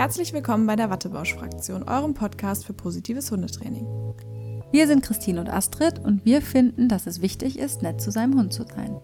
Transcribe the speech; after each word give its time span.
Herzlich 0.00 0.32
willkommen 0.32 0.66
bei 0.66 0.76
der 0.76 0.88
Wattebausch-Fraktion, 0.88 1.82
eurem 1.82 2.14
Podcast 2.14 2.64
für 2.64 2.72
positives 2.72 3.30
Hundetraining. 3.30 3.84
Wir 4.72 4.86
sind 4.86 5.02
Christine 5.04 5.40
und 5.40 5.50
Astrid 5.50 5.98
und 5.98 6.24
wir 6.24 6.40
finden, 6.40 6.88
dass 6.88 7.06
es 7.06 7.20
wichtig 7.20 7.58
ist, 7.58 7.82
nett 7.82 8.00
zu 8.00 8.10
seinem 8.10 8.34
Hund 8.38 8.50
zu 8.50 8.62
sein. 8.62 8.98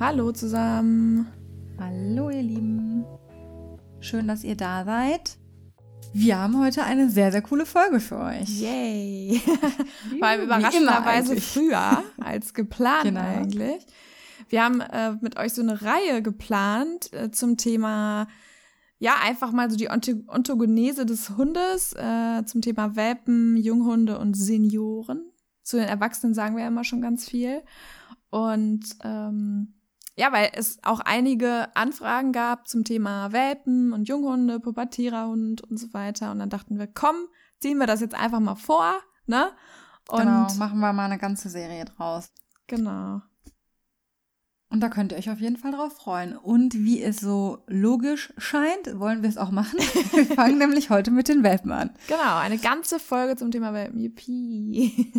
Hallo 0.00 0.32
zusammen. 0.32 1.28
Hallo 1.78 2.30
ihr 2.30 2.42
Lieben. 2.42 3.04
Schön, 4.00 4.26
dass 4.26 4.42
ihr 4.42 4.56
da 4.56 4.84
seid. 4.84 5.38
Wir 6.12 6.36
haben 6.36 6.60
heute 6.60 6.82
eine 6.82 7.10
sehr, 7.10 7.30
sehr 7.30 7.42
coole 7.42 7.64
Folge 7.64 8.00
für 8.00 8.18
euch. 8.18 8.48
Yay. 8.48 9.40
Vor 10.18 10.26
allem 10.26 10.42
überraschenderweise 10.42 11.40
früher 11.40 12.02
als 12.20 12.54
geplant 12.54 13.04
genau. 13.04 13.20
eigentlich. 13.20 13.86
Wir 14.48 14.64
haben 14.64 14.80
äh, 14.80 15.12
mit 15.20 15.38
euch 15.38 15.52
so 15.52 15.62
eine 15.62 15.80
Reihe 15.80 16.22
geplant 16.22 17.12
äh, 17.12 17.30
zum 17.30 17.56
Thema, 17.56 18.26
ja, 18.98 19.14
einfach 19.22 19.52
mal 19.52 19.70
so 19.70 19.76
die 19.76 19.88
Ontogenese 19.88 21.06
des 21.06 21.30
Hundes, 21.36 21.92
äh, 21.94 22.44
zum 22.44 22.62
Thema 22.62 22.96
Welpen, 22.96 23.56
Junghunde 23.56 24.18
und 24.18 24.34
Senioren. 24.34 25.30
Zu 25.62 25.76
den 25.76 25.88
Erwachsenen 25.88 26.34
sagen 26.34 26.56
wir 26.56 26.66
immer 26.66 26.84
schon 26.84 27.00
ganz 27.00 27.28
viel. 27.28 27.62
Und 28.30 28.84
ähm, 29.04 29.74
ja, 30.16 30.32
weil 30.32 30.50
es 30.54 30.78
auch 30.82 30.98
einige 31.00 31.68
Anfragen 31.76 32.32
gab 32.32 32.66
zum 32.66 32.84
Thema 32.84 33.30
Welpen 33.32 33.92
und 33.92 34.08
Junghunde, 34.08 34.58
Pubertiererhund 34.58 35.62
und 35.62 35.76
so 35.76 35.92
weiter. 35.94 36.32
Und 36.32 36.40
dann 36.40 36.50
dachten 36.50 36.78
wir, 36.78 36.88
komm, 36.88 37.16
ziehen 37.60 37.78
wir 37.78 37.86
das 37.86 38.00
jetzt 38.00 38.16
einfach 38.16 38.40
mal 38.40 38.56
vor, 38.56 38.94
ne? 39.26 39.50
Und 40.08 40.20
genau, 40.20 40.52
machen 40.54 40.80
wir 40.80 40.92
mal 40.92 41.04
eine 41.04 41.18
ganze 41.18 41.50
Serie 41.50 41.84
draus. 41.84 42.32
Genau. 42.66 43.20
Und 44.70 44.80
da 44.80 44.90
könnt 44.90 45.12
ihr 45.12 45.18
euch 45.18 45.30
auf 45.30 45.40
jeden 45.40 45.56
Fall 45.56 45.72
drauf 45.72 45.94
freuen. 45.96 46.36
Und 46.36 46.74
wie 46.74 47.02
es 47.02 47.18
so 47.18 47.62
logisch 47.66 48.34
scheint, 48.36 48.98
wollen 48.98 49.22
wir 49.22 49.28
es 49.28 49.38
auch 49.38 49.50
machen. 49.50 49.78
Wir 50.12 50.26
fangen 50.26 50.58
nämlich 50.58 50.90
heute 50.90 51.10
mit 51.10 51.28
den 51.28 51.42
Welpen 51.42 51.72
an. 51.72 51.90
Genau, 52.06 52.36
eine 52.36 52.58
ganze 52.58 53.00
Folge 53.00 53.36
zum 53.36 53.50
Thema 53.50 53.72
Welpen. 53.72 53.98
Yippie. 53.98 55.10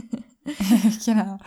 genau. 1.06 1.40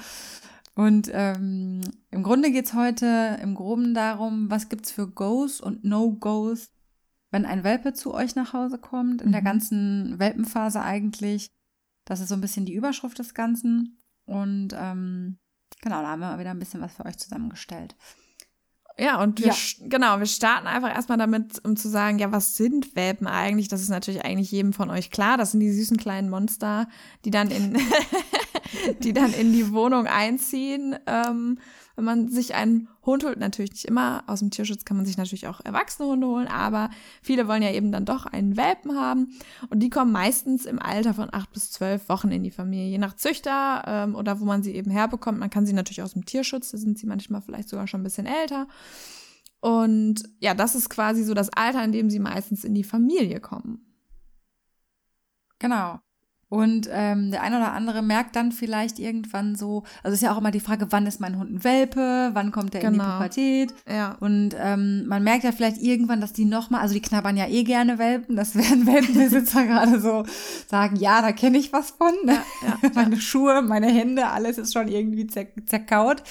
Und 0.74 1.10
ähm, 1.12 1.82
im 2.10 2.22
Grunde 2.22 2.50
geht's 2.50 2.74
heute 2.74 3.38
im 3.40 3.54
Groben 3.54 3.94
darum, 3.94 4.50
was 4.50 4.68
gibt's 4.68 4.90
für 4.90 5.06
Goes 5.06 5.60
und 5.60 5.84
No-Goes, 5.84 6.72
wenn 7.30 7.44
ein 7.44 7.62
Welpe 7.62 7.92
zu 7.92 8.14
euch 8.14 8.34
nach 8.34 8.52
Hause 8.52 8.78
kommt, 8.78 9.22
in 9.22 9.28
mhm. 9.28 9.32
der 9.32 9.42
ganzen 9.42 10.18
Welpenphase 10.18 10.82
eigentlich. 10.82 11.50
Das 12.04 12.20
ist 12.20 12.30
so 12.30 12.34
ein 12.34 12.40
bisschen 12.40 12.66
die 12.66 12.74
Überschrift 12.74 13.18
des 13.18 13.34
Ganzen. 13.34 14.02
Und 14.24 14.74
ähm, 14.76 15.38
Genau, 15.82 16.00
da 16.00 16.08
haben 16.08 16.20
wir 16.20 16.38
wieder 16.38 16.50
ein 16.50 16.58
bisschen 16.58 16.80
was 16.80 16.94
für 16.94 17.04
euch 17.04 17.18
zusammengestellt. 17.18 17.94
Ja, 18.98 19.22
und 19.22 19.40
wir, 19.40 19.48
ja. 19.48 19.54
genau, 19.80 20.18
wir 20.18 20.26
starten 20.26 20.66
einfach 20.66 20.94
erstmal 20.94 21.18
damit, 21.18 21.64
um 21.64 21.76
zu 21.76 21.88
sagen, 21.88 22.18
ja, 22.18 22.30
was 22.30 22.56
sind 22.56 22.94
Welpen 22.94 23.26
eigentlich? 23.26 23.68
Das 23.68 23.82
ist 23.82 23.88
natürlich 23.88 24.24
eigentlich 24.24 24.50
jedem 24.52 24.72
von 24.72 24.90
euch 24.90 25.10
klar. 25.10 25.36
Das 25.36 25.52
sind 25.52 25.60
die 25.60 25.72
süßen 25.72 25.96
kleinen 25.96 26.28
Monster, 26.28 26.88
die 27.24 27.30
dann 27.30 27.50
in, 27.50 27.78
die 29.00 29.12
dann 29.12 29.32
in 29.32 29.52
die 29.52 29.72
Wohnung 29.72 30.06
einziehen. 30.06 30.96
Ähm, 31.06 31.58
wenn 31.96 32.04
man 32.04 32.28
sich 32.28 32.54
einen 32.54 32.88
Hund 33.04 33.24
holt, 33.24 33.38
natürlich 33.38 33.72
nicht 33.72 33.84
immer, 33.84 34.24
aus 34.26 34.40
dem 34.40 34.50
Tierschutz 34.50 34.84
kann 34.84 34.96
man 34.96 35.06
sich 35.06 35.16
natürlich 35.16 35.46
auch 35.48 35.60
erwachsene 35.64 36.08
Hunde 36.08 36.26
holen, 36.26 36.46
aber 36.46 36.90
viele 37.22 37.48
wollen 37.48 37.62
ja 37.62 37.70
eben 37.70 37.92
dann 37.92 38.04
doch 38.04 38.26
einen 38.26 38.56
Welpen 38.56 38.96
haben 38.96 39.32
und 39.70 39.80
die 39.80 39.90
kommen 39.90 40.12
meistens 40.12 40.66
im 40.66 40.80
Alter 40.80 41.14
von 41.14 41.28
acht 41.32 41.52
bis 41.52 41.70
zwölf 41.70 42.08
Wochen 42.08 42.30
in 42.30 42.42
die 42.42 42.50
Familie, 42.50 42.88
je 42.88 42.98
nach 42.98 43.16
Züchter 43.16 43.82
ähm, 43.86 44.14
oder 44.14 44.40
wo 44.40 44.44
man 44.44 44.62
sie 44.62 44.74
eben 44.74 44.90
herbekommt. 44.90 45.38
Man 45.38 45.50
kann 45.50 45.66
sie 45.66 45.72
natürlich 45.72 46.02
aus 46.02 46.12
dem 46.12 46.24
Tierschutz, 46.24 46.70
da 46.70 46.78
sind 46.78 46.98
sie 46.98 47.06
manchmal 47.06 47.42
vielleicht 47.42 47.68
sogar 47.68 47.86
schon 47.86 48.00
ein 48.00 48.04
bisschen 48.04 48.26
älter. 48.26 48.66
Und 49.60 50.24
ja, 50.40 50.54
das 50.54 50.74
ist 50.74 50.90
quasi 50.90 51.22
so 51.22 51.34
das 51.34 51.48
Alter, 51.50 51.84
in 51.84 51.92
dem 51.92 52.10
sie 52.10 52.18
meistens 52.18 52.64
in 52.64 52.74
die 52.74 52.82
Familie 52.82 53.38
kommen. 53.38 53.86
Genau. 55.60 56.00
Und 56.52 56.86
ähm, 56.92 57.30
der 57.30 57.42
eine 57.42 57.56
oder 57.56 57.72
andere 57.72 58.02
merkt 58.02 58.36
dann 58.36 58.52
vielleicht 58.52 58.98
irgendwann 58.98 59.54
so, 59.56 59.84
also 60.02 60.12
ist 60.12 60.20
ja 60.20 60.34
auch 60.34 60.38
immer 60.38 60.50
die 60.50 60.60
Frage, 60.60 60.88
wann 60.90 61.06
ist 61.06 61.18
mein 61.18 61.38
Hund 61.38 61.50
ein 61.50 61.64
Welpe, 61.64 62.28
wann 62.34 62.52
kommt 62.52 62.74
der 62.74 62.82
genau. 62.82 62.92
in 62.92 62.92
die 62.92 63.00
genau. 63.00 63.16
Pubertät? 63.16 63.74
Ja. 63.88 64.16
Und 64.20 64.54
ähm, 64.58 65.06
man 65.06 65.24
merkt 65.24 65.44
ja 65.44 65.52
vielleicht 65.52 65.78
irgendwann, 65.78 66.20
dass 66.20 66.34
die 66.34 66.44
nochmal, 66.44 66.82
also 66.82 66.92
die 66.92 67.00
knabbern 67.00 67.38
ja 67.38 67.46
eh 67.46 67.62
gerne 67.62 67.96
Welpen, 67.98 68.36
das 68.36 68.54
werden 68.54 68.86
Welpenbesitzer 68.92 69.64
gerade 69.64 69.98
so 69.98 70.26
sagen, 70.68 70.96
ja, 70.96 71.22
da 71.22 71.32
kenne 71.32 71.56
ich 71.56 71.72
was 71.72 71.92
von. 71.92 72.12
Ne? 72.26 72.36
Ja, 72.60 72.78
ja, 72.82 72.90
meine 72.94 73.18
Schuhe, 73.18 73.62
meine 73.62 73.86
Hände, 73.86 74.26
alles 74.26 74.58
ist 74.58 74.74
schon 74.74 74.88
irgendwie 74.88 75.26
zer 75.28 75.46
zerkaut. 75.64 76.22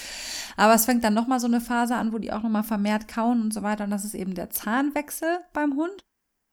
Aber 0.55 0.75
es 0.75 0.85
fängt 0.85 1.03
dann 1.03 1.15
nochmal 1.15 1.39
so 1.39 1.47
eine 1.47 1.61
Phase 1.61 1.95
an, 1.95 2.13
wo 2.13 2.19
die 2.19 2.31
auch 2.31 2.43
nochmal 2.43 2.61
vermehrt 2.61 3.07
kauen 3.07 3.41
und 3.41 3.55
so 3.55 3.63
weiter. 3.63 3.85
Und 3.85 3.89
das 3.89 4.05
ist 4.05 4.13
eben 4.13 4.35
der 4.35 4.51
Zahnwechsel 4.51 5.39
beim 5.51 5.75
Hund. 5.77 6.05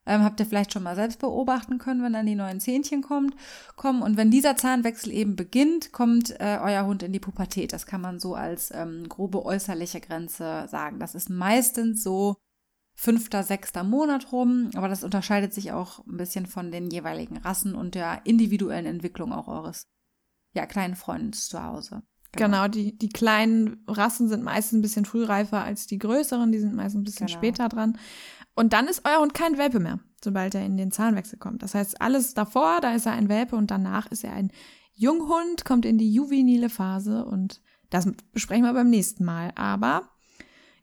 Ähm, 0.08 0.24
habt 0.24 0.40
ihr 0.40 0.46
vielleicht 0.46 0.72
schon 0.72 0.82
mal 0.82 0.96
selbst 0.96 1.20
beobachten 1.20 1.76
können, 1.76 2.02
wenn 2.02 2.14
dann 2.14 2.24
die 2.24 2.34
neuen 2.34 2.60
Zähnchen 2.60 3.02
kommt, 3.02 3.36
kommen. 3.76 4.00
Und 4.00 4.16
wenn 4.16 4.30
dieser 4.30 4.56
Zahnwechsel 4.56 5.12
eben 5.12 5.36
beginnt, 5.36 5.92
kommt 5.92 6.30
äh, 6.40 6.58
euer 6.62 6.86
Hund 6.86 7.02
in 7.02 7.12
die 7.12 7.20
Pubertät. 7.20 7.74
Das 7.74 7.84
kann 7.84 8.00
man 8.00 8.18
so 8.18 8.34
als 8.34 8.70
ähm, 8.74 9.06
grobe 9.08 9.44
äußerliche 9.44 10.00
Grenze 10.00 10.66
sagen. 10.68 10.98
Das 10.98 11.14
ist 11.14 11.28
meistens 11.28 12.02
so 12.02 12.36
fünfter, 12.96 13.42
sechster 13.42 13.84
Monat 13.84 14.32
rum, 14.32 14.70
aber 14.74 14.88
das 14.88 15.04
unterscheidet 15.04 15.52
sich 15.52 15.72
auch 15.72 16.04
ein 16.06 16.16
bisschen 16.16 16.46
von 16.46 16.72
den 16.72 16.90
jeweiligen 16.90 17.36
Rassen 17.36 17.74
und 17.74 17.94
der 17.94 18.22
individuellen 18.24 18.86
Entwicklung 18.86 19.32
auch 19.32 19.46
eures 19.46 19.86
ja, 20.54 20.64
kleinen 20.64 20.96
Freundes 20.96 21.48
zu 21.48 21.62
Hause. 21.62 22.02
Genau. 22.32 22.46
genau, 22.46 22.68
die, 22.68 22.96
die 22.96 23.08
kleinen 23.08 23.84
Rassen 23.86 24.28
sind 24.28 24.42
meistens 24.42 24.78
ein 24.78 24.82
bisschen 24.82 25.04
frühreifer 25.04 25.62
als 25.62 25.86
die 25.86 25.98
größeren, 25.98 26.50
die 26.50 26.58
sind 26.58 26.74
meistens 26.74 27.00
ein 27.00 27.04
bisschen 27.04 27.26
genau. 27.26 27.38
später 27.38 27.68
dran. 27.68 27.98
Und 28.58 28.72
dann 28.72 28.88
ist 28.88 29.02
euer 29.04 29.20
Hund 29.20 29.34
kein 29.34 29.56
Welpe 29.56 29.78
mehr, 29.78 30.00
sobald 30.20 30.52
er 30.56 30.66
in 30.66 30.76
den 30.76 30.90
Zahnwechsel 30.90 31.38
kommt. 31.38 31.62
Das 31.62 31.76
heißt, 31.76 32.02
alles 32.02 32.34
davor, 32.34 32.80
da 32.80 32.92
ist 32.92 33.06
er 33.06 33.12
ein 33.12 33.28
Welpe 33.28 33.54
und 33.54 33.70
danach 33.70 34.08
ist 34.08 34.24
er 34.24 34.32
ein 34.32 34.50
Junghund, 34.94 35.64
kommt 35.64 35.86
in 35.86 35.96
die 35.96 36.12
juvenile 36.12 36.68
Phase 36.68 37.24
und 37.24 37.62
das 37.88 38.10
besprechen 38.32 38.64
wir 38.64 38.72
beim 38.72 38.90
nächsten 38.90 39.24
Mal. 39.24 39.52
Aber 39.54 40.08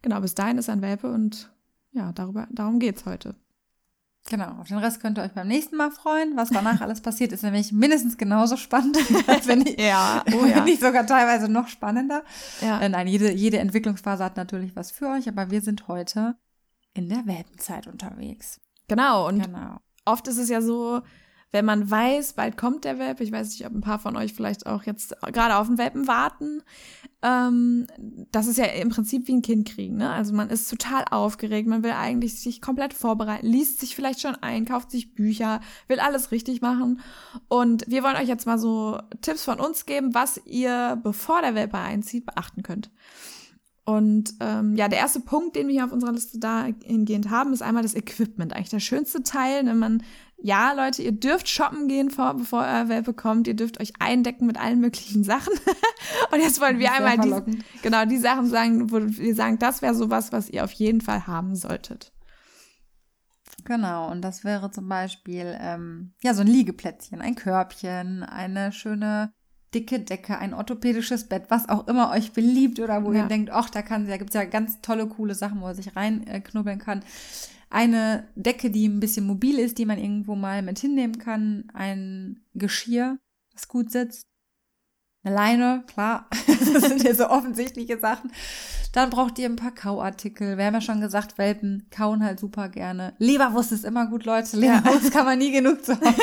genau, 0.01 0.21
bis 0.21 0.35
dahin 0.35 0.57
ist 0.57 0.69
er 0.69 0.75
ein 0.75 0.81
Welpe 0.81 1.11
und 1.11 1.53
ja, 1.91 2.13
darüber, 2.13 2.47
darum 2.49 2.79
geht's 2.79 3.05
heute. 3.05 3.35
Genau, 4.29 4.51
auf 4.61 4.69
den 4.69 4.77
Rest 4.77 5.01
könnt 5.01 5.17
ihr 5.17 5.23
euch 5.23 5.33
beim 5.33 5.49
nächsten 5.49 5.75
Mal 5.75 5.91
freuen. 5.91 6.37
Was 6.37 6.51
danach 6.51 6.79
alles 6.79 7.01
passiert, 7.01 7.33
ist 7.33 7.43
nämlich 7.43 7.73
mindestens 7.73 8.15
genauso 8.15 8.55
spannend, 8.55 8.97
als 9.27 9.47
wenn 9.47 9.67
ich, 9.67 9.77
ja, 9.81 10.23
oh 10.33 10.45
ja. 10.45 10.63
nicht 10.63 10.79
sogar 10.79 11.05
teilweise 11.05 11.49
noch 11.49 11.67
spannender. 11.67 12.23
Ja. 12.61 12.79
Äh, 12.79 12.87
nein, 12.87 13.07
jede, 13.07 13.33
jede 13.33 13.59
Entwicklungsphase 13.59 14.23
hat 14.23 14.37
natürlich 14.37 14.77
was 14.77 14.91
für 14.91 15.09
euch, 15.09 15.27
aber 15.27 15.51
wir 15.51 15.59
sind 15.59 15.89
heute 15.89 16.37
in 16.95 17.09
der 17.09 17.27
Welpenzeit 17.27 17.85
unterwegs. 17.85 18.59
Genau, 18.87 19.27
und 19.27 19.43
genau. 19.43 19.77
oft 20.05 20.27
ist 20.27 20.37
es 20.37 20.49
ja 20.49 20.61
so, 20.61 21.01
wenn 21.51 21.65
man 21.65 21.89
weiß, 21.89 22.33
bald 22.33 22.57
kommt 22.57 22.83
der 22.83 22.99
Welpe, 22.99 23.23
ich 23.23 23.31
weiß 23.31 23.49
nicht, 23.51 23.65
ob 23.65 23.73
ein 23.73 23.81
paar 23.81 23.99
von 23.99 24.17
euch 24.17 24.33
vielleicht 24.33 24.65
auch 24.65 24.83
jetzt 24.83 25.15
gerade 25.21 25.55
auf 25.55 25.67
den 25.67 25.77
Welpen 25.77 26.07
warten, 26.07 26.63
ähm, 27.21 27.87
das 28.31 28.47
ist 28.47 28.57
ja 28.57 28.65
im 28.65 28.89
Prinzip 28.89 29.27
wie 29.27 29.35
ein 29.35 29.41
Kind 29.41 29.67
kriegen, 29.69 29.95
ne? 29.95 30.09
Also 30.09 30.33
man 30.33 30.49
ist 30.49 30.69
total 30.69 31.05
aufgeregt, 31.09 31.67
man 31.67 31.81
will 31.81 31.91
eigentlich 31.91 32.41
sich 32.41 32.61
komplett 32.61 32.93
vorbereiten, 32.93 33.47
liest 33.47 33.79
sich 33.79 33.95
vielleicht 33.95 34.19
schon 34.19 34.35
ein, 34.35 34.65
kauft 34.65 34.91
sich 34.91 35.15
Bücher, 35.15 35.61
will 35.87 35.99
alles 35.99 36.31
richtig 36.31 36.61
machen. 36.61 36.99
Und 37.47 37.85
wir 37.87 38.03
wollen 38.03 38.17
euch 38.17 38.27
jetzt 38.27 38.45
mal 38.45 38.59
so 38.59 38.99
Tipps 39.21 39.45
von 39.45 39.59
uns 39.59 39.85
geben, 39.85 40.13
was 40.13 40.41
ihr, 40.45 40.99
bevor 41.01 41.41
der 41.41 41.55
Welpe 41.55 41.77
einzieht, 41.77 42.25
beachten 42.25 42.63
könnt. 42.63 42.91
Und 43.85 44.33
ähm, 44.39 44.75
ja, 44.75 44.87
der 44.87 44.97
erste 44.97 45.19
Punkt, 45.19 45.55
den 45.55 45.67
wir 45.67 45.73
hier 45.75 45.85
auf 45.85 45.91
unserer 45.91 46.11
Liste 46.11 46.39
dahingehend 46.39 47.29
haben, 47.29 47.53
ist 47.53 47.61
einmal 47.61 47.83
das 47.83 47.93
Equipment. 47.93 48.51
Eigentlich 48.51 48.69
der 48.69 48.79
schönste 48.79 49.21
Teil, 49.21 49.63
wenn 49.67 49.77
man, 49.77 50.03
ja, 50.37 50.73
Leute, 50.73 51.03
ihr 51.03 51.11
dürft 51.11 51.47
shoppen 51.47 51.87
gehen, 51.87 52.09
vor, 52.09 52.33
bevor 52.33 52.61
euer 52.61 52.89
Welpe 52.89 53.13
kommt. 53.13 53.47
Ihr 53.47 53.53
dürft 53.53 53.79
euch 53.79 53.93
eindecken 53.99 54.47
mit 54.47 54.59
allen 54.59 54.81
möglichen 54.81 55.23
Sachen. 55.23 55.53
Und 56.31 56.39
jetzt 56.39 56.59
wollen 56.59 56.79
wir 56.79 56.93
einmal 56.93 57.19
die, 57.19 57.59
genau 57.83 58.05
die 58.05 58.17
Sachen 58.17 58.47
sagen, 58.47 58.91
wo 58.91 58.97
wir 59.01 59.35
sagen, 59.35 59.59
das 59.59 59.83
wäre 59.83 59.93
sowas, 59.93 60.31
was 60.31 60.49
ihr 60.49 60.63
auf 60.63 60.71
jeden 60.71 61.01
Fall 61.01 61.27
haben 61.27 61.55
solltet. 61.55 62.11
Genau, 63.65 64.11
und 64.11 64.21
das 64.21 64.43
wäre 64.43 64.69
zum 64.69 64.87
Beispiel 64.87 65.57
ähm, 65.59 66.13
ja 66.21 66.35
so 66.35 66.41
ein 66.41 66.47
Liegeplätzchen, 66.47 67.19
ein 67.19 67.33
Körbchen, 67.33 68.21
eine 68.21 68.71
schöne 68.71 69.33
dicke 69.75 69.99
Decke, 69.99 70.37
ein 70.39 70.53
orthopädisches 70.53 71.25
Bett, 71.25 71.43
was 71.49 71.69
auch 71.69 71.87
immer 71.87 72.11
euch 72.11 72.31
beliebt 72.31 72.79
oder 72.79 73.03
wo 73.03 73.11
ja. 73.11 73.23
ihr 73.23 73.27
denkt, 73.27 73.51
ach, 73.51 73.69
da 73.69 73.81
kann, 73.81 74.07
da 74.07 74.17
gibt's 74.17 74.33
ja 74.33 74.45
ganz 74.45 74.81
tolle, 74.81 75.05
coole 75.07 75.35
Sachen, 75.35 75.61
wo 75.61 75.67
er 75.67 75.75
sich 75.75 75.95
reinknubbeln 75.95 76.79
äh, 76.79 76.83
kann. 76.83 77.03
Eine 77.69 78.27
Decke, 78.35 78.71
die 78.71 78.87
ein 78.87 79.01
bisschen 79.01 79.27
mobil 79.27 79.59
ist, 79.59 79.77
die 79.77 79.85
man 79.85 79.99
irgendwo 79.99 80.35
mal 80.35 80.61
mit 80.61 80.79
hinnehmen 80.79 81.19
kann. 81.19 81.65
Ein 81.73 82.41
Geschirr, 82.53 83.17
das 83.53 83.67
gut 83.67 83.91
sitzt. 83.91 84.23
Eine 85.23 85.35
Leine, 85.35 85.83
klar. 85.87 86.29
das 86.47 86.83
sind 86.83 87.03
ja 87.03 87.13
so 87.13 87.27
offensichtliche 87.27 87.99
Sachen. 87.99 88.31
Dann 88.93 89.09
braucht 89.09 89.37
ihr 89.39 89.49
ein 89.49 89.57
paar 89.57 89.73
Kauartikel. 89.73 90.57
Wir 90.57 90.65
haben 90.65 90.75
ja 90.75 90.81
schon 90.81 91.01
gesagt, 91.01 91.37
Welpen 91.37 91.87
kauen 91.91 92.23
halt 92.23 92.39
super 92.39 92.69
gerne. 92.69 93.13
Leberwurst 93.17 93.73
ist 93.73 93.83
immer 93.83 94.07
gut, 94.07 94.23
Leute. 94.23 94.55
Leberwurst 94.55 95.05
ja. 95.05 95.09
kann 95.09 95.25
man 95.25 95.39
nie 95.39 95.51
genug 95.51 95.83
zu 95.83 95.93
haben. 95.99 96.15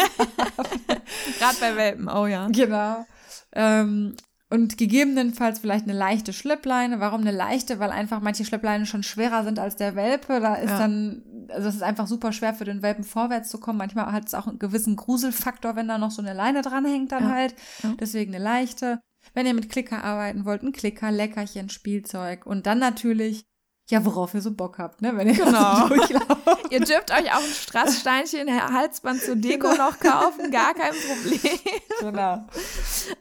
Gerade 1.38 1.56
bei 1.60 1.76
Welpen, 1.76 2.08
oh 2.08 2.26
ja. 2.26 2.48
Genau. 2.48 3.05
Ähm, 3.54 4.14
und 4.50 4.76
gegebenenfalls 4.76 5.60
vielleicht 5.60 5.84
eine 5.84 5.99
leichte 5.99 6.34
Schleppleine. 6.34 7.00
Warum 7.00 7.22
eine 7.22 7.31
leichte? 7.31 7.78
Weil 7.78 7.90
einfach 7.90 8.20
manche 8.20 8.44
Schleppleinen 8.44 8.84
schon 8.84 9.02
schwerer 9.02 9.44
sind 9.44 9.58
als 9.58 9.76
der 9.76 9.96
Welpe. 9.96 10.40
Da 10.40 10.56
ist 10.56 10.70
ja. 10.70 10.78
dann 10.78 11.22
also 11.49 11.69
es 11.69 11.76
ist 11.76 11.82
einfach 11.82 12.06
super 12.06 12.32
schwer 12.32 12.54
für 12.54 12.64
den 12.64 12.82
Welpen 12.82 13.04
vorwärts 13.04 13.49
zu 13.49 13.58
kommen. 13.58 13.78
Manchmal 13.78 14.12
hat 14.12 14.26
es 14.26 14.34
auch 14.34 14.46
einen 14.46 14.58
gewissen 14.58 14.96
Gruselfaktor, 14.96 15.76
wenn 15.76 15.88
da 15.88 15.99
noch 15.99 16.10
so 16.10 16.22
eine 16.22 16.34
Leine 16.34 16.62
dranhängt 16.62 17.12
dann 17.12 17.25
ja. 17.25 17.31
halt. 17.31 17.54
Ja. 17.82 17.94
Deswegen 18.00 18.34
eine 18.34 18.43
leichte. 18.43 19.00
Wenn 19.34 19.46
ihr 19.46 19.55
mit 19.55 19.70
Klicker 19.70 20.02
arbeiten 20.02 20.44
wollt, 20.44 20.62
ein 20.62 20.72
Klicker, 20.72 21.10
Leckerchen, 21.10 21.69
Spielzeug 21.69 22.44
und 22.44 22.66
dann 22.66 22.78
natürlich 22.78 23.44
ja, 23.92 24.02
worauf 24.06 24.32
ihr 24.32 24.40
so 24.40 24.54
Bock 24.54 24.78
habt, 24.78 25.02
ne? 25.02 25.14
Wenn 25.14 25.28
ihr 25.28 25.34
genau. 25.34 25.86
ihr 26.70 26.80
dürft 26.80 27.10
euch 27.10 27.30
auch 27.30 27.44
ein 27.44 27.54
Strasssteinchen, 27.54 28.48
Halsband 28.72 29.20
zur 29.20 29.36
Deko 29.36 29.68
genau. 29.68 29.90
noch 29.90 30.00
kaufen, 30.00 30.50
gar 30.50 30.72
kein 30.72 30.94
Problem. 30.94 31.58
Genau. 32.00 32.46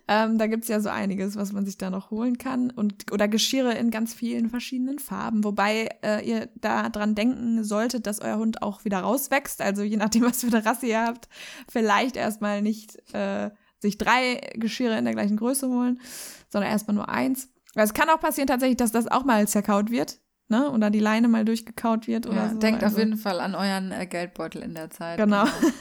ähm, 0.08 0.38
da 0.38 0.48
gibt's 0.48 0.70
ja 0.70 0.80
so 0.80 0.88
einiges, 0.88 1.36
was 1.36 1.52
man 1.52 1.66
sich 1.66 1.78
da 1.78 1.90
noch 1.90 2.10
holen 2.10 2.38
kann. 2.38 2.72
Und, 2.72 3.12
oder 3.12 3.28
Geschirre 3.28 3.74
in 3.74 3.92
ganz 3.92 4.14
vielen 4.14 4.50
verschiedenen 4.50 4.98
Farben. 4.98 5.44
Wobei 5.44 5.90
äh, 6.04 6.26
ihr 6.26 6.48
da 6.56 6.88
dran 6.88 7.16
denken 7.16 7.66
solltet, 7.66 8.08
dass 8.08 8.22
euer 8.22 8.38
Hund 8.38 8.62
auch 8.62 8.86
wieder 8.86 9.02
rauswächst. 9.02 9.62
Also 9.62 9.82
je 9.82 9.98
nachdem, 9.98 10.22
was 10.24 10.40
für 10.40 10.48
eine 10.48 10.66
Rasse 10.66 10.86
ihr 10.86 11.02
habt, 11.02 11.28
vielleicht 11.70 12.16
erstmal 12.16 12.62
nicht 12.62 12.98
äh, 13.14 13.50
sich 13.80 13.98
drei 13.98 14.40
Geschirre 14.56 14.98
in 14.98 15.04
der 15.04 15.16
gleichen 15.16 15.36
Größe 15.36 15.68
holen, 15.68 16.00
sondern 16.48 16.72
erstmal 16.72 16.96
nur 16.96 17.10
eins. 17.10 17.50
Weil 17.74 17.84
es 17.84 17.94
kann 17.94 18.10
auch 18.10 18.22
passieren 18.22 18.48
tatsächlich, 18.48 18.78
dass 18.78 18.94
das 18.94 19.08
auch 19.08 19.26
mal 19.26 19.46
zerkaut 19.50 19.92
wird 19.92 20.22
ne? 20.52 20.70
Oder 20.70 20.92
die 20.92 21.00
Leine 21.00 21.28
mal 21.28 21.44
durchgekaut 21.44 22.08
wird 22.08 22.28
oder 22.28 22.36
ja, 22.36 22.50
so. 22.50 22.60
Denkt 22.60 22.84
also. 22.84 22.96
auf 22.96 23.00
jeden 23.00 23.18
Fall 23.18 23.40
an 23.40 23.56
euren 23.56 23.92
äh, 23.92 24.06
Geldbeutel 24.06 24.62
in 24.62 24.76
der 24.76 24.92
Zeit. 24.92 25.18
Genau. 25.18 25.46
genau. 25.46 25.58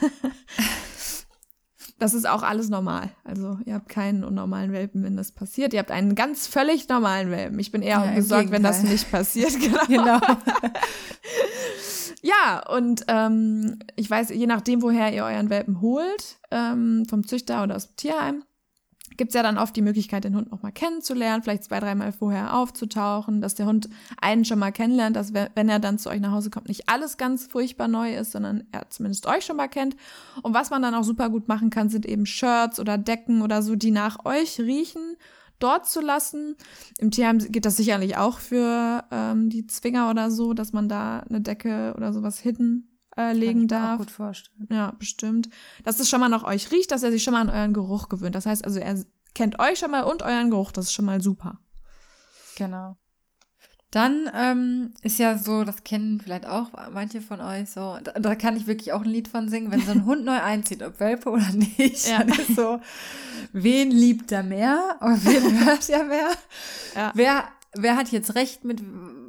das 1.99 2.15
ist 2.15 2.27
auch 2.27 2.41
alles 2.41 2.69
normal. 2.69 3.11
Also 3.23 3.59
ihr 3.65 3.75
habt 3.75 3.89
keinen 3.89 4.23
unnormalen 4.23 4.71
Welpen, 4.71 5.03
wenn 5.03 5.15
das 5.15 5.31
passiert. 5.31 5.73
Ihr 5.73 5.79
habt 5.79 5.91
einen 5.91 6.15
ganz 6.15 6.47
völlig 6.47 6.89
normalen 6.89 7.29
Welpen. 7.29 7.59
Ich 7.59 7.71
bin 7.71 7.83
eher 7.83 8.03
ja, 8.03 8.15
besorgt, 8.15 8.49
wenn 8.49 8.63
das 8.63 8.81
nicht 8.81 9.11
passiert. 9.11 9.51
Genau. 9.61 9.85
genau. 9.87 10.19
ja, 12.21 12.63
und 12.73 13.03
ähm, 13.07 13.79
ich 13.95 14.09
weiß, 14.09 14.29
je 14.29 14.47
nachdem, 14.47 14.81
woher 14.81 15.13
ihr 15.13 15.25
euren 15.25 15.49
Welpen 15.49 15.81
holt, 15.81 16.39
ähm, 16.49 17.05
vom 17.07 17.27
Züchter 17.27 17.63
oder 17.63 17.75
aus 17.75 17.87
dem 17.87 17.95
Tierheim, 17.97 18.43
gibt 19.21 19.29
es 19.29 19.35
ja 19.35 19.43
dann 19.43 19.59
oft 19.59 19.75
die 19.75 19.83
Möglichkeit, 19.83 20.23
den 20.23 20.35
Hund 20.35 20.49
nochmal 20.49 20.71
kennenzulernen, 20.71 21.43
vielleicht 21.43 21.65
zwei, 21.65 21.79
dreimal 21.79 22.11
vorher 22.11 22.55
aufzutauchen, 22.55 23.39
dass 23.39 23.53
der 23.53 23.67
Hund 23.67 23.87
einen 24.19 24.45
schon 24.45 24.57
mal 24.57 24.71
kennenlernt, 24.71 25.15
dass 25.15 25.31
wenn 25.31 25.69
er 25.69 25.77
dann 25.77 25.99
zu 25.99 26.09
euch 26.09 26.19
nach 26.19 26.31
Hause 26.31 26.49
kommt, 26.49 26.67
nicht 26.67 26.89
alles 26.89 27.17
ganz 27.17 27.45
furchtbar 27.45 27.87
neu 27.87 28.15
ist, 28.15 28.31
sondern 28.31 28.63
er 28.71 28.89
zumindest 28.89 29.27
euch 29.27 29.45
schon 29.45 29.57
mal 29.57 29.67
kennt. 29.67 29.95
Und 30.41 30.55
was 30.55 30.71
man 30.71 30.81
dann 30.81 30.95
auch 30.95 31.03
super 31.03 31.29
gut 31.29 31.47
machen 31.47 31.69
kann, 31.69 31.87
sind 31.87 32.07
eben 32.07 32.25
Shirts 32.25 32.79
oder 32.79 32.97
Decken 32.97 33.43
oder 33.43 33.61
so, 33.61 33.75
die 33.75 33.91
nach 33.91 34.25
euch 34.25 34.59
riechen, 34.59 35.17
dort 35.59 35.87
zu 35.87 36.01
lassen. 36.01 36.55
Im 36.97 37.11
Tierheim 37.11 37.37
geht 37.37 37.65
das 37.65 37.77
sicherlich 37.77 38.17
auch 38.17 38.39
für 38.39 39.03
ähm, 39.11 39.51
die 39.51 39.67
Zwinger 39.67 40.09
oder 40.09 40.31
so, 40.31 40.55
dass 40.55 40.73
man 40.73 40.89
da 40.89 41.19
eine 41.29 41.41
Decke 41.41 41.93
oder 41.95 42.11
sowas 42.11 42.39
hidden 42.39 42.90
äh, 43.17 43.33
legen 43.33 43.67
darf. 43.67 43.81
Kann 43.81 43.93
ich 43.93 43.97
gut 43.99 44.11
vorstellen. 44.11 44.67
Ja, 44.69 44.91
bestimmt. 44.91 45.49
Dass 45.83 45.99
es 45.99 46.09
schon 46.09 46.19
mal 46.19 46.29
nach 46.29 46.43
euch 46.43 46.71
riecht, 46.71 46.91
dass 46.91 47.03
er 47.03 47.11
sich 47.11 47.23
schon 47.23 47.33
mal 47.33 47.41
an 47.41 47.49
euren 47.49 47.73
Geruch 47.73 48.09
gewöhnt. 48.09 48.35
Das 48.35 48.45
heißt 48.45 48.65
also, 48.65 48.79
er 48.79 49.03
kennt 49.33 49.59
euch 49.59 49.79
schon 49.79 49.91
mal 49.91 50.03
und 50.03 50.21
euren 50.23 50.49
Geruch. 50.49 50.71
Das 50.71 50.85
ist 50.85 50.93
schon 50.93 51.05
mal 51.05 51.21
super. 51.21 51.59
Genau. 52.55 52.97
Dann 53.91 54.29
ähm, 54.33 54.93
ist 55.01 55.19
ja 55.19 55.37
so, 55.37 55.65
das 55.65 55.83
kennen 55.83 56.21
vielleicht 56.21 56.45
auch 56.45 56.71
manche 56.93 57.19
von 57.19 57.41
euch 57.41 57.69
so, 57.69 57.97
da, 58.01 58.13
da, 58.13 58.35
kann 58.35 58.55
ich 58.55 58.65
wirklich 58.65 58.93
auch 58.93 59.01
ein 59.01 59.09
Lied 59.09 59.27
von 59.27 59.49
singen, 59.49 59.69
wenn 59.69 59.81
so 59.81 59.91
ein 59.91 60.05
Hund 60.05 60.23
neu 60.25 60.39
einzieht, 60.39 60.81
ob 60.81 61.01
Welpe 61.01 61.29
oder 61.29 61.51
nicht, 61.51 62.07
ja. 62.07 62.19
dann 62.19 62.29
ist 62.29 62.55
so, 62.55 62.79
wen 63.51 63.91
liebt 63.91 64.31
er 64.31 64.43
mehr 64.43 64.95
und 65.01 65.25
wen 65.25 65.65
hört 65.65 65.89
er 65.89 66.05
mehr? 66.05 66.29
Ja. 66.95 67.11
Wer 67.15 67.43
wer 67.73 67.95
hat 67.95 68.09
jetzt 68.09 68.35
recht 68.35 68.63
mit, 68.63 68.81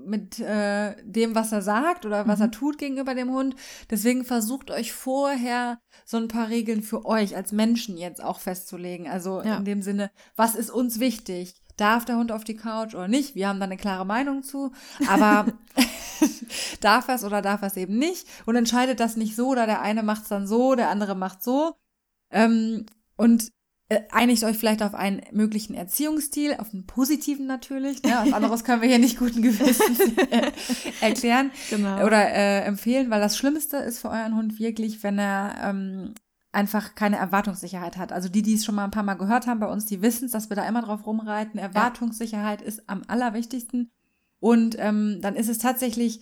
mit 0.07 0.39
äh, 0.41 0.95
dem, 1.05 1.35
was 1.35 1.53
er 1.53 1.63
sagt 1.63 2.07
oder 2.07 2.27
was 2.27 2.39
mhm. 2.39 2.45
er 2.45 2.51
tut 2.51 2.79
gegenüber 2.79 3.15
dem 3.15 3.31
Hund. 3.31 3.57
Deswegen 3.91 4.25
versucht 4.25 4.71
euch 4.71 4.93
vorher 4.93 5.79
so 6.05 6.17
ein 6.17 6.29
paar 6.29 6.49
Regeln 6.49 6.83
für 6.83 7.05
euch 7.05 7.37
als 7.37 7.53
Menschen 7.53 7.97
jetzt 7.97 8.23
auch 8.23 8.41
festzulegen. 8.41 9.09
Also 9.09 9.43
ja. 9.43 9.57
in 9.57 9.65
dem 9.65 9.83
Sinne, 9.83 10.11
was 10.37 10.55
ist 10.55 10.71
uns 10.71 11.01
wichtig? 11.01 11.55
Darf 11.77 12.05
der 12.05 12.17
Hund 12.17 12.33
auf 12.33 12.45
die 12.45 12.57
Couch 12.57 12.95
oder 12.95 13.09
nicht? 13.09 13.35
Wir 13.35 13.49
haben 13.49 13.59
da 13.59 13.65
eine 13.65 13.77
klare 13.77 14.05
Meinung 14.05 14.43
zu. 14.43 14.73
Aber 15.09 15.47
darf 16.81 17.09
er 17.09 17.15
es 17.15 17.25
oder 17.25 17.43
darf 17.43 17.63
er 17.63 17.69
es 17.69 17.77
eben 17.77 17.99
nicht? 17.99 18.27
Und 18.47 18.57
entscheidet 18.57 19.01
das 19.01 19.17
nicht 19.17 19.35
so 19.37 19.49
oder 19.49 19.67
der 19.67 19.81
eine 19.81 20.03
macht 20.03 20.23
es 20.23 20.29
dann 20.29 20.47
so, 20.47 20.75
der 20.75 20.91
andere 20.91 21.15
macht 21.15 21.43
so. 21.43 21.75
Ähm, 22.31 22.87
und 23.17 23.51
einigt 24.11 24.45
euch 24.45 24.57
vielleicht 24.57 24.83
auf 24.83 24.95
einen 24.95 25.23
möglichen 25.33 25.75
Erziehungsstil, 25.75 26.55
auf 26.59 26.73
einen 26.73 26.87
positiven 26.87 27.47
natürlich. 27.47 28.03
Ne? 28.03 28.13
Was 28.25 28.33
anderes 28.33 28.65
können 28.65 28.83
wir 28.83 28.89
hier 28.89 28.99
nicht 28.99 29.19
guten 29.19 29.43
Gewissens 29.43 30.01
erklären 31.01 31.51
genau. 31.71 32.05
oder 32.05 32.31
äh, 32.31 32.61
empfehlen, 32.63 33.11
weil 33.11 33.21
das 33.21 33.37
Schlimmste 33.37 33.79
ist 33.79 34.01
für 34.01 34.11
euren 34.11 34.37
Hund 34.37 34.59
wirklich, 34.59 35.03
wenn 35.03 35.19
er 35.19 35.57
ähm, 35.65 36.15
einfach 36.53 36.95
keine 36.95 37.17
Erwartungssicherheit 37.17 37.97
hat. 37.97 38.13
Also 38.13 38.29
die, 38.29 38.43
die 38.43 38.55
es 38.55 38.65
schon 38.65 38.75
mal 38.75 38.85
ein 38.85 38.91
paar 38.91 39.03
Mal 39.03 39.15
gehört 39.15 39.47
haben 39.47 39.61
bei 39.61 39.67
uns, 39.67 39.87
die 39.87 40.03
wissen 40.03 40.27
es, 40.27 40.33
dass 40.33 40.51
wir 40.51 40.57
da 40.57 40.69
immer 40.69 40.83
drauf 40.83 41.07
rumreiten. 41.07 41.59
Erwartungssicherheit 41.59 42.61
ja. 42.61 42.67
ist 42.67 42.89
am 42.89 43.03
allerwichtigsten. 43.09 43.91
Und 44.39 44.77
ähm, 44.79 45.21
dann 45.23 45.37
ist 45.37 45.49
es 45.49 45.59
tatsächlich 45.59 46.21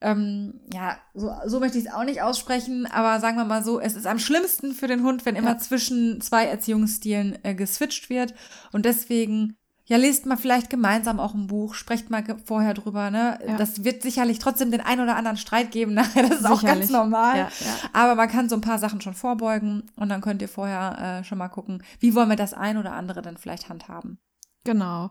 ähm, 0.00 0.60
ja, 0.72 0.96
so, 1.14 1.32
so 1.46 1.58
möchte 1.58 1.78
ich 1.78 1.86
es 1.86 1.92
auch 1.92 2.04
nicht 2.04 2.22
aussprechen, 2.22 2.86
aber 2.86 3.18
sagen 3.20 3.36
wir 3.36 3.44
mal 3.44 3.64
so, 3.64 3.80
es 3.80 3.96
ist 3.96 4.06
am 4.06 4.18
schlimmsten 4.18 4.72
für 4.72 4.86
den 4.86 5.02
Hund, 5.02 5.26
wenn 5.26 5.34
immer 5.34 5.52
ja. 5.52 5.58
zwischen 5.58 6.20
zwei 6.20 6.44
Erziehungsstilen 6.44 7.38
äh, 7.42 7.54
geswitcht 7.54 8.08
wird. 8.08 8.32
Und 8.70 8.84
deswegen, 8.84 9.56
ja, 9.86 9.96
lest 9.96 10.26
mal 10.26 10.36
vielleicht 10.36 10.70
gemeinsam 10.70 11.18
auch 11.18 11.34
ein 11.34 11.48
Buch, 11.48 11.74
sprecht 11.74 12.10
mal 12.10 12.22
vorher 12.44 12.74
drüber, 12.74 13.10
ne? 13.10 13.40
Ja. 13.44 13.56
Das 13.56 13.82
wird 13.82 14.02
sicherlich 14.02 14.38
trotzdem 14.38 14.70
den 14.70 14.82
ein 14.82 15.00
oder 15.00 15.16
anderen 15.16 15.36
Streit 15.36 15.72
geben 15.72 15.94
nachher, 15.94 16.22
das 16.28 16.32
ist 16.32 16.38
sicherlich. 16.42 16.60
auch 16.60 16.64
ganz 16.64 16.90
normal. 16.90 17.36
Ja, 17.36 17.48
aber 17.92 18.14
man 18.14 18.28
kann 18.28 18.48
so 18.48 18.54
ein 18.54 18.60
paar 18.60 18.78
Sachen 18.78 19.00
schon 19.00 19.14
vorbeugen 19.14 19.90
und 19.96 20.10
dann 20.10 20.20
könnt 20.20 20.42
ihr 20.42 20.48
vorher 20.48 21.20
äh, 21.20 21.24
schon 21.24 21.38
mal 21.38 21.48
gucken, 21.48 21.82
wie 21.98 22.14
wollen 22.14 22.28
wir 22.28 22.36
das 22.36 22.54
ein 22.54 22.76
oder 22.76 22.92
andere 22.92 23.20
dann 23.20 23.36
vielleicht 23.36 23.68
handhaben. 23.68 24.18
Genau. 24.64 25.10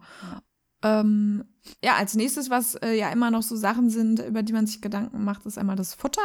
Ähm, 0.83 1.43
ja, 1.83 1.95
als 1.95 2.15
nächstes, 2.15 2.49
was 2.49 2.75
äh, 2.75 2.93
ja 2.93 3.09
immer 3.09 3.31
noch 3.31 3.43
so 3.43 3.55
Sachen 3.55 3.89
sind, 3.89 4.19
über 4.19 4.43
die 4.43 4.53
man 4.53 4.67
sich 4.67 4.81
Gedanken 4.81 5.23
macht, 5.23 5.45
ist 5.45 5.57
einmal 5.57 5.75
das 5.75 5.93
Futter. 5.93 6.21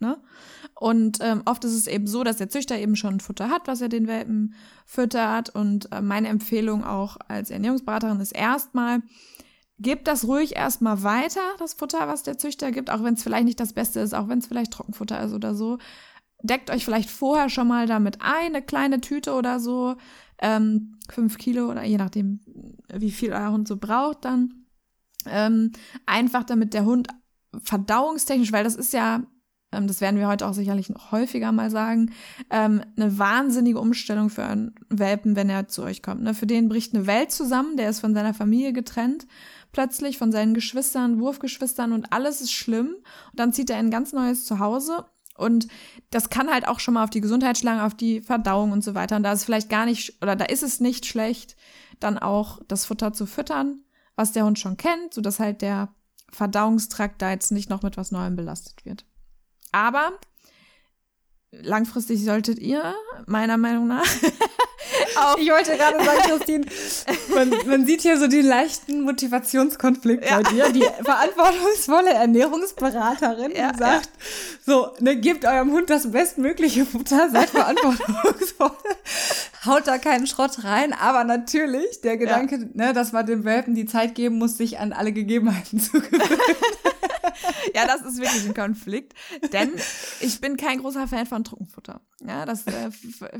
Ne? 0.00 0.18
Und 0.74 1.18
ähm, 1.20 1.42
oft 1.44 1.62
ist 1.64 1.74
es 1.74 1.86
eben 1.86 2.06
so, 2.06 2.24
dass 2.24 2.38
der 2.38 2.48
Züchter 2.48 2.78
eben 2.78 2.96
schon 2.96 3.20
Futter 3.20 3.50
hat, 3.50 3.68
was 3.68 3.82
er 3.82 3.90
den 3.90 4.06
Welpen 4.06 4.54
füttert. 4.86 5.50
Und 5.50 5.92
äh, 5.92 6.00
meine 6.00 6.28
Empfehlung 6.28 6.84
auch 6.84 7.18
als 7.28 7.50
Ernährungsberaterin 7.50 8.18
ist 8.20 8.32
erstmal, 8.32 9.02
gebt 9.78 10.08
das 10.08 10.26
ruhig 10.26 10.56
erstmal 10.56 11.02
weiter, 11.02 11.42
das 11.58 11.74
Futter, 11.74 12.08
was 12.08 12.22
der 12.22 12.38
Züchter 12.38 12.72
gibt, 12.72 12.90
auch 12.90 13.02
wenn 13.02 13.14
es 13.14 13.22
vielleicht 13.22 13.44
nicht 13.44 13.60
das 13.60 13.74
Beste 13.74 14.00
ist, 14.00 14.14
auch 14.14 14.28
wenn 14.28 14.38
es 14.38 14.46
vielleicht 14.46 14.72
Trockenfutter 14.72 15.22
ist 15.22 15.34
oder 15.34 15.54
so. 15.54 15.78
Deckt 16.42 16.70
euch 16.70 16.86
vielleicht 16.86 17.10
vorher 17.10 17.50
schon 17.50 17.68
mal 17.68 17.86
damit 17.86 18.22
ein, 18.22 18.54
eine 18.54 18.62
kleine 18.62 19.02
Tüte 19.02 19.34
oder 19.34 19.60
so, 19.60 19.96
ähm, 20.40 20.96
fünf 21.10 21.38
Kilo 21.38 21.70
oder 21.70 21.84
je 21.84 21.98
nachdem, 21.98 22.40
wie 22.92 23.10
viel 23.10 23.32
euer 23.32 23.52
Hund 23.52 23.68
so 23.68 23.76
braucht 23.76 24.24
dann. 24.24 24.66
Ähm, 25.26 25.72
einfach 26.06 26.44
damit 26.44 26.72
der 26.72 26.84
Hund 26.84 27.08
verdauungstechnisch, 27.62 28.52
weil 28.52 28.64
das 28.64 28.74
ist 28.74 28.92
ja, 28.92 29.22
ähm, 29.72 29.86
das 29.86 30.00
werden 30.00 30.18
wir 30.18 30.28
heute 30.28 30.46
auch 30.46 30.54
sicherlich 30.54 30.88
noch 30.88 31.12
häufiger 31.12 31.52
mal 31.52 31.70
sagen, 31.70 32.12
ähm, 32.50 32.82
eine 32.96 33.18
wahnsinnige 33.18 33.80
Umstellung 33.80 34.30
für 34.30 34.44
einen 34.44 34.74
Welpen, 34.88 35.36
wenn 35.36 35.50
er 35.50 35.68
zu 35.68 35.82
euch 35.82 36.02
kommt. 36.02 36.22
Ne? 36.22 36.32
Für 36.32 36.46
den 36.46 36.68
bricht 36.68 36.94
eine 36.94 37.06
Welt 37.06 37.32
zusammen, 37.32 37.76
der 37.76 37.90
ist 37.90 38.00
von 38.00 38.14
seiner 38.14 38.32
Familie 38.32 38.72
getrennt, 38.72 39.26
plötzlich 39.72 40.16
von 40.16 40.32
seinen 40.32 40.54
Geschwistern, 40.54 41.20
Wurfgeschwistern 41.20 41.92
und 41.92 42.12
alles 42.12 42.40
ist 42.40 42.52
schlimm. 42.52 42.94
Und 43.30 43.38
dann 43.38 43.52
zieht 43.52 43.68
er 43.68 43.78
in 43.78 43.86
ein 43.86 43.90
ganz 43.90 44.12
neues 44.12 44.44
Zuhause 44.44 45.04
und 45.40 45.68
das 46.10 46.30
kann 46.30 46.50
halt 46.50 46.68
auch 46.68 46.80
schon 46.80 46.94
mal 46.94 47.04
auf 47.04 47.10
die 47.10 47.20
Gesundheit 47.20 47.58
schlagen, 47.58 47.80
auf 47.80 47.94
die 47.94 48.20
Verdauung 48.20 48.72
und 48.72 48.84
so 48.84 48.94
weiter. 48.94 49.16
Und 49.16 49.22
da 49.22 49.32
ist 49.32 49.44
vielleicht 49.44 49.70
gar 49.70 49.86
nicht, 49.86 50.22
oder 50.22 50.36
da 50.36 50.44
ist 50.44 50.62
es 50.62 50.80
nicht 50.80 51.06
schlecht, 51.06 51.56
dann 51.98 52.18
auch 52.18 52.60
das 52.68 52.84
Futter 52.84 53.12
zu 53.12 53.26
füttern, 53.26 53.84
was 54.16 54.32
der 54.32 54.44
Hund 54.44 54.58
schon 54.58 54.76
kennt, 54.76 55.14
sodass 55.14 55.40
halt 55.40 55.62
der 55.62 55.94
Verdauungstrakt 56.30 57.20
da 57.22 57.30
jetzt 57.30 57.52
nicht 57.52 57.70
noch 57.70 57.82
mit 57.82 57.96
was 57.96 58.12
Neuem 58.12 58.36
belastet 58.36 58.84
wird. 58.84 59.04
Aber 59.72 60.12
langfristig 61.52 62.24
solltet 62.24 62.58
ihr, 62.58 62.94
meiner 63.26 63.56
Meinung 63.56 63.88
nach, 63.88 64.06
auch. 65.16 65.36
Ich 65.38 65.50
wollte 65.50 65.76
gerade 65.76 66.04
sagen, 66.04 66.20
Christine, 66.26 66.66
man, 67.34 67.54
man, 67.66 67.86
sieht 67.86 68.02
hier 68.02 68.18
so 68.18 68.26
den 68.26 68.46
leichten 68.46 69.02
Motivationskonflikt 69.02 70.28
ja. 70.28 70.40
bei 70.40 70.50
dir. 70.50 70.68
Die 70.70 70.86
verantwortungsvolle 71.04 72.10
Ernährungsberaterin, 72.10 73.52
ja, 73.52 73.72
sagt, 73.76 74.06
ja. 74.06 74.64
so, 74.66 74.88
ne, 75.00 75.16
gebt 75.16 75.44
eurem 75.44 75.72
Hund 75.72 75.90
das 75.90 76.10
bestmögliche 76.10 76.86
Futter, 76.86 77.30
seid 77.30 77.50
verantwortungsvoll, 77.50 78.72
haut 79.64 79.86
da 79.86 79.98
keinen 79.98 80.26
Schrott 80.26 80.64
rein, 80.64 80.92
aber 80.92 81.24
natürlich 81.24 82.00
der 82.02 82.16
Gedanke, 82.16 82.68
ne, 82.74 82.92
dass 82.92 83.12
man 83.12 83.26
dem 83.26 83.44
Welpen 83.44 83.74
die 83.74 83.86
Zeit 83.86 84.14
geben 84.14 84.38
muss, 84.38 84.56
sich 84.56 84.78
an 84.78 84.92
alle 84.92 85.12
Gegebenheiten 85.12 85.80
zu 85.80 86.00
gewöhnen. 86.00 86.20
ja, 87.74 87.86
das 87.86 88.02
ist 88.02 88.18
wirklich 88.18 88.46
ein 88.46 88.54
Konflikt, 88.54 89.14
denn 89.52 89.72
ich 90.20 90.40
bin 90.40 90.56
kein 90.56 90.78
großer 90.78 91.08
Fan 91.08 91.26
von 91.26 91.44
Trockenfutter. 91.44 92.00
Ja, 92.26 92.44
das, 92.44 92.66
äh, 92.66 92.90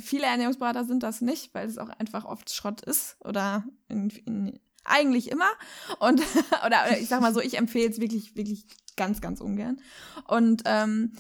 viele 0.01 0.27
Ernährungsberater 0.27 0.85
sind 0.85 1.03
das 1.03 1.21
nicht, 1.21 1.55
weil 1.55 1.69
es 1.69 1.79
auch 1.79 1.89
einfach 1.89 2.25
oft 2.25 2.53
Schrott 2.53 2.81
ist 2.83 3.17
oder 3.25 3.65
in, 3.89 4.11
in, 4.27 4.61
eigentlich 4.85 5.31
immer. 5.31 5.51
Und, 5.99 6.21
oder, 6.67 6.85
oder 6.85 6.99
ich 6.99 7.09
sag 7.09 7.21
mal 7.21 7.35
so, 7.35 7.41
ich 7.41 7.59
empfehle 7.59 7.91
es 7.91 8.01
wirklich, 8.01 8.37
wirklich 8.37 8.67
ganz, 8.97 9.21
ganz 9.21 9.41
ungern. 9.41 9.81
Und 10.27 10.63
ähm, 10.67 11.13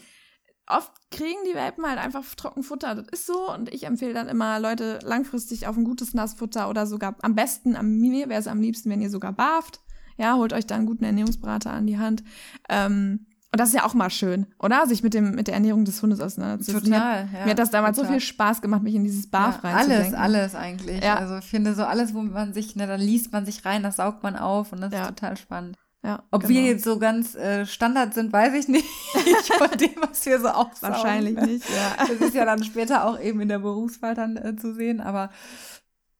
oft 0.66 0.92
kriegen 1.10 1.40
die 1.48 1.54
Welpen 1.54 1.86
halt 1.86 1.98
einfach 1.98 2.24
Trockenfutter. 2.34 2.94
Das 2.94 3.08
ist 3.08 3.26
so. 3.26 3.52
Und 3.52 3.72
ich 3.72 3.84
empfehle 3.84 4.14
dann 4.14 4.28
immer, 4.28 4.60
Leute 4.60 5.00
langfristig 5.02 5.66
auf 5.66 5.76
ein 5.76 5.84
gutes 5.84 6.14
Nassfutter 6.14 6.68
oder 6.68 6.86
sogar 6.86 7.16
am 7.22 7.34
besten, 7.34 7.76
am 7.76 7.98
mir 7.98 8.28
wäre 8.28 8.40
es 8.40 8.46
am 8.46 8.60
liebsten, 8.60 8.90
wenn 8.90 9.02
ihr 9.02 9.10
sogar 9.10 9.32
barft. 9.32 9.80
Ja, 10.20 10.36
holt 10.36 10.52
euch 10.52 10.66
da 10.66 10.74
einen 10.74 10.84
guten 10.84 11.04
Ernährungsberater 11.04 11.72
an 11.72 11.86
die 11.86 11.98
Hand. 11.98 12.22
Ähm, 12.68 13.26
und 13.52 13.58
das 13.58 13.70
ist 13.70 13.74
ja 13.74 13.86
auch 13.86 13.94
mal 13.94 14.10
schön, 14.10 14.46
oder? 14.58 14.86
Sich 14.86 15.02
mit 15.02 15.14
dem 15.14 15.34
mit 15.34 15.46
der 15.46 15.54
Ernährung 15.54 15.86
des 15.86 16.00
Hundes 16.02 16.20
auseinanderzusetzen. 16.20 16.92
Total. 16.92 17.24
Mir, 17.24 17.38
ja, 17.38 17.44
mir 17.46 17.50
hat 17.50 17.58
das 17.58 17.70
damals 17.70 17.96
total. 17.96 18.12
so 18.12 18.12
viel 18.12 18.20
Spaß 18.20 18.60
gemacht, 18.60 18.82
mich 18.82 18.94
in 18.94 19.02
dieses 19.02 19.30
Barf 19.30 19.60
ja, 19.64 19.70
reinzudenken. 19.70 20.14
Alles, 20.14 20.54
alles 20.54 20.54
eigentlich. 20.54 21.02
Ja. 21.02 21.16
Also 21.16 21.38
ich 21.38 21.46
finde 21.46 21.74
so 21.74 21.84
alles, 21.84 22.12
wo 22.12 22.20
man 22.20 22.52
sich, 22.52 22.76
ne, 22.76 22.86
dann 22.86 23.00
liest 23.00 23.32
man 23.32 23.46
sich 23.46 23.64
rein, 23.64 23.82
das 23.82 23.96
saugt 23.96 24.22
man 24.22 24.36
auf 24.36 24.72
und 24.72 24.82
das 24.82 24.92
ja. 24.92 25.02
ist 25.02 25.08
total 25.08 25.36
spannend. 25.38 25.78
Ja, 26.04 26.22
Ob 26.30 26.42
genau. 26.42 26.54
wir 26.54 26.62
jetzt 26.64 26.84
so 26.84 26.98
ganz 26.98 27.34
äh, 27.34 27.64
Standard 27.64 28.12
sind, 28.12 28.30
weiß 28.30 28.54
ich 28.54 28.68
nicht. 28.68 28.86
Von 29.58 29.70
dem, 29.78 29.96
was 30.00 30.24
wir 30.26 30.38
so 30.38 30.48
aufsaugen. 30.48 30.94
Wahrscheinlich 30.94 31.36
nicht, 31.36 31.68
ja. 31.68 31.96
Das 32.06 32.10
ist 32.10 32.34
ja 32.34 32.44
dann 32.44 32.62
später 32.62 33.06
auch 33.06 33.18
eben 33.18 33.40
in 33.40 33.48
der 33.48 33.58
Berufswahl 33.58 34.14
dann 34.14 34.36
äh, 34.36 34.54
zu 34.54 34.74
sehen. 34.74 35.00
Aber 35.00 35.30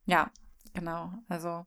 ja, 0.07 0.31
genau. 0.75 1.13
Also 1.29 1.65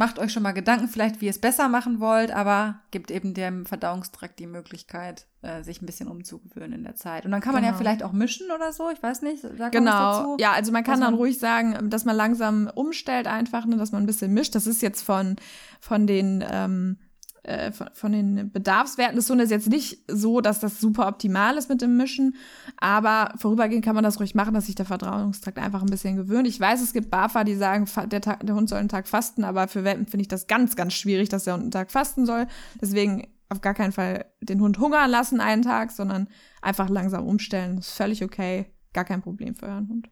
macht 0.00 0.18
euch 0.18 0.32
schon 0.32 0.42
mal 0.42 0.52
Gedanken, 0.52 0.88
vielleicht 0.88 1.20
wie 1.20 1.26
ihr 1.26 1.30
es 1.30 1.38
besser 1.38 1.68
machen 1.68 2.00
wollt, 2.00 2.30
aber 2.30 2.80
gibt 2.90 3.10
eben 3.10 3.34
dem 3.34 3.66
Verdauungstrakt 3.66 4.38
die 4.38 4.46
Möglichkeit, 4.46 5.26
äh, 5.42 5.62
sich 5.62 5.82
ein 5.82 5.86
bisschen 5.86 6.08
umzugewöhnen 6.08 6.72
in 6.72 6.84
der 6.84 6.94
Zeit. 6.96 7.26
Und 7.26 7.32
dann 7.32 7.42
kann 7.42 7.52
man 7.52 7.62
genau. 7.62 7.74
ja 7.74 7.78
vielleicht 7.78 8.02
auch 8.02 8.12
mischen 8.12 8.50
oder 8.50 8.72
so, 8.72 8.88
ich 8.88 9.02
weiß 9.02 9.20
nicht. 9.20 9.44
Genau, 9.70 10.38
ja, 10.38 10.52
also 10.52 10.72
man 10.72 10.84
kann 10.84 11.02
dann 11.02 11.12
ruhig 11.12 11.38
sagen, 11.38 11.90
dass 11.90 12.06
man 12.06 12.16
langsam 12.16 12.70
umstellt 12.74 13.26
einfach, 13.26 13.66
ne, 13.66 13.76
dass 13.76 13.92
man 13.92 14.02
ein 14.02 14.06
bisschen 14.06 14.32
mischt. 14.32 14.54
Das 14.54 14.66
ist 14.66 14.80
jetzt 14.80 15.02
von, 15.02 15.36
von 15.80 16.06
den 16.06 16.42
ähm, 16.50 16.96
äh, 17.42 17.72
von, 17.72 17.88
von, 17.92 18.12
den 18.12 18.50
Bedarfswerten 18.50 19.16
des 19.16 19.28
Hundes 19.30 19.50
jetzt 19.50 19.68
nicht 19.68 20.04
so, 20.08 20.40
dass 20.40 20.60
das 20.60 20.80
super 20.80 21.08
optimal 21.08 21.56
ist 21.56 21.68
mit 21.68 21.80
dem 21.80 21.96
Mischen, 21.96 22.36
aber 22.76 23.32
vorübergehend 23.36 23.84
kann 23.84 23.94
man 23.94 24.04
das 24.04 24.20
ruhig 24.20 24.34
machen, 24.34 24.54
dass 24.54 24.66
sich 24.66 24.74
der 24.74 24.86
Verdauungstrakt 24.86 25.58
einfach 25.58 25.82
ein 25.82 25.90
bisschen 25.90 26.16
gewöhnt. 26.16 26.46
Ich 26.46 26.60
weiß, 26.60 26.82
es 26.82 26.92
gibt 26.92 27.10
BAFA, 27.10 27.44
die 27.44 27.54
sagen, 27.54 27.86
der, 28.06 28.20
Tag, 28.20 28.46
der 28.46 28.54
Hund 28.54 28.68
soll 28.68 28.78
einen 28.78 28.88
Tag 28.88 29.08
fasten, 29.08 29.44
aber 29.44 29.68
für 29.68 29.84
Welpen 29.84 30.06
finde 30.06 30.22
ich 30.22 30.28
das 30.28 30.46
ganz, 30.46 30.76
ganz 30.76 30.94
schwierig, 30.94 31.28
dass 31.28 31.44
der 31.44 31.54
Hund 31.54 31.62
einen 31.62 31.70
Tag 31.70 31.90
fasten 31.90 32.26
soll. 32.26 32.46
Deswegen 32.80 33.26
auf 33.48 33.60
gar 33.60 33.74
keinen 33.74 33.92
Fall 33.92 34.26
den 34.40 34.60
Hund 34.60 34.78
hungern 34.78 35.10
lassen 35.10 35.40
einen 35.40 35.62
Tag, 35.62 35.90
sondern 35.90 36.28
einfach 36.62 36.88
langsam 36.88 37.26
umstellen. 37.26 37.76
Das 37.76 37.88
ist 37.88 37.94
völlig 37.94 38.22
okay. 38.22 38.66
Gar 38.92 39.04
kein 39.04 39.22
Problem 39.22 39.54
für 39.54 39.66
euren 39.66 39.88
Hund. 39.88 40.08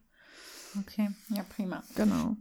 Okay, 0.79 1.09
ja, 1.29 1.43
prima. 1.43 1.83
Genau. 1.95 2.37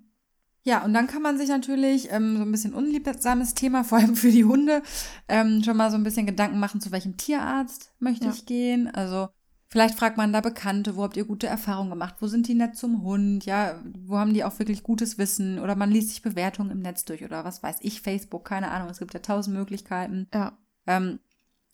Ja, 0.69 0.85
und 0.85 0.93
dann 0.93 1.07
kann 1.07 1.23
man 1.23 1.39
sich 1.39 1.49
natürlich 1.49 2.13
ähm, 2.13 2.37
so 2.37 2.43
ein 2.43 2.53
bisschen 2.53 2.75
unliebsames 2.75 3.55
Thema, 3.55 3.85
vor 3.85 3.97
allem 3.97 4.17
für 4.17 4.31
die 4.31 4.45
Hunde, 4.45 4.83
ähm, 5.27 5.63
schon 5.65 5.79
mal 5.79 5.91
so 5.91 5.97
ein 5.97 6.05
bisschen 6.05 6.27
Gedanken 6.27 6.59
machen, 6.59 6.83
zu 6.83 6.93
welchem 6.93 7.17
Tierarzt 7.17 7.91
möchte 8.01 8.27
ja. 8.27 8.33
ich 8.33 8.45
gehen. 8.45 8.87
Also 8.87 9.31
vielleicht 9.69 9.99
fragt 9.99 10.19
man 10.19 10.31
da 10.31 10.43
Bekannte, 10.43 10.95
wo 10.95 11.05
habt 11.05 11.17
ihr 11.17 11.25
gute 11.25 11.47
Erfahrungen 11.47 11.89
gemacht? 11.89 12.17
Wo 12.21 12.27
sind 12.27 12.49
die 12.49 12.55
nett 12.55 12.77
zum 12.77 13.03
Hund? 13.03 13.47
Ja, 13.47 13.83
wo 14.05 14.19
haben 14.19 14.35
die 14.35 14.45
auch 14.45 14.59
wirklich 14.59 14.83
gutes 14.83 15.17
Wissen? 15.17 15.59
Oder 15.59 15.75
man 15.75 15.91
liest 15.91 16.11
sich 16.11 16.21
Bewertungen 16.21 16.71
im 16.71 16.81
Netz 16.81 17.07
durch 17.07 17.25
oder 17.25 17.47
was 17.47 17.63
weiß 17.63 17.79
ich, 17.81 18.03
Facebook, 18.03 18.45
keine 18.45 18.71
Ahnung. 18.71 18.91
Es 18.91 18.99
gibt 18.99 19.15
ja 19.15 19.21
tausend 19.21 19.57
Möglichkeiten. 19.57 20.29
Ja. 20.35 20.59
Ähm, 20.87 21.19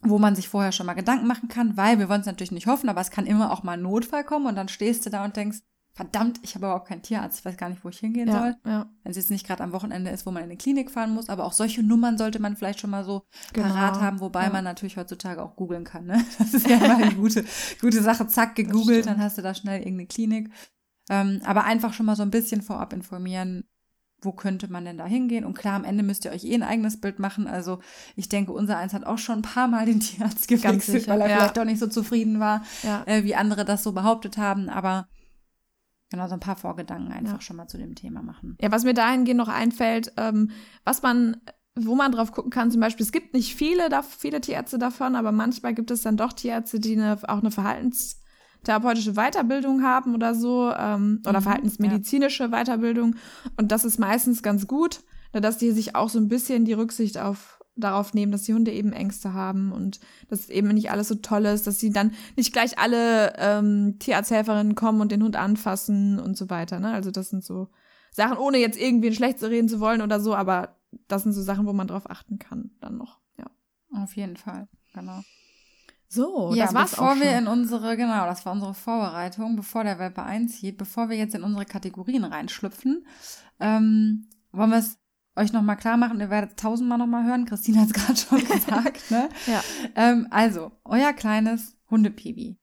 wo 0.02 0.18
man 0.18 0.36
sich 0.36 0.48
vorher 0.48 0.70
schon 0.70 0.86
mal 0.86 0.94
Gedanken 0.94 1.26
machen 1.26 1.48
kann, 1.48 1.76
weil 1.76 1.98
wir 1.98 2.08
wollen 2.08 2.20
es 2.20 2.26
natürlich 2.26 2.52
nicht 2.52 2.66
hoffen, 2.68 2.88
aber 2.90 3.00
es 3.00 3.10
kann 3.10 3.26
immer 3.26 3.50
auch 3.50 3.64
mal 3.64 3.72
ein 3.72 3.82
Notfall 3.82 4.22
kommen 4.22 4.46
und 4.46 4.54
dann 4.54 4.68
stehst 4.68 5.04
du 5.06 5.10
da 5.10 5.24
und 5.24 5.36
denkst, 5.36 5.60
verdammt, 5.94 6.40
ich 6.42 6.56
habe 6.56 6.66
aber 6.66 6.80
auch 6.80 6.84
keinen 6.84 7.02
Tierarzt, 7.02 7.38
ich 7.38 7.44
weiß 7.44 7.56
gar 7.56 7.68
nicht, 7.68 7.84
wo 7.84 7.88
ich 7.88 7.98
hingehen 7.98 8.28
ja, 8.28 8.38
soll. 8.38 8.56
Ja. 8.66 8.90
Wenn 9.04 9.10
es 9.10 9.16
jetzt 9.16 9.30
nicht 9.30 9.46
gerade 9.46 9.62
am 9.62 9.72
Wochenende 9.72 10.10
ist, 10.10 10.26
wo 10.26 10.32
man 10.32 10.42
in 10.42 10.50
eine 10.50 10.56
Klinik 10.56 10.90
fahren 10.90 11.14
muss, 11.14 11.28
aber 11.28 11.44
auch 11.44 11.52
solche 11.52 11.84
Nummern 11.84 12.18
sollte 12.18 12.40
man 12.40 12.56
vielleicht 12.56 12.80
schon 12.80 12.90
mal 12.90 13.04
so 13.04 13.22
genau. 13.52 13.68
parat 13.68 14.00
haben, 14.00 14.20
wobei 14.20 14.44
ja. 14.44 14.50
man 14.50 14.64
natürlich 14.64 14.96
heutzutage 14.96 15.40
auch 15.40 15.54
googeln 15.54 15.84
kann. 15.84 16.06
Ne? 16.06 16.24
Das 16.38 16.52
ist 16.52 16.68
ja 16.68 16.76
immer 16.78 16.96
eine 16.96 17.14
gute, 17.14 17.44
gute 17.80 18.02
Sache. 18.02 18.26
Zack, 18.26 18.56
gegoogelt, 18.56 19.06
dann 19.06 19.18
hast 19.18 19.38
du 19.38 19.42
da 19.42 19.54
schnell 19.54 19.78
irgendeine 19.78 20.06
Klinik. 20.06 20.50
Ähm, 21.08 21.40
aber 21.44 21.64
einfach 21.64 21.92
schon 21.92 22.06
mal 22.06 22.16
so 22.16 22.22
ein 22.22 22.30
bisschen 22.30 22.60
vorab 22.60 22.92
informieren, 22.92 23.64
wo 24.20 24.32
könnte 24.32 24.68
man 24.72 24.84
denn 24.84 24.98
da 24.98 25.06
hingehen? 25.06 25.44
Und 25.44 25.54
klar, 25.54 25.74
am 25.74 25.84
Ende 25.84 26.02
müsst 26.02 26.24
ihr 26.24 26.32
euch 26.32 26.44
eh 26.44 26.54
ein 26.54 26.62
eigenes 26.62 27.00
Bild 27.00 27.20
machen. 27.20 27.46
Also 27.46 27.78
ich 28.16 28.28
denke, 28.28 28.52
unser 28.52 28.78
Eins 28.78 28.94
hat 28.94 29.04
auch 29.04 29.18
schon 29.18 29.40
ein 29.40 29.42
paar 29.42 29.68
Mal 29.68 29.86
den 29.86 30.00
Tierarzt 30.00 30.48
gewechselt, 30.48 31.06
weil 31.06 31.20
er 31.20 31.28
ja. 31.28 31.36
vielleicht 31.36 31.58
auch 31.58 31.64
nicht 31.64 31.78
so 31.78 31.86
zufrieden 31.86 32.40
war, 32.40 32.64
äh, 33.06 33.22
wie 33.22 33.36
andere 33.36 33.64
das 33.64 33.84
so 33.84 33.92
behauptet 33.92 34.38
haben. 34.38 34.68
Aber 34.68 35.08
Genau, 36.14 36.28
so 36.28 36.34
ein 36.34 36.40
paar 36.40 36.54
Vorgedanken 36.54 37.10
einfach 37.10 37.34
ja. 37.34 37.40
schon 37.40 37.56
mal 37.56 37.66
zu 37.66 37.76
dem 37.76 37.96
Thema 37.96 38.22
machen. 38.22 38.56
Ja, 38.60 38.70
was 38.70 38.84
mir 38.84 38.94
dahingehend 38.94 39.36
noch 39.36 39.48
einfällt, 39.48 40.12
ähm, 40.16 40.52
was 40.84 41.02
man, 41.02 41.38
wo 41.74 41.96
man 41.96 42.12
drauf 42.12 42.30
gucken 42.30 42.52
kann, 42.52 42.70
zum 42.70 42.80
Beispiel, 42.80 43.04
es 43.04 43.10
gibt 43.10 43.34
nicht 43.34 43.56
viele, 43.56 43.88
da, 43.88 44.02
viele 44.02 44.40
Tierärzte 44.40 44.78
davon, 44.78 45.16
aber 45.16 45.32
manchmal 45.32 45.74
gibt 45.74 45.90
es 45.90 46.02
dann 46.02 46.16
doch 46.16 46.32
Tierärzte, 46.32 46.78
die 46.78 46.92
eine, 46.92 47.18
auch 47.26 47.40
eine 47.40 47.50
verhaltenstherapeutische 47.50 49.14
Weiterbildung 49.14 49.82
haben 49.82 50.14
oder 50.14 50.36
so, 50.36 50.70
ähm, 50.70 51.20
oder 51.26 51.40
mhm, 51.40 51.42
verhaltensmedizinische 51.42 52.44
ja. 52.44 52.50
Weiterbildung. 52.50 53.16
Und 53.56 53.72
das 53.72 53.84
ist 53.84 53.98
meistens 53.98 54.44
ganz 54.44 54.68
gut, 54.68 55.00
dass 55.32 55.58
die 55.58 55.72
sich 55.72 55.96
auch 55.96 56.10
so 56.10 56.20
ein 56.20 56.28
bisschen 56.28 56.64
die 56.64 56.74
Rücksicht 56.74 57.18
auf 57.18 57.58
darauf 57.76 58.14
nehmen, 58.14 58.32
dass 58.32 58.42
die 58.42 58.54
Hunde 58.54 58.72
eben 58.72 58.92
Ängste 58.92 59.34
haben 59.34 59.72
und 59.72 60.00
dass 60.28 60.48
eben 60.48 60.68
nicht 60.68 60.90
alles 60.90 61.08
so 61.08 61.16
toll 61.16 61.44
ist, 61.46 61.66
dass 61.66 61.80
sie 61.80 61.90
dann 61.90 62.12
nicht 62.36 62.52
gleich 62.52 62.78
alle 62.78 63.34
ähm, 63.36 63.96
Tierarzthelferinnen 63.98 64.74
kommen 64.74 65.00
und 65.00 65.10
den 65.10 65.22
Hund 65.22 65.36
anfassen 65.36 66.20
und 66.20 66.36
so 66.36 66.50
weiter. 66.50 66.78
Ne? 66.78 66.92
Also 66.92 67.10
das 67.10 67.30
sind 67.30 67.44
so 67.44 67.68
Sachen, 68.12 68.36
ohne 68.36 68.58
jetzt 68.58 68.80
irgendwie 68.80 69.08
ein 69.08 69.14
Schlechtes 69.14 69.48
reden 69.48 69.68
zu 69.68 69.80
wollen 69.80 70.02
oder 70.02 70.20
so, 70.20 70.34
aber 70.34 70.76
das 71.08 71.24
sind 71.24 71.32
so 71.32 71.42
Sachen, 71.42 71.66
wo 71.66 71.72
man 71.72 71.88
drauf 71.88 72.08
achten 72.08 72.38
kann 72.38 72.70
dann 72.80 72.96
noch. 72.96 73.18
Ja. 73.38 73.46
Auf 74.02 74.14
jeden 74.14 74.36
Fall, 74.36 74.68
genau. 74.92 75.22
So, 76.06 76.54
ja, 76.54 76.66
das 76.66 76.74
war's 76.74 76.90
bevor 76.92 77.08
auch 77.08 77.12
schon. 77.14 77.22
wir 77.22 77.38
in 77.38 77.48
unsere, 77.48 77.96
genau, 77.96 78.26
das 78.26 78.46
war 78.46 78.52
unsere 78.52 78.74
Vorbereitung, 78.74 79.56
bevor 79.56 79.82
der 79.82 79.98
Welpe 79.98 80.22
einzieht, 80.22 80.78
bevor 80.78 81.08
wir 81.08 81.16
jetzt 81.16 81.34
in 81.34 81.42
unsere 81.42 81.64
Kategorien 81.64 82.22
reinschlüpfen, 82.22 83.04
ähm, 83.58 84.28
wollen 84.52 84.70
wir 84.70 84.78
es 84.78 84.98
euch 85.36 85.52
nochmal 85.52 85.76
klar 85.76 85.96
machen, 85.96 86.20
ihr 86.20 86.30
werdet 86.30 86.58
tausendmal 86.58 86.98
nochmal 86.98 87.24
hören, 87.24 87.46
Christine 87.46 87.80
hat 87.80 87.88
es 87.88 87.92
gerade 87.94 88.16
schon 88.16 88.44
gesagt, 88.44 89.10
ne? 89.10 89.28
ja. 89.46 89.62
Ähm, 89.94 90.26
also, 90.30 90.72
euer 90.84 91.12
kleines 91.12 91.76
Hundepibi 91.90 92.58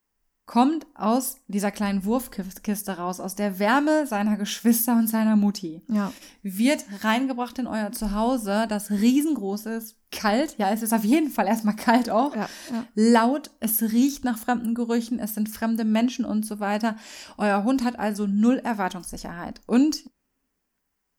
kommt 0.52 0.86
aus 0.96 1.38
dieser 1.48 1.72
kleinen 1.72 2.04
Wurfkiste 2.04 2.98
raus, 2.98 3.22
aus 3.22 3.36
der 3.36 3.58
Wärme 3.58 4.06
seiner 4.06 4.36
Geschwister 4.36 4.98
und 4.98 5.08
seiner 5.08 5.38
Mutti. 5.38 5.82
Ja. 5.88 6.12
Wird 6.44 6.84
reingebracht 7.04 7.58
in 7.58 7.68
euer 7.68 7.94
Zuhause, 7.94 8.66
das 8.68 8.92
riesengroß 8.92 9.68
ist, 9.68 9.96
kalt, 10.12 10.58
ja, 10.58 10.70
es 10.72 10.82
ist 10.82 10.94
auf 10.94 11.06
jeden 11.06 11.30
Fall 11.30 11.48
erstmal 11.48 11.78
kalt 11.78 12.10
auch, 12.10 12.36
ja, 12.36 12.50
ja. 12.70 12.86
laut, 12.96 13.52
es 13.62 13.82
riecht 13.82 14.26
nach 14.26 14.38
fremden 14.38 14.76
Gerüchen, 14.76 15.20
es 15.20 15.36
sind 15.36 15.48
fremde 15.48 15.86
Menschen 15.86 16.26
und 16.26 16.46
so 16.46 16.60
weiter. 16.60 16.98
Euer 17.38 17.64
Hund 17.64 17.86
hat 17.86 17.98
also 17.98 18.28
null 18.28 18.58
Erwartungssicherheit. 18.58 19.62
Und 19.68 20.04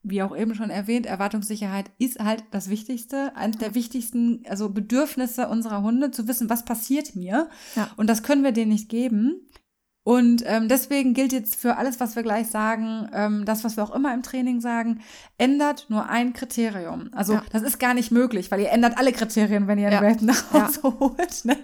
wie 0.03 0.23
auch 0.23 0.37
eben 0.37 0.55
schon 0.55 0.71
erwähnt, 0.71 1.07
Erwartungssicherheit 1.07 1.91
ist 1.99 2.19
halt 2.19 2.45
das 2.51 2.69
Wichtigste, 2.69 3.37
eines 3.37 3.59
der 3.59 3.75
wichtigsten, 3.75 4.43
also 4.49 4.69
Bedürfnisse 4.69 5.49
unserer 5.49 5.83
Hunde, 5.83 6.11
zu 6.11 6.27
wissen, 6.27 6.51
was 6.51 6.65
passiert 6.65 7.15
mir. 7.15 7.49
Ja. 7.77 7.91
Und 7.97 8.09
das 8.09 8.23
können 8.23 8.43
wir 8.43 8.53
denen 8.53 8.73
nicht 8.73 8.89
geben. 8.89 9.49
Und 10.05 10.43
ähm, 10.47 10.67
deswegen 10.67 11.15
gilt 11.15 11.33
jetzt 11.33 11.55
für 11.55 11.77
alles, 11.77 12.01
was 12.01 12.17
wir 12.17 12.25
gleich 12.25 12.49
sagen, 12.49 13.09
ähm, 13.13 13.45
das, 13.45 13.63
was 13.63 13.77
wir 13.77 13.85
auch 13.85 13.95
immer 13.95 14.13
im 14.13 14.25
Training 14.25 14.61
sagen, 14.61 15.01
ändert 15.39 15.87
nur 15.91 16.09
ein 16.09 16.33
Kriterium. 16.33 17.11
Also 17.13 17.35
ja. 17.35 17.45
das 17.53 17.63
ist 17.63 17.79
gar 17.79 17.95
nicht 17.95 18.11
möglich, 18.11 18.51
weil 18.51 18.61
ihr 18.61 18.71
ändert 18.71 18.99
alle 18.99 19.13
Kriterien, 19.13 19.69
wenn 19.69 19.79
ihr 19.79 19.87
einen 19.87 19.95
ja. 19.95 20.03
Welpen 20.03 20.27
nach 20.27 20.53
Hause 20.53 20.81
ja. 20.83 20.99
holt. 20.99 21.45
Ne? 21.45 21.57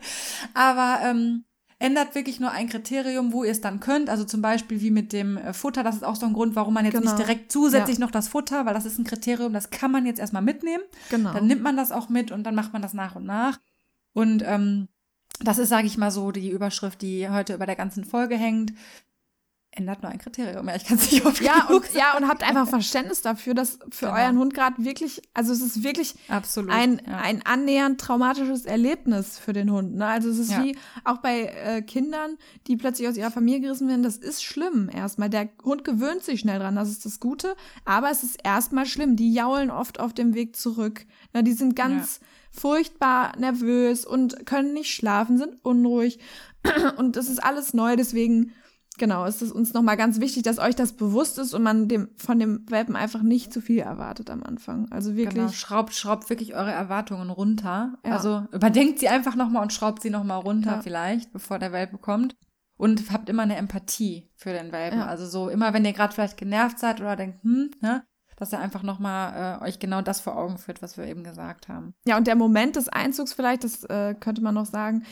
Aber 0.54 1.00
ähm, 1.02 1.44
ändert 1.78 2.14
wirklich 2.14 2.40
nur 2.40 2.50
ein 2.50 2.68
Kriterium, 2.68 3.32
wo 3.32 3.44
ihr 3.44 3.52
es 3.52 3.60
dann 3.60 3.80
könnt. 3.80 4.10
Also 4.10 4.24
zum 4.24 4.42
Beispiel 4.42 4.80
wie 4.80 4.90
mit 4.90 5.12
dem 5.12 5.36
äh, 5.36 5.52
Futter. 5.52 5.84
Das 5.84 5.94
ist 5.94 6.04
auch 6.04 6.16
so 6.16 6.26
ein 6.26 6.32
Grund, 6.32 6.56
warum 6.56 6.74
man 6.74 6.84
jetzt 6.84 6.94
genau. 6.94 7.06
nicht 7.06 7.18
direkt 7.18 7.52
zusätzlich 7.52 7.98
ja. 7.98 8.04
noch 8.04 8.10
das 8.10 8.28
Futter, 8.28 8.66
weil 8.66 8.74
das 8.74 8.84
ist 8.84 8.98
ein 8.98 9.04
Kriterium, 9.04 9.52
das 9.52 9.70
kann 9.70 9.92
man 9.92 10.04
jetzt 10.04 10.18
erstmal 10.18 10.42
mitnehmen. 10.42 10.82
Genau. 11.10 11.32
Dann 11.32 11.46
nimmt 11.46 11.62
man 11.62 11.76
das 11.76 11.92
auch 11.92 12.08
mit 12.08 12.30
und 12.30 12.44
dann 12.44 12.54
macht 12.54 12.72
man 12.72 12.82
das 12.82 12.94
nach 12.94 13.14
und 13.14 13.24
nach. 13.24 13.60
Und 14.12 14.42
ähm, 14.44 14.88
das 15.40 15.58
ist, 15.58 15.68
sage 15.68 15.86
ich 15.86 15.96
mal 15.96 16.10
so, 16.10 16.32
die 16.32 16.50
Überschrift, 16.50 17.00
die 17.00 17.28
heute 17.28 17.54
über 17.54 17.66
der 17.66 17.76
ganzen 17.76 18.04
Folge 18.04 18.36
hängt 18.36 18.72
ändert 19.78 20.02
nur 20.02 20.10
ein 20.10 20.18
Kriterium. 20.18 20.66
Ja, 20.68 20.76
ich 20.76 20.84
kann 20.84 20.98
es 20.98 21.10
nicht 21.10 21.24
oft 21.24 21.40
ja, 21.40 21.68
und, 21.68 21.94
ja, 21.94 22.16
und 22.16 22.28
habt 22.28 22.42
einfach 22.42 22.68
Verständnis 22.68 23.22
dafür, 23.22 23.54
dass 23.54 23.78
für 23.90 24.06
genau. 24.06 24.18
euren 24.18 24.38
Hund 24.38 24.54
gerade 24.54 24.84
wirklich, 24.84 25.22
also 25.34 25.52
es 25.52 25.60
ist 25.60 25.82
wirklich 25.82 26.14
Absolut, 26.28 26.70
ein, 26.70 27.00
ja. 27.06 27.18
ein 27.18 27.44
annähernd 27.46 28.00
traumatisches 28.00 28.66
Erlebnis 28.66 29.38
für 29.38 29.52
den 29.52 29.70
Hund. 29.70 29.94
Ne? 29.94 30.06
Also 30.06 30.28
es 30.28 30.38
ist 30.38 30.50
ja. 30.50 30.64
wie 30.64 30.76
auch 31.04 31.18
bei 31.18 31.44
äh, 31.44 31.82
Kindern, 31.82 32.36
die 32.66 32.76
plötzlich 32.76 33.08
aus 33.08 33.16
ihrer 33.16 33.30
Familie 33.30 33.60
gerissen 33.60 33.88
werden, 33.88 34.02
das 34.02 34.16
ist 34.16 34.42
schlimm 34.42 34.90
erstmal. 34.92 35.30
Der 35.30 35.48
Hund 35.64 35.84
gewöhnt 35.84 36.22
sich 36.24 36.40
schnell 36.40 36.58
dran, 36.58 36.74
das 36.74 36.88
ist 36.88 37.04
das 37.04 37.20
Gute, 37.20 37.54
aber 37.84 38.10
es 38.10 38.22
ist 38.22 38.38
erstmal 38.44 38.86
schlimm. 38.86 39.16
Die 39.16 39.32
jaulen 39.32 39.70
oft 39.70 40.00
auf 40.00 40.12
dem 40.12 40.34
Weg 40.34 40.56
zurück. 40.56 41.06
Ne? 41.32 41.44
Die 41.44 41.52
sind 41.52 41.76
ganz 41.76 42.20
furchtbar 42.50 43.36
nervös 43.38 44.04
und 44.04 44.46
können 44.46 44.72
nicht 44.74 44.92
schlafen, 44.92 45.38
sind 45.38 45.64
unruhig. 45.64 46.18
Und 46.96 47.16
das 47.16 47.28
ist 47.28 47.38
alles 47.38 47.72
neu, 47.72 47.94
deswegen 47.94 48.52
genau, 48.98 49.24
ist 49.24 49.42
es 49.42 49.52
uns 49.52 49.72
nochmal 49.72 49.96
ganz 49.96 50.20
wichtig, 50.20 50.42
dass 50.42 50.58
euch 50.58 50.76
das 50.76 50.92
bewusst 50.92 51.38
ist 51.38 51.54
und 51.54 51.62
man 51.62 51.88
dem, 51.88 52.08
von 52.16 52.38
dem 52.38 52.64
Welpen 52.68 52.96
einfach 52.96 53.22
nicht 53.22 53.52
zu 53.52 53.60
viel 53.60 53.78
erwartet 53.78 54.30
am 54.30 54.42
Anfang. 54.42 54.86
Also 54.90 55.16
wirklich. 55.16 55.34
Genau, 55.34 55.52
schraubt, 55.52 55.94
schraubt 55.94 56.28
wirklich 56.30 56.54
eure 56.54 56.72
Erwartungen 56.72 57.30
runter. 57.30 57.94
Ja. 58.04 58.12
Also 58.12 58.44
überdenkt 58.52 58.98
sie 58.98 59.08
einfach 59.08 59.34
nochmal 59.34 59.62
und 59.62 59.72
schraubt 59.72 60.02
sie 60.02 60.10
nochmal 60.10 60.40
runter 60.40 60.76
ja. 60.76 60.82
vielleicht, 60.82 61.32
bevor 61.32 61.58
der 61.58 61.72
Welpe 61.72 61.98
kommt. 61.98 62.36
Und 62.76 63.10
habt 63.12 63.28
immer 63.28 63.42
eine 63.42 63.56
Empathie 63.56 64.30
für 64.36 64.52
den 64.52 64.70
Welpen. 64.70 65.00
Ja. 65.00 65.06
Also 65.06 65.26
so 65.26 65.48
immer, 65.48 65.72
wenn 65.72 65.84
ihr 65.84 65.92
gerade 65.92 66.14
vielleicht 66.14 66.36
genervt 66.36 66.78
seid 66.78 67.00
oder 67.00 67.16
denkt, 67.16 67.42
hm, 67.42 67.72
ne, 67.80 68.04
dass 68.36 68.52
er 68.52 68.60
einfach 68.60 68.84
nochmal 68.84 69.60
äh, 69.60 69.64
euch 69.64 69.80
genau 69.80 70.00
das 70.00 70.20
vor 70.20 70.36
Augen 70.36 70.58
führt, 70.58 70.80
was 70.80 70.96
wir 70.96 71.04
eben 71.06 71.24
gesagt 71.24 71.68
haben. 71.68 71.94
Ja, 72.06 72.16
und 72.16 72.28
der 72.28 72.36
Moment 72.36 72.76
des 72.76 72.88
Einzugs 72.88 73.32
vielleicht, 73.32 73.64
das 73.64 73.82
äh, 73.84 74.14
könnte 74.14 74.42
man 74.42 74.54
noch 74.54 74.66
sagen, 74.66 75.02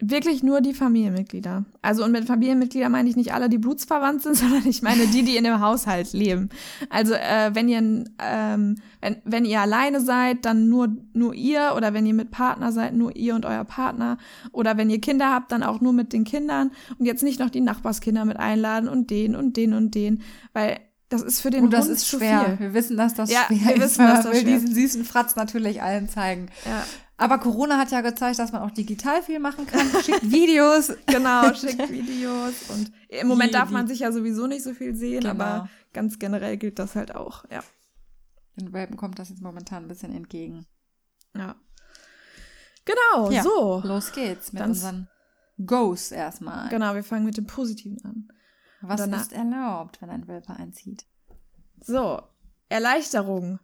wirklich 0.00 0.42
nur 0.42 0.60
die 0.60 0.74
Familienmitglieder. 0.74 1.64
Also 1.82 2.04
und 2.04 2.12
mit 2.12 2.24
Familienmitgliedern 2.24 2.90
meine 2.90 3.08
ich 3.08 3.16
nicht 3.16 3.32
alle, 3.32 3.48
die 3.48 3.58
blutsverwandt 3.58 4.22
sind, 4.22 4.36
sondern 4.36 4.66
ich 4.66 4.82
meine 4.82 5.06
die, 5.08 5.22
die 5.22 5.36
in 5.36 5.44
dem 5.44 5.60
Haushalt 5.60 6.12
leben. 6.12 6.50
Also 6.88 7.14
äh, 7.14 7.50
wenn 7.54 7.68
ihr 7.68 8.04
ähm, 8.18 8.76
wenn, 9.00 9.16
wenn 9.24 9.44
ihr 9.44 9.60
alleine 9.60 10.00
seid, 10.00 10.44
dann 10.44 10.68
nur 10.68 10.88
nur 11.12 11.34
ihr 11.34 11.74
oder 11.76 11.94
wenn 11.94 12.06
ihr 12.06 12.14
mit 12.14 12.30
Partner 12.30 12.72
seid, 12.72 12.94
nur 12.94 13.16
ihr 13.16 13.34
und 13.34 13.44
euer 13.44 13.64
Partner 13.64 14.18
oder 14.52 14.76
wenn 14.76 14.90
ihr 14.90 15.00
Kinder 15.00 15.32
habt, 15.32 15.50
dann 15.50 15.62
auch 15.62 15.80
nur 15.80 15.92
mit 15.92 16.12
den 16.12 16.24
Kindern 16.24 16.70
und 16.98 17.06
jetzt 17.06 17.22
nicht 17.22 17.40
noch 17.40 17.50
die 17.50 17.60
Nachbarskinder 17.60 18.24
mit 18.24 18.36
einladen 18.36 18.88
und 18.88 19.10
den 19.10 19.34
und 19.34 19.56
den 19.56 19.74
und 19.74 19.94
den, 19.94 20.22
weil 20.52 20.78
das 21.08 21.22
ist 21.22 21.40
für 21.40 21.50
den 21.50 21.64
und 21.64 21.72
das 21.72 21.86
Hund 21.86 21.96
ist 21.96 22.06
schwer. 22.06 22.56
Wir 22.58 22.74
wissen, 22.74 22.96
dass 22.96 23.14
das 23.14 23.30
ja, 23.30 23.46
schwer 23.46 23.58
wir 23.58 23.82
wissen, 23.82 23.82
ist, 23.82 23.98
dass 23.98 24.24
das 24.24 24.32
will 24.32 24.44
diesen 24.44 24.74
süßen 24.74 25.04
Fratz 25.04 25.36
natürlich 25.36 25.82
allen 25.82 26.08
zeigen. 26.08 26.50
Ja. 26.66 26.84
Aber 27.20 27.38
Corona 27.38 27.78
hat 27.78 27.90
ja 27.90 28.00
gezeigt, 28.00 28.38
dass 28.38 28.52
man 28.52 28.62
auch 28.62 28.70
digital 28.70 29.22
viel 29.22 29.40
machen 29.40 29.66
kann. 29.66 29.90
Schickt 30.02 30.30
Videos. 30.30 30.92
genau, 31.06 31.52
schickt 31.54 31.90
Videos. 31.90 32.70
Und 32.70 32.92
im 33.08 33.26
Moment 33.26 33.52
darf 33.54 33.70
man 33.70 33.88
sich 33.88 34.00
ja 34.00 34.12
sowieso 34.12 34.46
nicht 34.46 34.62
so 34.62 34.72
viel 34.72 34.94
sehen, 34.94 35.22
genau. 35.22 35.30
aber 35.30 35.68
ganz 35.92 36.20
generell 36.20 36.56
gilt 36.56 36.78
das 36.78 36.94
halt 36.94 37.14
auch, 37.14 37.44
ja. 37.50 37.60
Den 38.56 38.72
Welpen 38.72 38.96
kommt 38.96 39.18
das 39.18 39.30
jetzt 39.30 39.42
momentan 39.42 39.84
ein 39.84 39.88
bisschen 39.88 40.14
entgegen. 40.14 40.66
Ja. 41.36 41.56
Genau, 42.84 43.30
ja, 43.30 43.42
so. 43.42 43.82
Los 43.84 44.12
geht's 44.12 44.52
mit 44.52 44.62
Dann 44.62 44.70
unseren 44.70 45.08
Goes 45.66 46.12
erstmal. 46.12 46.68
Genau, 46.68 46.94
wir 46.94 47.02
fangen 47.02 47.24
mit 47.24 47.36
dem 47.36 47.46
Positiven 47.46 47.98
an. 48.04 48.28
Was 48.80 49.00
ist 49.00 49.32
erlaubt, 49.32 50.00
wenn 50.00 50.10
ein 50.10 50.28
Welpe 50.28 50.54
einzieht? 50.54 51.04
So, 51.80 52.22
Erleichterung. 52.68 53.58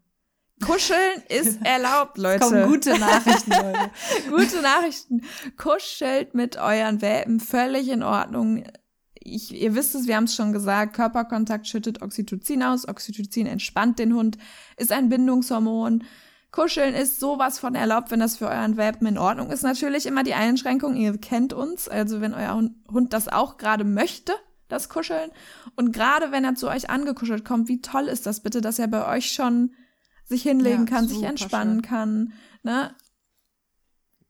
Kuscheln 0.62 1.22
ist 1.28 1.60
erlaubt, 1.64 2.18
Leute. 2.18 2.44
Es 2.44 2.50
kommen 2.50 2.68
gute 2.68 2.98
Nachrichten, 2.98 3.50
Leute. 3.50 3.90
gute 4.30 4.62
Nachrichten. 4.62 5.22
Kuschelt 5.56 6.34
mit 6.34 6.56
euren 6.56 7.02
Welpen, 7.02 7.40
völlig 7.40 7.88
in 7.88 8.02
Ordnung. 8.02 8.64
Ich, 9.14 9.54
ihr 9.54 9.74
wisst 9.74 9.94
es, 9.94 10.06
wir 10.06 10.16
haben 10.16 10.24
es 10.24 10.34
schon 10.34 10.52
gesagt, 10.52 10.94
Körperkontakt 10.94 11.66
schüttet 11.66 12.02
Oxytocin 12.02 12.62
aus. 12.62 12.86
Oxytocin 12.86 13.46
entspannt 13.46 13.98
den 13.98 14.14
Hund, 14.14 14.38
ist 14.76 14.92
ein 14.92 15.08
Bindungshormon. 15.08 16.04
Kuscheln 16.52 16.94
ist 16.94 17.18
sowas 17.18 17.58
von 17.58 17.74
erlaubt, 17.74 18.12
wenn 18.12 18.20
das 18.20 18.36
für 18.36 18.46
euren 18.46 18.76
Welpen 18.76 19.08
in 19.08 19.18
Ordnung 19.18 19.50
ist. 19.50 19.64
Natürlich 19.64 20.06
immer 20.06 20.22
die 20.22 20.34
Einschränkung, 20.34 20.94
ihr 20.94 21.18
kennt 21.18 21.52
uns. 21.52 21.88
Also 21.88 22.20
wenn 22.20 22.32
euer 22.32 22.70
Hund 22.88 23.12
das 23.12 23.26
auch 23.26 23.56
gerade 23.56 23.82
möchte, 23.82 24.32
das 24.68 24.88
Kuscheln. 24.88 25.32
Und 25.74 25.92
gerade 25.92 26.30
wenn 26.30 26.44
er 26.44 26.54
zu 26.54 26.68
euch 26.68 26.90
angekuschelt 26.90 27.44
kommt, 27.44 27.66
wie 27.66 27.80
toll 27.80 28.04
ist 28.04 28.26
das 28.26 28.40
bitte, 28.40 28.60
dass 28.60 28.78
er 28.78 28.86
bei 28.86 29.04
euch 29.16 29.32
schon 29.32 29.74
sich 30.24 30.42
hinlegen 30.42 30.86
ja, 30.86 30.90
kann, 30.90 31.08
sich 31.08 31.22
entspannen 31.22 31.80
schön. 31.80 31.82
kann. 31.82 32.32
Ne? 32.62 32.94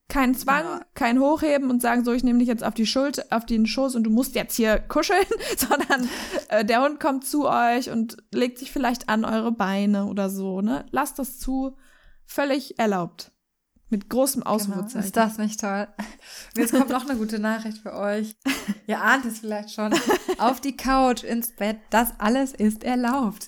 Kein 0.09 0.35
Zwang, 0.35 0.65
ja. 0.65 0.87
kein 0.95 1.19
Hochheben 1.19 1.71
und 1.71 1.81
sagen, 1.81 2.05
so, 2.05 2.13
ich 2.13 2.23
nehme 2.23 2.39
dich 2.39 2.49
jetzt 2.49 2.63
auf 2.63 2.75
die 2.75 2.87
Schuld, 2.87 3.33
auf 3.33 3.47
den 3.47 3.67
Schoß 3.67 3.95
und 3.95 4.05
du 4.05 4.11
musst 4.11 4.35
jetzt 4.35 4.55
hier 4.55 4.79
kuscheln, 4.89 5.27
sondern 5.57 6.09
äh, 6.49 6.65
der 6.65 6.83
Hund 6.83 7.01
kommt 7.01 7.27
zu 7.27 7.49
euch 7.49 7.91
und 7.91 8.19
legt 8.33 8.59
sich 8.59 8.71
vielleicht 8.71 9.09
an 9.09 9.25
eure 9.25 9.53
Beine 9.53 10.07
oder 10.07 10.29
so, 10.29 10.61
ne? 10.61 10.85
Lasst 10.91 11.19
das 11.19 11.39
zu, 11.39 11.77
völlig 12.27 12.79
erlaubt. 12.79 13.33
Mit 13.95 14.11
großem 14.11 14.41
genau. 14.41 14.55
Ausrufezeichen. 14.57 14.89
Genau. 14.93 15.05
Ist 15.05 15.17
das 15.17 15.39
nicht 15.39 15.61
toll? 15.61 15.87
Und 16.57 16.61
jetzt 16.61 16.73
kommt 16.73 16.91
noch 16.91 17.09
eine 17.09 17.17
gute 17.17 17.39
Nachricht 17.39 17.79
für 17.79 17.95
euch. 17.95 18.35
Ihr 18.89 19.01
ahnt 19.01 19.25
es 19.25 19.39
vielleicht 19.39 19.71
schon. 19.71 19.95
Auf 20.39 20.61
die 20.61 20.77
Couch, 20.77 21.23
ins 21.23 21.55
Bett, 21.55 21.77
das 21.91 22.09
alles 22.19 22.51
ist 22.51 22.83
erlaubt. 22.83 23.47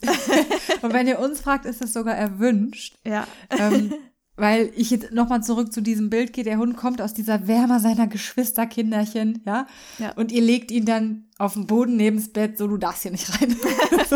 Und 0.82 0.92
wenn 0.92 1.08
ihr 1.08 1.18
uns 1.18 1.40
fragt, 1.40 1.64
ist 1.64 1.82
es 1.82 1.92
sogar 1.92 2.14
erwünscht. 2.14 2.96
Ja. 3.04 3.26
Ähm, 3.50 3.92
weil 4.36 4.70
ich 4.76 4.90
jetzt 4.90 5.10
nochmal 5.10 5.42
zurück 5.42 5.72
zu 5.72 5.80
diesem 5.80 6.10
Bild 6.10 6.32
gehe, 6.32 6.44
der 6.44 6.58
Hund 6.58 6.76
kommt 6.76 7.02
aus 7.02 7.12
dieser 7.12 7.48
Wärme 7.48 7.80
seiner 7.80 8.06
Geschwisterkinderchen, 8.06 9.42
ja? 9.46 9.66
ja. 9.98 10.12
Und 10.12 10.30
ihr 10.30 10.42
legt 10.42 10.70
ihn 10.70 10.84
dann 10.84 11.24
auf 11.38 11.54
den 11.54 11.66
Boden 11.66 11.96
neben 11.96 12.18
das 12.18 12.28
Bett, 12.28 12.56
so 12.56 12.68
du 12.68 12.76
darfst 12.76 13.02
hier 13.02 13.10
nicht 13.10 13.28
rein. 13.40 13.56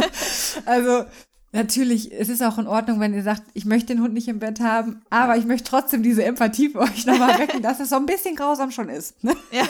also 0.64 1.06
Natürlich, 1.52 2.12
es 2.12 2.28
ist 2.28 2.42
auch 2.42 2.58
in 2.58 2.68
Ordnung, 2.68 3.00
wenn 3.00 3.12
ihr 3.12 3.24
sagt, 3.24 3.42
ich 3.54 3.64
möchte 3.64 3.88
den 3.88 4.00
Hund 4.00 4.14
nicht 4.14 4.28
im 4.28 4.38
Bett 4.38 4.60
haben, 4.60 5.02
aber 5.10 5.36
ich 5.36 5.44
möchte 5.44 5.68
trotzdem 5.68 6.02
diese 6.02 6.22
Empathie 6.22 6.70
für 6.70 6.78
euch 6.80 7.06
nochmal 7.06 7.38
wecken, 7.40 7.60
dass 7.60 7.80
es 7.80 7.88
so 7.88 7.96
ein 7.96 8.06
bisschen 8.06 8.36
grausam 8.36 8.70
schon 8.70 8.88
ist. 8.88 9.22
Ne? 9.24 9.36
Ja. 9.50 9.66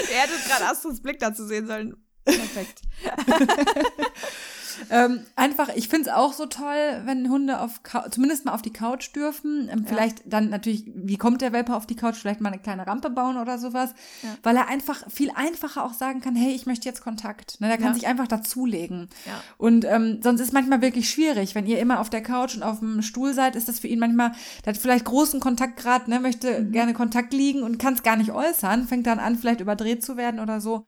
Ihr 0.00 0.18
hättet 0.20 0.44
gerade 0.46 0.66
Astrus 0.70 1.00
Blick 1.00 1.18
dazu 1.18 1.44
sehen 1.44 1.66
sollen. 1.66 1.96
Perfekt. 2.24 2.82
ähm, 4.90 5.20
einfach, 5.36 5.68
ich 5.74 5.88
finde 5.88 6.10
es 6.10 6.16
auch 6.16 6.32
so 6.32 6.46
toll, 6.46 7.02
wenn 7.04 7.28
Hunde 7.28 7.60
auf 7.60 7.80
zumindest 8.10 8.44
mal 8.44 8.52
auf 8.52 8.62
die 8.62 8.72
Couch 8.72 9.14
dürfen. 9.14 9.68
Ähm, 9.70 9.80
ja. 9.80 9.84
Vielleicht 9.86 10.22
dann 10.26 10.50
natürlich, 10.50 10.84
wie 10.94 11.16
kommt 11.16 11.40
der 11.40 11.52
Welpe 11.52 11.74
auf 11.74 11.86
die 11.86 11.96
Couch? 11.96 12.16
Vielleicht 12.16 12.40
mal 12.40 12.52
eine 12.52 12.60
kleine 12.60 12.86
Rampe 12.86 13.10
bauen 13.10 13.36
oder 13.36 13.58
sowas. 13.58 13.94
Ja. 14.22 14.30
Weil 14.42 14.56
er 14.56 14.68
einfach 14.68 15.04
viel 15.10 15.30
einfacher 15.34 15.84
auch 15.84 15.94
sagen 15.94 16.20
kann, 16.20 16.36
hey, 16.36 16.52
ich 16.52 16.66
möchte 16.66 16.88
jetzt 16.88 17.02
Kontakt. 17.02 17.60
Ne, 17.60 17.68
der 17.68 17.76
kann 17.76 17.88
ja. 17.88 17.94
sich 17.94 18.06
einfach 18.06 18.28
dazulegen. 18.28 19.08
Ja. 19.26 19.40
Und 19.56 19.84
ähm, 19.84 20.20
sonst 20.22 20.40
ist 20.40 20.48
es 20.48 20.52
manchmal 20.52 20.80
wirklich 20.80 21.10
schwierig. 21.10 21.54
Wenn 21.54 21.66
ihr 21.66 21.78
immer 21.78 22.00
auf 22.00 22.10
der 22.10 22.22
Couch 22.22 22.56
und 22.56 22.62
auf 22.62 22.80
dem 22.80 23.02
Stuhl 23.02 23.34
seid, 23.34 23.56
ist 23.56 23.68
das 23.68 23.78
für 23.78 23.88
ihn 23.88 23.98
manchmal, 23.98 24.32
der 24.64 24.74
hat 24.74 24.80
vielleicht 24.80 25.04
großen 25.04 25.40
Kontaktgrad, 25.40 26.08
ne, 26.08 26.20
möchte 26.20 26.60
mhm. 26.60 26.72
gerne 26.72 26.94
Kontakt 26.94 27.32
liegen 27.32 27.62
und 27.62 27.78
kann 27.78 27.94
es 27.94 28.02
gar 28.02 28.16
nicht 28.16 28.32
äußern, 28.32 28.86
fängt 28.86 29.06
dann 29.06 29.18
an, 29.18 29.36
vielleicht 29.36 29.60
überdreht 29.60 30.04
zu 30.04 30.16
werden 30.16 30.40
oder 30.40 30.60
so. 30.60 30.86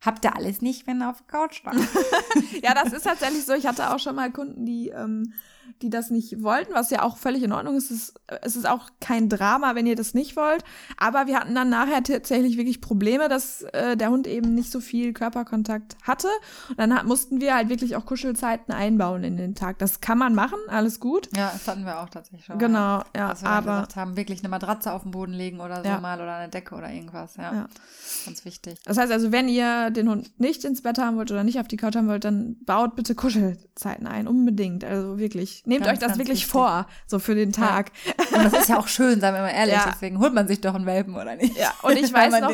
Habt 0.00 0.24
ihr 0.24 0.36
alles 0.36 0.60
nicht, 0.60 0.86
wenn 0.86 1.00
ihr 1.00 1.10
auf 1.10 1.18
der 1.18 1.26
Couch 1.26 1.56
stand? 1.56 1.80
ja, 2.62 2.74
das 2.74 2.92
ist 2.92 3.04
tatsächlich 3.04 3.44
so. 3.44 3.54
Ich 3.54 3.66
hatte 3.66 3.94
auch 3.94 3.98
schon 3.98 4.16
mal 4.16 4.30
Kunden, 4.30 4.66
die 4.66 4.90
ähm, 4.90 5.32
die 5.82 5.90
das 5.90 6.10
nicht 6.10 6.42
wollten, 6.42 6.74
was 6.74 6.90
ja 6.90 7.02
auch 7.02 7.16
völlig 7.16 7.42
in 7.42 7.52
Ordnung 7.52 7.76
ist. 7.76 7.90
Es 7.90 8.08
ist, 8.08 8.20
es 8.42 8.56
ist 8.56 8.68
auch 8.68 8.88
kein 9.00 9.28
Drama, 9.28 9.74
wenn 9.74 9.86
ihr 9.86 9.96
das 9.96 10.14
nicht 10.14 10.36
wollt. 10.36 10.64
Aber 10.96 11.26
wir 11.26 11.38
hatten 11.38 11.54
dann 11.54 11.68
nachher 11.68 12.02
tatsächlich 12.02 12.56
wirklich 12.56 12.80
Probleme, 12.80 13.28
dass 13.28 13.62
äh, 13.72 13.96
der 13.96 14.10
Hund 14.10 14.26
eben 14.26 14.54
nicht 14.54 14.70
so 14.70 14.80
viel 14.80 15.12
Körperkontakt 15.12 15.96
hatte. 16.02 16.28
Und 16.70 16.78
dann 16.78 16.94
hat, 16.94 17.06
mussten 17.06 17.40
wir 17.40 17.54
halt 17.54 17.68
wirklich 17.68 17.96
auch 17.96 18.06
Kuschelzeiten 18.06 18.72
einbauen 18.72 19.24
in 19.24 19.36
den 19.36 19.54
Tag. 19.54 19.78
Das 19.78 20.00
kann 20.00 20.18
man 20.18 20.34
machen, 20.34 20.58
alles 20.68 21.00
gut. 21.00 21.28
Ja, 21.36 21.50
das 21.52 21.66
hatten 21.68 21.84
wir 21.84 22.00
auch 22.00 22.08
tatsächlich 22.08 22.44
schon. 22.44 22.58
Genau, 22.58 23.02
ja. 23.16 23.28
Dass 23.28 23.42
wir 23.42 23.50
aber 23.50 23.74
gesagt 23.74 23.96
haben, 23.96 24.16
wirklich 24.16 24.40
eine 24.40 24.48
Matratze 24.48 24.92
auf 24.92 25.02
den 25.02 25.10
Boden 25.10 25.32
legen 25.32 25.60
oder 25.60 25.82
so 25.82 25.88
ja. 25.88 26.00
mal 26.00 26.20
oder 26.20 26.36
eine 26.36 26.48
Decke 26.48 26.74
oder 26.74 26.90
irgendwas. 26.90 27.36
Ja. 27.36 27.54
ja. 27.54 27.66
Ganz 28.24 28.44
wichtig. 28.44 28.78
Das 28.84 28.96
heißt 28.96 29.12
also, 29.12 29.32
wenn 29.32 29.48
ihr 29.48 29.90
den 29.90 30.08
Hund 30.08 30.38
nicht 30.40 30.64
ins 30.64 30.82
Bett 30.82 30.98
haben 30.98 31.16
wollt 31.16 31.30
oder 31.30 31.44
nicht 31.44 31.60
auf 31.60 31.68
die 31.68 31.76
Couch 31.76 31.96
haben 31.96 32.08
wollt, 32.08 32.24
dann 32.24 32.56
baut 32.64 32.96
bitte 32.96 33.14
Kuschelzeiten 33.14 34.06
ein. 34.06 34.28
Unbedingt. 34.28 34.84
Also 34.84 35.18
wirklich 35.18 35.53
nehmt 35.64 35.84
ganz, 35.84 35.94
euch 35.94 36.08
das 36.08 36.18
wirklich 36.18 36.40
wichtig. 36.40 36.52
vor, 36.52 36.86
so 37.06 37.18
für 37.18 37.34
den 37.34 37.52
Tag. 37.52 37.92
Ja. 38.04 38.38
Und 38.38 38.44
das 38.44 38.60
ist 38.60 38.68
ja 38.68 38.78
auch 38.78 38.88
schön, 38.88 39.20
seien 39.20 39.34
wir 39.34 39.42
mal 39.42 39.50
ehrlich. 39.50 39.74
Ja. 39.74 39.90
Deswegen 39.92 40.18
holt 40.18 40.34
man 40.34 40.48
sich 40.48 40.60
doch 40.60 40.74
einen 40.74 40.86
Welpen, 40.86 41.14
oder 41.14 41.36
nicht? 41.36 41.56
Ja, 41.56 41.72
und 41.82 41.96
ich 41.96 42.12
weiß 42.12 42.40
noch. 42.40 42.52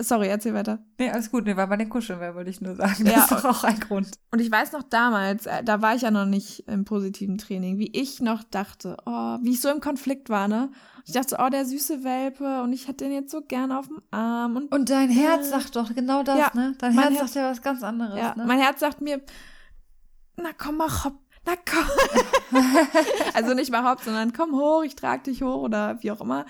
Sorry, 0.00 0.28
erzähl 0.28 0.54
weiter. 0.54 0.78
Nee, 0.98 1.10
alles 1.10 1.30
gut. 1.30 1.44
Nee, 1.44 1.56
weil 1.56 1.66
bei 1.66 1.76
den 1.76 1.88
Kuscheln 1.88 2.18
wollte 2.34 2.50
ich 2.50 2.60
nur 2.60 2.74
sagen. 2.74 3.04
Das 3.04 3.14
ja. 3.14 3.20
ist 3.20 3.30
doch 3.30 3.44
auch 3.44 3.64
ein 3.64 3.78
Grund. 3.80 4.10
Und 4.30 4.40
ich 4.40 4.50
weiß 4.50 4.72
noch 4.72 4.82
damals, 4.82 5.46
äh, 5.46 5.62
da 5.62 5.82
war 5.82 5.94
ich 5.94 6.02
ja 6.02 6.10
noch 6.10 6.26
nicht 6.26 6.60
im 6.68 6.84
positiven 6.84 7.38
Training, 7.38 7.78
wie 7.78 7.90
ich 7.92 8.20
noch 8.20 8.42
dachte, 8.42 8.96
oh, 9.06 9.38
wie 9.42 9.52
ich 9.52 9.60
so 9.60 9.70
im 9.70 9.80
Konflikt 9.80 10.28
war, 10.28 10.48
ne? 10.48 10.70
Ich 11.04 11.12
dachte, 11.12 11.36
oh, 11.38 11.48
der 11.48 11.64
süße 11.64 12.02
Welpe 12.02 12.62
und 12.62 12.72
ich 12.72 12.88
hätte 12.88 13.04
den 13.04 13.12
jetzt 13.12 13.30
so 13.30 13.42
gern 13.42 13.70
auf 13.70 13.86
dem 13.86 14.02
Arm. 14.10 14.56
Und, 14.56 14.72
und 14.72 14.90
dein 14.90 15.08
Herz 15.08 15.50
sagt 15.50 15.76
doch 15.76 15.94
genau 15.94 16.22
das, 16.22 16.38
ja, 16.38 16.50
ne? 16.54 16.74
Dein 16.78 16.92
Herz, 16.92 17.10
Herz 17.10 17.18
sagt 17.18 17.34
ja 17.36 17.50
was 17.50 17.62
ganz 17.62 17.82
anderes, 17.82 18.18
ja, 18.18 18.34
ne? 18.34 18.44
Mein 18.44 18.58
Herz 18.58 18.80
sagt 18.80 19.00
mir, 19.00 19.20
na 20.36 20.50
komm 20.56 20.78
mal 20.78 21.04
hopp, 21.04 21.14
na 21.46 21.54
komm. 21.56 22.60
also 23.34 23.54
nicht 23.54 23.70
mal 23.70 23.88
hopp, 23.88 24.02
sondern 24.02 24.32
komm 24.32 24.54
hoch, 24.54 24.82
ich 24.82 24.96
trage 24.96 25.22
dich 25.24 25.42
hoch 25.42 25.62
oder 25.62 26.02
wie 26.02 26.10
auch 26.10 26.20
immer. 26.20 26.44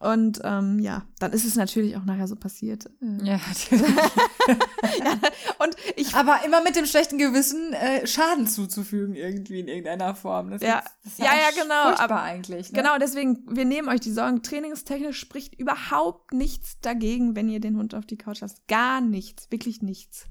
Und 0.00 0.40
ähm, 0.44 0.78
ja, 0.78 1.04
dann 1.18 1.32
ist 1.32 1.44
es 1.44 1.56
natürlich 1.56 1.96
auch 1.96 2.04
nachher 2.04 2.28
so 2.28 2.36
passiert. 2.36 2.86
Äh. 3.02 3.24
Ja, 3.24 3.40
ja, 3.70 5.18
und 5.58 5.74
ich, 5.96 6.14
Aber 6.14 6.40
immer 6.46 6.62
mit 6.62 6.76
dem 6.76 6.86
schlechten 6.86 7.18
Gewissen, 7.18 7.72
äh, 7.72 8.06
Schaden 8.06 8.46
zuzufügen, 8.46 9.16
irgendwie 9.16 9.58
in 9.58 9.66
irgendeiner 9.66 10.14
Form. 10.14 10.50
Das 10.50 10.62
ja, 10.62 10.78
ist, 10.78 11.18
das 11.18 11.18
ja, 11.18 11.34
ja, 11.34 11.62
genau. 11.62 12.00
Aber 12.00 12.22
eigentlich. 12.22 12.70
Ne? 12.70 12.78
Genau, 12.78 12.96
deswegen, 12.98 13.44
wir 13.50 13.64
nehmen 13.64 13.88
euch 13.88 14.00
die 14.00 14.12
Sorgen. 14.12 14.42
Trainingstechnisch 14.42 15.18
spricht 15.18 15.58
überhaupt 15.58 16.32
nichts 16.32 16.78
dagegen, 16.80 17.34
wenn 17.34 17.48
ihr 17.48 17.60
den 17.60 17.76
Hund 17.76 17.94
auf 17.96 18.06
die 18.06 18.18
Couch 18.18 18.40
lasst. 18.40 18.68
Gar 18.68 19.00
nichts, 19.00 19.50
wirklich 19.50 19.82
nichts. 19.82 20.26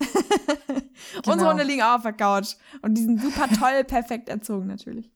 genau. 1.22 1.32
Unsere 1.32 1.50
Hunde 1.50 1.64
liegen 1.64 1.82
auch 1.82 1.96
auf 1.96 2.02
der 2.02 2.12
Couch. 2.12 2.56
Und 2.82 2.94
die 2.94 3.02
sind 3.02 3.20
super 3.20 3.48
toll, 3.48 3.84
perfekt 3.86 4.28
erzogen 4.28 4.66
natürlich. 4.66 5.10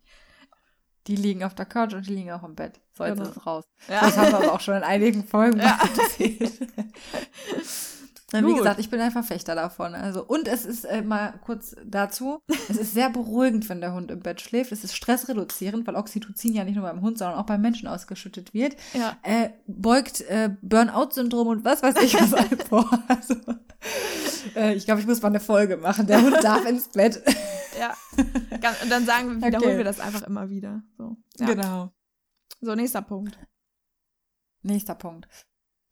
Die 1.07 1.17
liegen 1.17 1.45
auf 1.45 1.55
der 1.55 1.67
Couch 1.67 1.93
und 1.93 2.07
die 2.07 2.15
liegen 2.15 2.31
auch 2.33 2.45
im 2.45 2.55
Bett. 2.55 2.81
So, 2.97 3.05
jetzt 3.05 3.19
genau. 3.19 3.29
ist 3.29 3.37
es 3.37 3.47
raus. 3.47 3.65
Ja. 3.89 4.01
Das 4.01 4.17
haben 4.17 4.33
wir 4.33 4.39
aber 4.39 4.53
auch 4.53 4.61
schon 4.61 4.77
in 4.77 4.83
einigen 4.83 5.25
Folgen 5.25 5.59
ja. 5.61 5.79
Wie 6.17 6.39
Gut. 8.43 8.59
gesagt, 8.59 8.81
ich 8.81 8.91
bin 8.91 9.01
ein 9.01 9.11
Verfechter 9.11 9.55
davon. 9.55 9.95
Also, 9.95 10.25
und 10.25 10.49
es 10.49 10.65
ist 10.65 10.85
äh, 10.85 11.03
mal 11.03 11.35
kurz 11.45 11.77
dazu, 11.85 12.41
es 12.69 12.77
ist 12.77 12.95
sehr 12.95 13.11
beruhigend, 13.11 13.69
wenn 13.69 13.81
der 13.81 13.95
Hund 13.95 14.11
im 14.11 14.21
Bett 14.21 14.41
schläft. 14.41 14.73
Es 14.73 14.85
ist 14.85 14.97
stressreduzierend, 14.97 15.87
weil 15.87 15.97
Oxytocin 15.97 16.55
ja 16.55 16.65
nicht 16.65 16.75
nur 16.77 16.85
beim 16.85 17.01
Hund, 17.01 17.19
sondern 17.19 17.39
auch 17.39 17.47
beim 17.47 17.61
Menschen 17.61 17.87
ausgeschüttet 17.89 18.53
wird. 18.55 18.77
Ja. 18.93 19.17
Äh, 19.23 19.51
beugt 19.67 20.23
äh, 20.23 20.51
Burnout-Syndrom 20.63 21.49
und 21.49 21.65
was 21.65 21.83
weiß 21.83 21.97
ich 22.03 22.15
was 22.15 22.35
vor. 22.69 22.85
Also, 23.09 23.35
äh, 24.57 24.75
ich 24.75 24.87
glaube, 24.87 25.01
ich 25.01 25.07
muss 25.07 25.23
mal 25.23 25.29
eine 25.29 25.41
Folge 25.41 25.77
machen. 25.77 26.07
Der 26.07 26.23
Hund 26.23 26.43
darf 26.43 26.65
ins 26.67 26.89
Bett. 26.89 27.23
Ja. 27.79 27.95
Und 28.83 28.91
dann 28.91 29.05
sagen 29.05 29.29
wir, 29.29 29.47
wiederholen 29.47 29.71
okay. 29.71 29.77
wir 29.79 29.85
das 29.85 30.01
einfach 30.01 30.23
immer 30.23 30.49
wieder. 30.49 30.83
So. 30.97 31.17
Ja. 31.39 31.47
Genau. 31.47 31.93
So, 32.61 32.75
nächster 32.75 33.03
Punkt. 33.03 33.39
Nächster 34.63 34.95
Punkt. 34.95 35.29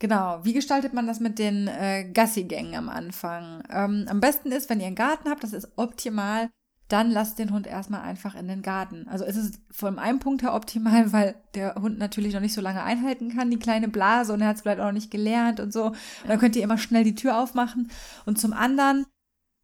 Genau. 0.03 0.41
Wie 0.43 0.53
gestaltet 0.53 0.95
man 0.95 1.07
das 1.07 1.21
mit 1.21 1.38
den 1.38 1.69
äh, 1.69 2.11
Gassigängen 2.12 2.75
am 2.75 2.88
Anfang? 2.88 3.62
Ähm, 3.71 4.07
am 4.09 4.19
besten 4.19 4.51
ist, 4.51 4.69
wenn 4.69 4.81
ihr 4.81 4.88
einen 4.88 4.97
Garten 4.97 5.31
habt, 5.31 5.45
das 5.45 5.53
ist 5.53 5.69
optimal, 5.77 6.51
dann 6.88 7.12
lasst 7.12 7.38
den 7.38 7.53
Hund 7.53 7.69
erstmal 7.69 8.01
einfach 8.01 8.35
in 8.35 8.49
den 8.49 8.62
Garten. 8.62 9.07
Also 9.07 9.25
es 9.25 9.37
ist 9.37 9.61
von 9.71 10.01
einem 10.01 10.19
Punkt 10.19 10.43
her 10.43 10.55
optimal, 10.55 11.12
weil 11.12 11.37
der 11.55 11.77
Hund 11.77 12.01
natürlich 12.01 12.35
noch 12.35 12.41
nicht 12.41 12.53
so 12.53 12.61
lange 12.61 12.83
einhalten 12.83 13.33
kann, 13.33 13.53
die 13.53 13.61
kleine 13.61 13.87
Blase, 13.87 14.33
und 14.33 14.41
er 14.41 14.49
hat 14.49 14.57
es 14.57 14.62
vielleicht 14.62 14.81
auch 14.81 14.87
noch 14.87 14.93
nicht 14.93 15.12
gelernt 15.12 15.61
und 15.61 15.73
so. 15.73 15.91
Und 15.91 15.97
dann 16.27 16.41
könnt 16.41 16.57
ihr 16.57 16.65
immer 16.65 16.79
schnell 16.79 17.05
die 17.05 17.15
Tür 17.15 17.38
aufmachen. 17.38 17.88
Und 18.27 18.41
zum 18.41 18.53
anderen, 18.55 19.07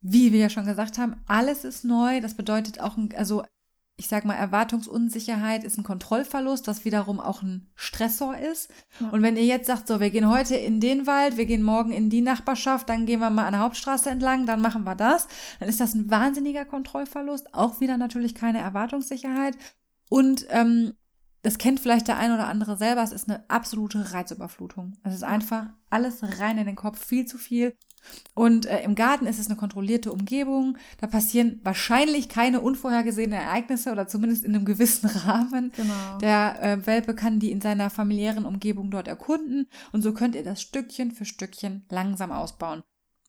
wie 0.02 0.32
wir 0.32 0.38
ja 0.38 0.50
schon 0.50 0.66
gesagt 0.66 0.98
haben, 0.98 1.16
alles 1.26 1.64
ist 1.64 1.84
neu. 1.84 2.20
Das 2.20 2.34
bedeutet 2.34 2.80
auch, 2.80 2.96
also 3.16 3.42
ich 3.98 4.06
sag 4.06 4.24
mal, 4.24 4.34
Erwartungsunsicherheit 4.34 5.64
ist 5.64 5.76
ein 5.76 5.82
Kontrollverlust, 5.82 6.68
was 6.68 6.84
wiederum 6.84 7.18
auch 7.18 7.42
ein 7.42 7.66
Stressor 7.74 8.38
ist. 8.38 8.70
Ja. 9.00 9.08
Und 9.08 9.22
wenn 9.22 9.36
ihr 9.36 9.44
jetzt 9.44 9.66
sagt, 9.66 9.88
so, 9.88 9.98
wir 9.98 10.10
gehen 10.10 10.30
heute 10.30 10.54
in 10.54 10.78
den 10.78 11.08
Wald, 11.08 11.36
wir 11.36 11.46
gehen 11.46 11.64
morgen 11.64 11.90
in 11.90 12.08
die 12.08 12.20
Nachbarschaft, 12.20 12.88
dann 12.88 13.06
gehen 13.06 13.18
wir 13.18 13.28
mal 13.30 13.46
an 13.46 13.54
der 13.54 13.62
Hauptstraße 13.62 14.08
entlang, 14.08 14.46
dann 14.46 14.60
machen 14.60 14.84
wir 14.84 14.94
das, 14.94 15.26
dann 15.58 15.68
ist 15.68 15.80
das 15.80 15.94
ein 15.94 16.08
wahnsinniger 16.10 16.64
Kontrollverlust, 16.64 17.52
auch 17.54 17.80
wieder 17.80 17.96
natürlich 17.96 18.36
keine 18.36 18.60
Erwartungssicherheit. 18.60 19.58
Und 20.08 20.46
ähm, 20.50 20.94
das 21.42 21.58
kennt 21.58 21.80
vielleicht 21.80 22.06
der 22.06 22.18
ein 22.18 22.32
oder 22.32 22.46
andere 22.46 22.76
selber, 22.76 23.02
es 23.02 23.12
ist 23.12 23.28
eine 23.28 23.50
absolute 23.50 24.12
Reizüberflutung. 24.12 24.96
Es 25.02 25.12
ist 25.14 25.24
einfach 25.24 25.66
alles 25.90 26.20
rein 26.38 26.58
in 26.58 26.66
den 26.66 26.76
Kopf, 26.76 27.04
viel 27.04 27.26
zu 27.26 27.36
viel. 27.36 27.74
Und 28.34 28.66
äh, 28.66 28.82
im 28.82 28.94
Garten 28.94 29.26
ist 29.26 29.38
es 29.38 29.48
eine 29.48 29.56
kontrollierte 29.56 30.12
Umgebung. 30.12 30.78
Da 31.00 31.06
passieren 31.06 31.60
wahrscheinlich 31.64 32.28
keine 32.28 32.60
unvorhergesehenen 32.60 33.38
Ereignisse 33.38 33.92
oder 33.92 34.06
zumindest 34.06 34.44
in 34.44 34.54
einem 34.54 34.64
gewissen 34.64 35.08
Rahmen. 35.24 35.72
Genau. 35.76 36.18
Der 36.18 36.62
äh, 36.62 36.86
Welpe 36.86 37.14
kann 37.14 37.40
die 37.40 37.50
in 37.50 37.60
seiner 37.60 37.90
familiären 37.90 38.44
Umgebung 38.44 38.90
dort 38.90 39.08
erkunden 39.08 39.68
und 39.92 40.02
so 40.02 40.12
könnt 40.12 40.34
ihr 40.34 40.44
das 40.44 40.62
Stückchen 40.62 41.12
für 41.12 41.24
Stückchen 41.24 41.84
langsam 41.90 42.32
ausbauen. 42.32 42.82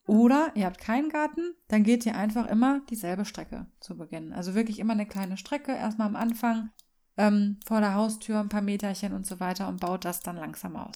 Oder 0.10 0.52
ihr 0.56 0.66
habt 0.66 0.80
keinen 0.80 1.10
Garten, 1.10 1.54
dann 1.68 1.84
geht 1.84 2.04
ihr 2.06 2.18
einfach 2.18 2.48
immer 2.48 2.82
dieselbe 2.90 3.26
Strecke 3.26 3.68
zu 3.80 3.96
Beginn. 3.96 4.34
Also 4.34 4.56
wirklich 4.56 4.80
immer 4.80 4.94
eine 4.94 5.06
kleine 5.06 5.38
Strecke, 5.38 5.72
erstmal 5.72 6.08
am 6.08 6.16
Anfang 6.16 6.72
ähm, 7.16 7.58
vor 7.66 7.80
der 7.80 7.94
Haustür 7.94 8.40
ein 8.40 8.50
paar 8.50 8.62
Meterchen 8.62 9.14
und 9.14 9.28
so 9.28 9.40
weiter 9.40 9.68
und 9.68 9.82
baut 9.82 10.06
das 10.06 10.22
dann 10.22 10.38
langsam 10.38 10.76
aus. 10.78 10.96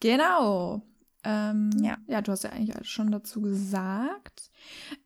Genau. 0.00 0.82
Ähm, 1.30 1.70
ja. 1.82 1.98
ja, 2.06 2.22
du 2.22 2.32
hast 2.32 2.44
ja 2.44 2.50
eigentlich 2.50 2.74
schon 2.88 3.10
dazu 3.10 3.42
gesagt. 3.42 4.50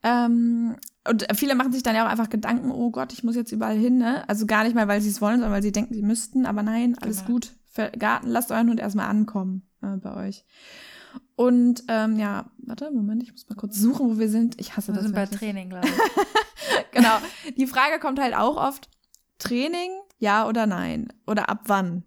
Ähm, 0.05 0.77
und 1.09 1.27
viele 1.35 1.57
machen 1.57 1.73
sich 1.73 1.83
dann 1.83 1.97
ja 1.97 2.07
auch 2.07 2.11
einfach 2.11 2.31
Gedanken, 2.31 2.71
oh 2.71 2.93
Gott, 2.93 3.13
ich 3.13 3.25
muss 3.25 3.35
jetzt 3.35 3.51
überall 3.51 3.77
hin, 3.77 3.99
ne? 3.99 4.29
Also 4.29 4.47
gar 4.47 4.63
nicht 4.63 4.77
mal, 4.77 4.87
weil 4.87 5.01
sie 5.01 5.09
es 5.09 5.21
wollen, 5.21 5.37
sondern 5.37 5.51
weil 5.51 5.65
sie 5.65 5.73
denken, 5.73 5.95
sie 5.95 6.03
müssten. 6.03 6.47
Aber 6.47 6.63
nein, 6.63 6.97
alles 7.01 7.25
genau. 7.25 7.33
gut. 7.33 7.53
Für 7.67 7.91
Garten, 7.91 8.29
lasst 8.29 8.53
euren 8.53 8.71
Hund 8.71 8.79
erstmal 8.79 9.09
ankommen 9.09 9.63
äh, 9.83 9.97
bei 9.97 10.29
euch. 10.29 10.45
Und 11.35 11.83
ähm, 11.89 12.17
ja, 12.21 12.53
warte, 12.59 12.93
Moment, 12.93 13.25
ich 13.25 13.33
muss 13.33 13.49
mal 13.49 13.57
kurz 13.57 13.77
suchen, 13.77 14.09
wo 14.09 14.19
wir 14.21 14.29
sind. 14.29 14.61
Ich 14.61 14.77
hasse 14.77 14.93
wir 14.93 14.95
das. 14.95 15.03
Wir 15.03 15.09
sind 15.09 15.17
bei 15.17 15.27
Training, 15.27 15.71
glaube 15.71 15.89
ich. 15.89 16.91
genau. 16.93 17.19
Die 17.57 17.67
Frage 17.67 17.99
kommt 17.99 18.21
halt 18.21 18.37
auch 18.37 18.57
oft: 18.57 18.89
Training, 19.39 19.91
ja 20.19 20.47
oder 20.47 20.67
nein? 20.67 21.13
Oder 21.27 21.49
ab 21.49 21.63
wann? 21.65 22.05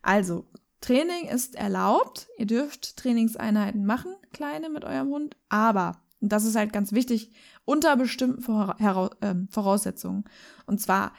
Also, 0.00 0.46
Training 0.84 1.28
ist 1.28 1.54
erlaubt. 1.54 2.28
Ihr 2.36 2.44
dürft 2.44 2.98
Trainingseinheiten 2.98 3.86
machen, 3.86 4.14
kleine 4.34 4.68
mit 4.68 4.84
eurem 4.84 5.08
Hund, 5.08 5.36
aber, 5.48 6.02
und 6.20 6.30
das 6.30 6.44
ist 6.44 6.56
halt 6.56 6.74
ganz 6.74 6.92
wichtig, 6.92 7.32
unter 7.64 7.96
bestimmten 7.96 8.44
ähm, 9.22 9.48
Voraussetzungen. 9.50 10.24
Und 10.66 10.82
zwar, 10.82 11.12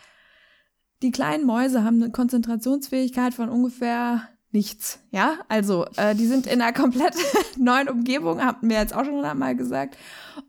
die 1.02 1.10
kleinen 1.10 1.48
Mäuse 1.48 1.84
haben 1.84 2.02
eine 2.02 2.12
Konzentrationsfähigkeit 2.12 3.34
von 3.34 3.50
ungefähr 3.50 4.30
nichts. 4.52 5.00
Ja, 5.10 5.40
also 5.50 5.88
äh, 5.98 6.14
die 6.14 6.28
sind 6.28 6.46
in 6.46 6.62
einer 6.62 6.72
komplett 6.72 7.16
neuen 7.58 7.90
Umgebung, 7.90 8.46
hatten 8.46 8.70
wir 8.70 8.78
jetzt 8.78 8.94
auch 8.94 9.04
schon 9.04 9.26
einmal 9.26 9.56
gesagt. 9.56 9.98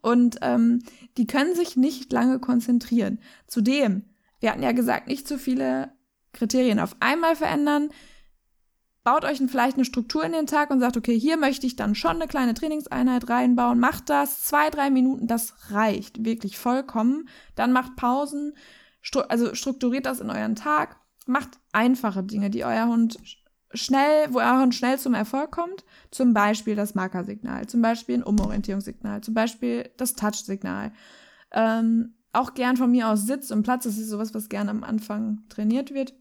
Und 0.02 0.36
ähm, 0.42 0.82
die 1.16 1.26
können 1.26 1.54
sich 1.54 1.76
nicht 1.76 2.12
lange 2.12 2.38
konzentrieren. 2.38 3.18
Zudem, 3.46 4.04
wir 4.40 4.50
hatten 4.50 4.62
ja 4.62 4.72
gesagt, 4.72 5.08
nicht 5.08 5.26
zu 5.26 5.38
viele 5.38 5.90
Kriterien 6.34 6.80
auf 6.80 6.96
einmal 7.00 7.34
verändern 7.34 7.88
baut 9.06 9.24
euch 9.24 9.40
vielleicht 9.46 9.76
eine 9.76 9.84
Struktur 9.84 10.24
in 10.24 10.32
den 10.32 10.48
Tag 10.48 10.68
und 10.70 10.80
sagt, 10.80 10.96
okay, 10.96 11.16
hier 11.16 11.36
möchte 11.36 11.64
ich 11.64 11.76
dann 11.76 11.94
schon 11.94 12.16
eine 12.16 12.26
kleine 12.26 12.54
Trainingseinheit 12.54 13.30
reinbauen. 13.30 13.78
Macht 13.78 14.10
das 14.10 14.42
zwei, 14.42 14.68
drei 14.68 14.90
Minuten, 14.90 15.28
das 15.28 15.54
reicht 15.70 16.24
wirklich 16.24 16.58
vollkommen. 16.58 17.28
Dann 17.54 17.70
macht 17.70 17.94
Pausen, 17.94 18.54
stru 19.02 19.20
also 19.20 19.54
strukturiert 19.54 20.06
das 20.06 20.18
in 20.18 20.28
euren 20.28 20.56
Tag. 20.56 20.96
Macht 21.24 21.50
einfache 21.70 22.24
Dinge, 22.24 22.50
die 22.50 22.64
euer 22.64 22.88
Hund 22.88 23.16
schnell, 23.72 24.26
wo 24.30 24.38
euer 24.38 24.60
Hund 24.60 24.74
schnell 24.74 24.98
zum 24.98 25.14
Erfolg 25.14 25.52
kommt. 25.52 25.84
Zum 26.10 26.34
Beispiel 26.34 26.74
das 26.74 26.96
Markersignal, 26.96 27.68
zum 27.68 27.82
Beispiel 27.82 28.16
ein 28.16 28.24
Umorientierungssignal, 28.24 29.20
zum 29.20 29.34
Beispiel 29.34 29.88
das 29.98 30.16
Touchsignal. 30.16 30.90
Ähm, 31.52 32.16
auch 32.32 32.54
gern 32.54 32.76
von 32.76 32.90
mir 32.90 33.08
aus 33.08 33.24
Sitz 33.24 33.52
und 33.52 33.62
Platz, 33.62 33.84
das 33.84 33.98
ist 33.98 34.10
sowas, 34.10 34.34
was 34.34 34.48
gern 34.48 34.68
am 34.68 34.82
Anfang 34.82 35.44
trainiert 35.48 35.94
wird. 35.94 36.12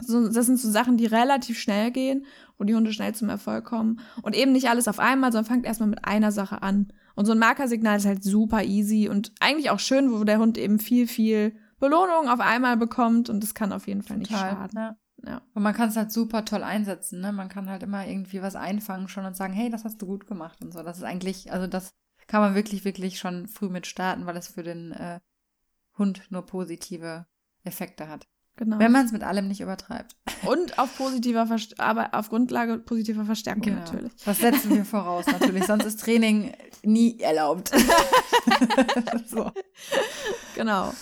So, 0.00 0.28
das 0.28 0.46
sind 0.46 0.58
so 0.58 0.70
Sachen, 0.70 0.96
die 0.96 1.06
relativ 1.06 1.58
schnell 1.58 1.90
gehen, 1.90 2.24
wo 2.56 2.64
die 2.64 2.74
Hunde 2.74 2.92
schnell 2.92 3.14
zum 3.14 3.28
Erfolg 3.28 3.64
kommen. 3.64 4.00
Und 4.22 4.36
eben 4.36 4.52
nicht 4.52 4.68
alles 4.68 4.88
auf 4.88 4.98
einmal, 4.98 5.32
sondern 5.32 5.48
fangt 5.48 5.66
erstmal 5.66 5.88
mit 5.88 6.04
einer 6.04 6.32
Sache 6.32 6.62
an. 6.62 6.92
Und 7.14 7.26
so 7.26 7.32
ein 7.32 7.38
Markersignal 7.38 7.96
ist 7.96 8.06
halt 8.06 8.22
super 8.22 8.62
easy 8.62 9.08
und 9.08 9.32
eigentlich 9.40 9.70
auch 9.70 9.80
schön, 9.80 10.12
wo 10.12 10.22
der 10.24 10.38
Hund 10.38 10.56
eben 10.56 10.78
viel, 10.78 11.06
viel 11.06 11.56
Belohnung 11.80 12.28
auf 12.28 12.40
einmal 12.40 12.76
bekommt. 12.76 13.28
Und 13.28 13.42
das 13.42 13.54
kann 13.54 13.72
auf 13.72 13.88
jeden 13.88 14.02
Fall 14.02 14.18
nicht 14.18 14.30
Total, 14.30 14.52
schaden. 14.52 14.78
Ja. 14.78 14.96
Ja. 15.26 15.42
Und 15.52 15.62
man 15.62 15.74
kann 15.74 15.88
es 15.88 15.96
halt 15.96 16.12
super 16.12 16.44
toll 16.44 16.62
einsetzen, 16.62 17.20
ne? 17.20 17.32
Man 17.32 17.48
kann 17.48 17.68
halt 17.68 17.82
immer 17.82 18.06
irgendwie 18.06 18.40
was 18.40 18.54
einfangen 18.54 19.08
schon 19.08 19.24
und 19.24 19.36
sagen, 19.36 19.52
hey, 19.52 19.68
das 19.68 19.84
hast 19.84 20.00
du 20.00 20.06
gut 20.06 20.26
gemacht 20.26 20.60
und 20.62 20.72
so. 20.72 20.82
Das 20.82 20.98
ist 20.98 21.02
eigentlich, 21.02 21.52
also 21.52 21.66
das 21.66 21.94
kann 22.28 22.40
man 22.40 22.54
wirklich, 22.54 22.84
wirklich 22.84 23.18
schon 23.18 23.48
früh 23.48 23.68
mit 23.68 23.86
starten, 23.86 24.26
weil 24.26 24.36
es 24.36 24.48
für 24.48 24.62
den 24.62 24.92
äh, 24.92 25.18
Hund 25.96 26.22
nur 26.30 26.46
positive 26.46 27.26
Effekte 27.64 28.08
hat. 28.08 28.28
Genau. 28.58 28.80
Wenn 28.80 28.90
man 28.90 29.06
es 29.06 29.12
mit 29.12 29.22
allem 29.22 29.46
nicht 29.46 29.60
übertreibt. 29.60 30.16
Und 30.42 30.80
auf 30.80 30.96
positiver 30.98 31.46
Verst 31.46 31.78
aber 31.78 32.12
auf 32.12 32.28
Grundlage 32.28 32.78
positiver 32.78 33.24
Verstärkung 33.24 33.62
genau. 33.62 33.78
natürlich. 33.78 34.12
Das 34.24 34.38
setzen 34.38 34.74
wir 34.74 34.84
voraus 34.84 35.26
natürlich, 35.26 35.64
sonst 35.64 35.84
ist 35.84 36.00
Training 36.00 36.52
nie 36.82 37.20
erlaubt. 37.20 37.70
so. 39.26 39.52
Genau. 40.56 40.92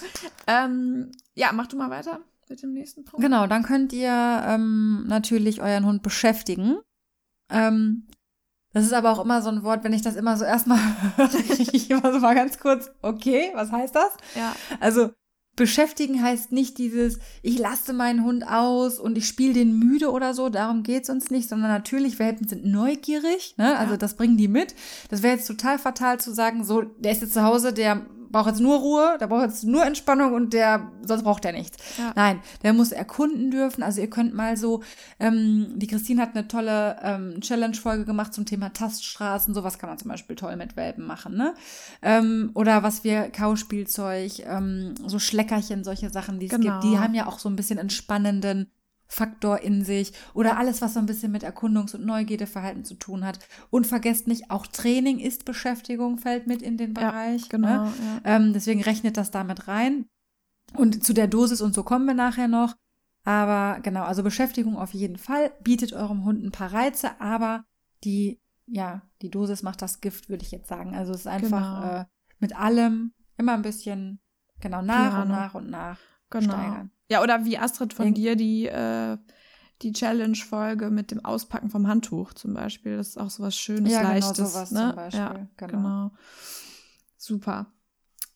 Ähm, 0.47 1.13
ja, 1.35 1.51
mach 1.53 1.67
du 1.67 1.79
mal 1.79 1.89
weiter 1.89 2.21
mit 2.51 2.63
dem 2.63 2.75
nächsten 2.75 3.07
Punkt. 3.07 3.25
Genau, 3.25 3.47
dann 3.47 3.63
könnt 3.63 3.95
ihr 3.95 4.13
ähm, 4.47 5.05
natürlich 5.09 5.63
euren 5.63 5.87
Hund 5.87 6.03
beschäftigen. 6.03 6.77
Ähm, 7.49 8.07
das 8.75 8.85
ist 8.85 8.93
aber 8.93 9.13
auch 9.13 9.25
immer 9.25 9.41
so 9.41 9.49
ein 9.49 9.63
Wort, 9.63 9.83
wenn 9.83 9.95
ich 9.95 10.03
das 10.03 10.17
immer 10.17 10.37
so 10.37 10.45
erstmal 10.45 10.79
höre, 11.17 11.31
ich 11.59 11.91
immer 11.91 12.13
so 12.13 12.19
mal 12.19 12.35
ganz 12.35 12.59
kurz, 12.59 12.91
okay, 13.01 13.51
was 13.55 13.73
heißt 13.73 13.95
das? 13.95 14.15
Ja. 14.35 14.55
Also 14.79 15.13
Beschäftigen 15.57 16.23
heißt 16.23 16.53
nicht 16.53 16.77
dieses, 16.77 17.19
ich 17.43 17.59
lasse 17.59 17.95
meinen 17.95 18.25
Hund 18.25 18.47
aus 18.47 18.99
und 18.99 19.17
ich 19.17 19.27
spiele 19.27 19.55
den 19.55 19.79
müde 19.79 20.11
oder 20.11 20.35
so, 20.35 20.51
darum 20.51 20.83
geht's 20.83 21.09
uns 21.09 21.31
nicht, 21.31 21.49
sondern 21.49 21.71
natürlich, 21.71 22.19
Welpen 22.19 22.47
sind 22.47 22.67
neugierig, 22.67 23.55
ne? 23.57 23.77
Also 23.79 23.97
das 23.97 24.17
bringen 24.17 24.37
die 24.37 24.49
mit. 24.49 24.75
Das 25.09 25.23
wäre 25.23 25.37
jetzt 25.37 25.47
total 25.47 25.79
fatal 25.79 26.21
zu 26.21 26.35
sagen, 26.35 26.63
so, 26.63 26.83
der 26.83 27.13
ist 27.13 27.23
jetzt 27.23 27.33
zu 27.33 27.43
Hause, 27.43 27.73
der 27.73 28.05
braucht 28.37 28.49
jetzt 28.49 28.61
nur 28.61 28.79
Ruhe, 28.79 29.17
der 29.19 29.29
braucht 29.29 29.45
jetzt 29.45 29.65
nur 29.65 29.83
Entspannung 29.87 30.35
und 30.35 30.53
der, 30.53 30.93
sonst 31.01 31.23
braucht 31.23 31.47
er 31.47 31.53
nichts. 31.53 31.79
Ja. 31.97 32.13
Nein, 32.15 32.41
der 32.63 32.75
muss 32.75 32.93
erkunden 32.93 33.51
dürfen. 33.51 33.83
Also 33.83 34.03
ihr 34.03 34.11
könnt 34.11 34.35
mal 34.35 34.59
so, 34.59 34.83
ähm, 35.19 35.69
die 35.75 35.87
Christine 35.87 36.21
hat 36.21 36.37
eine 36.37 36.47
tolle 36.47 36.99
ähm, 37.03 37.41
Challenge-Folge 37.41 38.05
gemacht 38.05 38.35
zum 38.35 38.45
Thema 38.45 38.75
Taststraßen. 38.75 39.55
Sowas 39.55 39.79
kann 39.79 39.89
man 39.89 39.99
zum 39.99 40.11
Beispiel 40.11 40.37
toll 40.37 40.55
mit 40.57 40.77
Welpen 40.77 41.07
machen, 41.07 41.35
ne? 41.35 41.55
Ähm, 42.03 42.51
oder 42.53 42.83
was 42.83 43.05
wir, 43.05 43.31
Kauspielzeug, 43.31 44.41
ähm, 44.41 44.95
so 45.07 45.19
Schleckerchen, 45.19 45.83
solche 45.83 46.11
Sachen, 46.11 46.39
die 46.39 46.47
es 46.47 46.53
genau. 46.53 46.81
gibt, 46.81 46.85
die 46.85 46.99
haben 46.99 47.15
ja 47.15 47.29
auch 47.29 47.39
so 47.39 47.49
ein 47.49 47.57
bisschen 47.57 47.79
entspannenden 47.79 48.71
Faktor 49.09 49.61
in 49.61 49.85
sich 49.85 50.13
oder 50.35 50.59
alles, 50.59 50.83
was 50.83 50.95
so 50.95 51.01
ein 51.01 51.07
bisschen 51.07 51.33
mit 51.33 51.45
Erkundungs- 51.45 51.95
und 51.95 52.05
Neugierdeverhalten 52.05 52.85
zu 52.85 52.95
tun 52.95 53.25
hat. 53.25 53.39
Und 53.71 53.87
vergesst 53.87 54.27
nicht, 54.27 54.51
auch 54.51 54.67
Training 54.67 55.19
ist 55.19 55.45
Beschäftigung, 55.45 56.19
fällt 56.19 56.47
mit 56.47 56.63
in 56.63 56.77
den 56.77 56.95
Bereich. 56.95 57.43
Ja, 57.43 57.49
genau. 57.51 57.85
Ne? 57.85 57.93
Ja. 58.25 58.37
Ähm, 58.37 58.53
deswegen 58.53 58.83
rechnet 58.83 59.17
das 59.17 59.31
damit 59.31 59.69
rein. 59.69 60.07
Und 60.75 61.05
zu 61.05 61.13
der 61.13 61.29
Dosis 61.29 61.61
und 61.61 61.75
so 61.75 61.85
kommen 61.85 62.07
wir 62.07 62.15
nachher 62.15 62.49
noch. 62.49 62.75
Aber 63.25 63.81
genau, 63.81 64.05
also 64.05 64.23
Beschäftigung 64.23 64.77
auf 64.77 64.95
jeden 64.95 65.19
Fall. 65.19 65.53
Bietet 65.63 65.93
eurem 65.93 66.25
Hund 66.25 66.45
ein 66.45 66.53
paar 66.53 66.73
Reize, 66.73 67.21
aber 67.21 67.65
die 68.05 68.41
ja, 68.67 69.03
die 69.23 69.31
Dosis 69.31 69.63
macht 69.63 69.81
das 69.83 70.01
Gift, 70.01 70.29
würde 70.29 70.45
ich 70.45 70.51
jetzt 70.51 70.69
sagen. 70.69 70.95
Also 70.95 71.13
es 71.13 71.21
ist 71.21 71.27
einfach 71.27 71.81
genau. 71.81 72.01
äh, 72.01 72.05
mit 72.39 72.59
allem 72.59 73.13
immer 73.39 73.55
ein 73.55 73.63
bisschen, 73.63 74.21
genau, 74.61 74.83
nach 74.83 75.11
Piano. 75.11 75.23
und 75.23 75.29
nach 75.29 75.55
und 75.55 75.71
nach 75.71 75.99
genau. 76.31 76.53
steigern. 76.53 76.91
Ja, 77.09 77.23
oder 77.23 77.45
wie 77.45 77.59
Astrid 77.59 77.93
von 77.93 78.07
Denk 78.07 78.17
dir 78.17 78.37
die, 78.37 78.67
äh, 78.67 79.17
die 79.83 79.93
Challenge-Folge 79.93 80.91
mit 80.91 81.11
dem 81.11 81.25
Auspacken 81.25 81.71
vom 81.71 81.87
Handtuch 81.87 82.35
zum 82.35 82.55
Beispiel. 82.55 82.97
Das 82.97 83.09
ist 83.09 83.19
auch 83.19 83.31
so 83.31 83.43
was 83.43 83.57
Schönes, 83.57 83.93
ja, 83.93 84.01
genau 84.01 84.13
Leichtes. 84.13 84.37
Genau 84.37 84.49
sowas 84.49 84.71
ne? 84.71 84.87
zum 84.89 84.97
Beispiel. 84.97 85.21
Ja, 85.21 85.49
genau. 85.57 85.73
genau. 85.73 86.11
Super. 87.17 87.73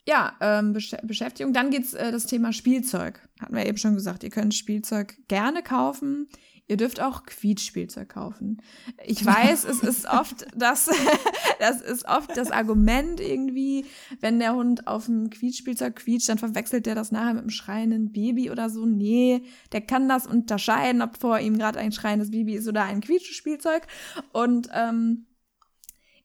Ja, 0.07 0.37
ähm, 0.41 0.73
Besch 0.73 0.97
Beschäftigung. 1.03 1.53
Dann 1.53 1.71
geht's 1.71 1.95
äh, 1.95 2.11
das 2.11 2.27
Thema 2.27 2.53
Spielzeug. 2.53 3.21
Hatten 3.41 3.55
wir 3.55 3.67
eben 3.67 3.79
schon 3.79 3.95
gesagt. 3.95 4.25
Ihr 4.25 4.31
könnt 4.31 4.55
Spielzeug 4.55 5.17
gerne 5.29 5.63
kaufen. 5.63 6.29
Ihr 6.71 6.77
dürft 6.77 7.01
auch 7.01 7.25
Quietschspielzeug 7.25 8.09
kaufen. 8.09 8.63
Ich 9.05 9.27
weiß, 9.27 9.65
es 9.65 9.83
ist 9.83 10.07
oft 10.07 10.47
das, 10.55 10.89
das 11.59 11.81
ist 11.81 12.07
oft 12.07 12.37
das 12.37 12.53
Argument 12.53 13.21
irgendwie, 13.21 13.87
wenn 14.21 14.39
der 14.39 14.55
Hund 14.55 14.87
auf 14.87 15.07
dem 15.07 15.31
Quietschspielzeug 15.31 15.97
quietscht, 15.97 16.29
dann 16.29 16.39
verwechselt 16.39 16.87
der 16.87 16.95
das 16.95 17.11
nachher 17.11 17.35
mit 17.35 17.43
einem 17.43 17.51
schreienden 17.51 18.13
Baby 18.13 18.53
oder 18.53 18.71
so. 18.71 18.87
Nee, 18.87 19.43
der 19.73 19.81
kann 19.81 20.09
das 20.09 20.29
unterscheiden, 20.29 21.03
ob 21.03 21.19
vor 21.19 21.41
ihm 21.41 21.59
gerade 21.59 21.81
ein 21.81 21.91
schreiendes 21.91 22.31
Baby 22.31 22.55
ist 22.55 22.69
oder 22.69 22.85
ein 22.85 23.01
Quietschspielzeug. 23.01 23.89
Und 24.31 24.69
ähm, 24.73 25.27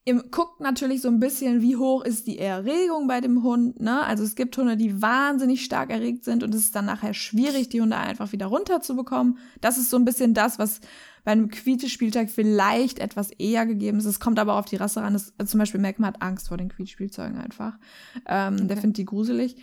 Ihr 0.07 0.21
guckt 0.29 0.59
natürlich 0.59 1.01
so 1.01 1.07
ein 1.07 1.19
bisschen, 1.19 1.63
wie 1.63 1.77
hoch 1.77 2.03
ist 2.03 2.27
die 2.27 2.37
Erregung 2.37 3.07
bei 3.07 3.21
dem 3.21 3.41
Hund. 3.41 3.79
Ne? 3.79 4.03
Also 4.03 4.23
es 4.23 4.35
gibt 4.35 4.55
Hunde, 4.55 4.77
die 4.77 5.01
wahnsinnig 5.01 5.65
stark 5.65 5.89
erregt 5.89 6.23
sind 6.23 6.43
und 6.43 6.53
es 6.53 6.61
ist 6.61 6.75
dann 6.75 6.85
nachher 6.85 7.15
schwierig, 7.15 7.69
die 7.69 7.81
Hunde 7.81 7.97
einfach 7.97 8.31
wieder 8.31 8.45
runterzubekommen. 8.45 9.39
Das 9.61 9.79
ist 9.79 9.89
so 9.89 9.97
ein 9.97 10.05
bisschen 10.05 10.35
das, 10.35 10.59
was 10.59 10.79
bei 11.23 11.31
einem 11.31 11.49
Quietschespielzeug 11.49 12.29
vielleicht 12.29 12.99
etwas 12.99 13.31
eher 13.31 13.65
gegeben 13.65 13.97
ist. 13.97 14.05
Es 14.05 14.19
kommt 14.19 14.37
aber 14.37 14.59
auf 14.59 14.65
die 14.65 14.75
Rasse 14.75 15.01
ran. 15.01 15.13
Das, 15.13 15.33
zum 15.47 15.57
Beispiel 15.57 15.81
Malcolm 15.81 16.05
hat 16.05 16.21
Angst 16.21 16.49
vor 16.49 16.57
den 16.57 16.69
Quietschspielzeugen 16.69 17.39
einfach. 17.39 17.79
Ähm, 18.27 18.53
okay. 18.53 18.67
Der 18.67 18.77
findet 18.77 18.97
die 18.97 19.05
gruselig. 19.05 19.57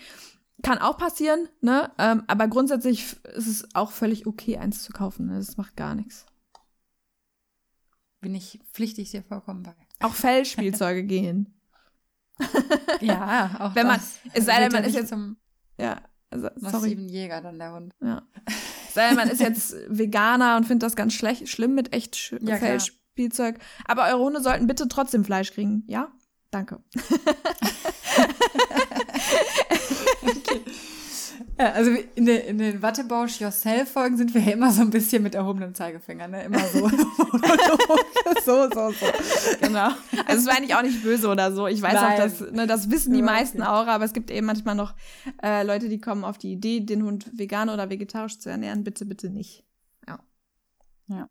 Kann 0.63 0.79
auch 0.79 0.97
passieren, 0.97 1.49
ne? 1.61 1.93
Ähm, 1.99 2.25
aber 2.27 2.49
grundsätzlich 2.49 3.17
ist 3.35 3.47
es 3.47 3.75
auch 3.75 3.93
völlig 3.93 4.27
okay, 4.27 4.59
eins 4.59 4.83
zu 4.83 4.93
kaufen. 4.93 5.27
Ne? 5.27 5.37
Das 5.37 5.57
macht 5.57 5.77
gar 5.77 5.95
nichts. 5.95 6.27
Bin 8.21 8.35
ich 8.35 8.61
pflichtig 8.73 9.13
dir 9.13 9.23
vollkommen 9.23 9.63
bei. 9.63 9.75
Auch 10.03 10.15
Fellspielzeuge 10.15 11.05
gehen. 11.05 11.55
Ja, 13.01 13.57
auch 13.59 13.75
Wenn 13.75 13.87
man, 13.87 13.97
das. 13.97 14.19
es 14.33 14.47
sei 14.47 14.61
denn, 14.61 14.73
man 14.73 14.85
ist 14.85 14.95
jetzt 14.95 15.09
zum 15.09 15.37
ja, 15.79 16.01
also, 16.31 16.49
massiven 16.61 17.09
Jäger 17.09 17.41
dann 17.41 17.59
der 17.59 17.73
Hund. 17.73 17.95
Ja. 18.01 18.23
Es 18.89 18.95
sei 18.95 19.09
denn, 19.09 19.17
man 19.17 19.31
ist 19.31 19.41
jetzt 19.41 19.75
Veganer 19.89 20.57
und 20.59 20.67
findet 20.67 20.83
das 20.83 20.97
ganz 20.97 21.15
schlecht, 21.15 21.49
schlimm 21.49 21.75
mit 21.75 21.95
echt 21.95 22.37
ja, 22.43 22.57
Fellspielzeug. 22.59 23.59
Aber 23.87 24.05
eure 24.05 24.19
Hunde 24.19 24.43
sollten 24.43 24.67
bitte 24.67 24.87
trotzdem 24.87 25.25
Fleisch 25.25 25.53
kriegen, 25.53 25.85
ja? 25.87 26.13
Danke. 26.51 26.83
Ja, 30.53 30.59
also 31.71 31.91
in, 32.15 32.27
den, 32.27 32.41
in 32.43 32.59
den 32.59 32.83
Wattebausch 32.83 33.41
Yourself-Folgen 33.41 34.17
sind 34.17 34.35
wir 34.35 34.41
ja 34.41 34.53
immer 34.53 34.71
so 34.73 34.83
ein 34.83 34.91
bisschen 34.91 35.23
mit 35.23 35.35
erhobenem 35.35 35.75
Zeigefinger, 35.75 36.29
ne? 36.29 36.45
Immer 36.45 36.61
so. 36.61 36.89
so, 38.45 38.69
so, 38.71 38.91
so. 38.91 39.07
Genau. 39.61 39.89
Also 40.27 40.41
es 40.41 40.47
war 40.47 40.57
eigentlich 40.57 40.75
auch 40.75 40.83
nicht 40.83 41.03
böse 41.03 41.29
oder 41.29 41.53
so. 41.53 41.67
Ich 41.67 41.83
weiß 41.83 41.95
Nein. 41.95 42.13
auch, 42.13 42.17
dass, 42.17 42.41
ne, 42.53 42.67
das 42.67 42.91
wissen 42.91 43.15
die 43.15 43.23
meisten 43.23 43.63
auch, 43.63 43.87
aber 43.87 44.05
es 44.05 44.13
gibt 44.13 44.31
eben 44.31 44.47
manchmal 44.47 44.75
noch 44.75 44.95
äh, 45.43 45.63
Leute, 45.63 45.89
die 45.89 46.01
kommen 46.01 46.25
auf 46.25 46.39
die 46.39 46.53
Idee, 46.53 46.81
den 46.81 47.05
Hund 47.05 47.31
vegan 47.33 47.69
oder 47.69 47.91
vegetarisch 47.91 48.39
zu 48.39 48.51
ernähren. 48.51 48.85
Bitte, 48.85 49.05
bitte 49.05 49.31
nicht. 49.31 49.65
Ja. 50.07 50.19
Ja. 51.09 51.29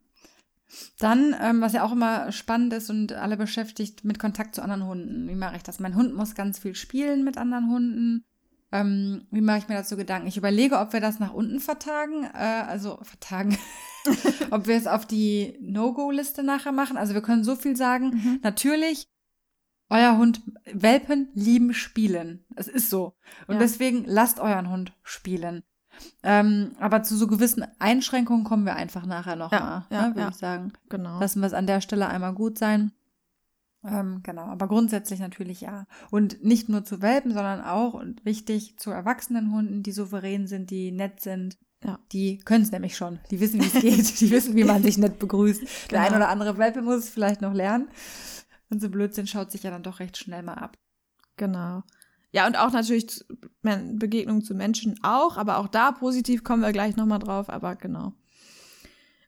Dann, 0.98 1.34
ähm, 1.40 1.60
was 1.60 1.72
ja 1.72 1.84
auch 1.84 1.92
immer 1.92 2.32
spannend 2.32 2.72
ist 2.72 2.90
und 2.90 3.12
alle 3.12 3.36
beschäftigt, 3.36 4.04
mit 4.04 4.18
Kontakt 4.18 4.54
zu 4.54 4.62
anderen 4.62 4.86
Hunden. 4.86 5.28
Wie 5.28 5.34
mache 5.34 5.56
ich 5.56 5.62
das? 5.62 5.80
Mein 5.80 5.94
Hund 5.94 6.14
muss 6.14 6.34
ganz 6.34 6.58
viel 6.58 6.74
spielen 6.74 7.24
mit 7.24 7.36
anderen 7.36 7.70
Hunden. 7.70 8.24
Ähm, 8.72 9.26
wie 9.30 9.42
mache 9.42 9.58
ich 9.58 9.68
mir 9.68 9.74
dazu 9.74 9.96
Gedanken? 9.96 10.26
Ich 10.26 10.38
überlege, 10.38 10.78
ob 10.78 10.94
wir 10.94 11.00
das 11.00 11.20
nach 11.20 11.34
unten 11.34 11.60
vertagen, 11.60 12.24
äh, 12.24 12.64
also 12.66 12.98
vertagen, 13.02 13.58
ob 14.50 14.66
wir 14.66 14.76
es 14.76 14.86
auf 14.86 15.06
die 15.06 15.58
No-Go-Liste 15.60 16.42
nachher 16.42 16.72
machen. 16.72 16.96
Also 16.96 17.12
wir 17.12 17.20
können 17.20 17.44
so 17.44 17.54
viel 17.54 17.76
sagen. 17.76 18.10
Mhm. 18.10 18.40
Natürlich, 18.42 19.08
euer 19.90 20.16
Hund, 20.16 20.40
Welpen 20.72 21.28
lieben 21.34 21.74
Spielen. 21.74 22.46
Es 22.56 22.66
ist 22.66 22.88
so. 22.88 23.14
Und 23.46 23.54
ja. 23.56 23.60
deswegen 23.60 24.04
lasst 24.06 24.40
euren 24.40 24.70
Hund 24.70 24.94
spielen. 25.02 25.62
Ähm, 26.22 26.72
aber 26.80 27.02
zu 27.02 27.16
so 27.16 27.26
gewissen 27.26 27.66
Einschränkungen 27.78 28.44
kommen 28.44 28.64
wir 28.64 28.74
einfach 28.74 29.04
nachher 29.04 29.36
nochmal, 29.36 29.84
ja, 29.90 29.96
ja, 29.96 30.08
ne, 30.08 30.16
würde 30.16 30.30
ich 30.30 30.36
sagen. 30.36 30.72
Genau. 30.88 31.20
Lassen 31.20 31.40
wir 31.40 31.46
es 31.46 31.52
an 31.52 31.66
der 31.66 31.82
Stelle 31.82 32.08
einmal 32.08 32.32
gut 32.32 32.58
sein. 32.58 32.92
Ähm, 33.84 34.20
genau, 34.22 34.42
aber 34.42 34.68
grundsätzlich 34.68 35.18
natürlich 35.18 35.60
ja. 35.60 35.86
Und 36.10 36.44
nicht 36.44 36.68
nur 36.68 36.84
zu 36.84 37.02
Welpen, 37.02 37.32
sondern 37.32 37.60
auch 37.62 37.94
und 37.94 38.24
wichtig 38.24 38.78
zu 38.78 38.90
erwachsenen 38.90 39.52
Hunden, 39.52 39.82
die 39.82 39.92
souverän 39.92 40.46
sind, 40.46 40.70
die 40.70 40.92
nett 40.92 41.20
sind. 41.20 41.58
Ja. 41.84 41.98
Die 42.12 42.38
können 42.38 42.62
es 42.62 42.70
nämlich 42.70 42.96
schon. 42.96 43.18
Die 43.30 43.40
wissen, 43.40 43.60
wie 43.60 43.66
es 43.66 43.72
geht. 43.72 44.20
die 44.20 44.30
wissen, 44.30 44.54
wie 44.54 44.64
man 44.64 44.82
sich 44.84 44.98
nett 44.98 45.18
begrüßt. 45.18 45.60
Genau. 45.60 45.68
Der 45.90 46.02
ein 46.02 46.14
oder 46.14 46.28
andere 46.28 46.58
Welpe 46.58 46.80
muss 46.80 46.98
es 46.98 47.10
vielleicht 47.10 47.40
noch 47.40 47.54
lernen. 47.54 47.88
Und 48.70 48.80
so 48.80 48.88
Blödsinn 48.88 49.26
schaut 49.26 49.50
sich 49.50 49.64
ja 49.64 49.70
dann 49.70 49.82
doch 49.82 49.98
recht 49.98 50.16
schnell 50.16 50.42
mal 50.42 50.54
ab. 50.54 50.78
Genau. 51.36 51.82
Ja, 52.30 52.46
und 52.46 52.56
auch 52.56 52.72
natürlich 52.72 53.24
Begegnungen 53.62 54.42
zu 54.42 54.54
Menschen 54.54 54.98
auch, 55.02 55.36
aber 55.36 55.58
auch 55.58 55.68
da 55.68 55.92
positiv 55.92 56.44
kommen 56.44 56.62
wir 56.62 56.72
gleich 56.72 56.96
nochmal 56.96 57.18
drauf, 57.18 57.50
aber 57.50 57.76
genau. 57.76 58.14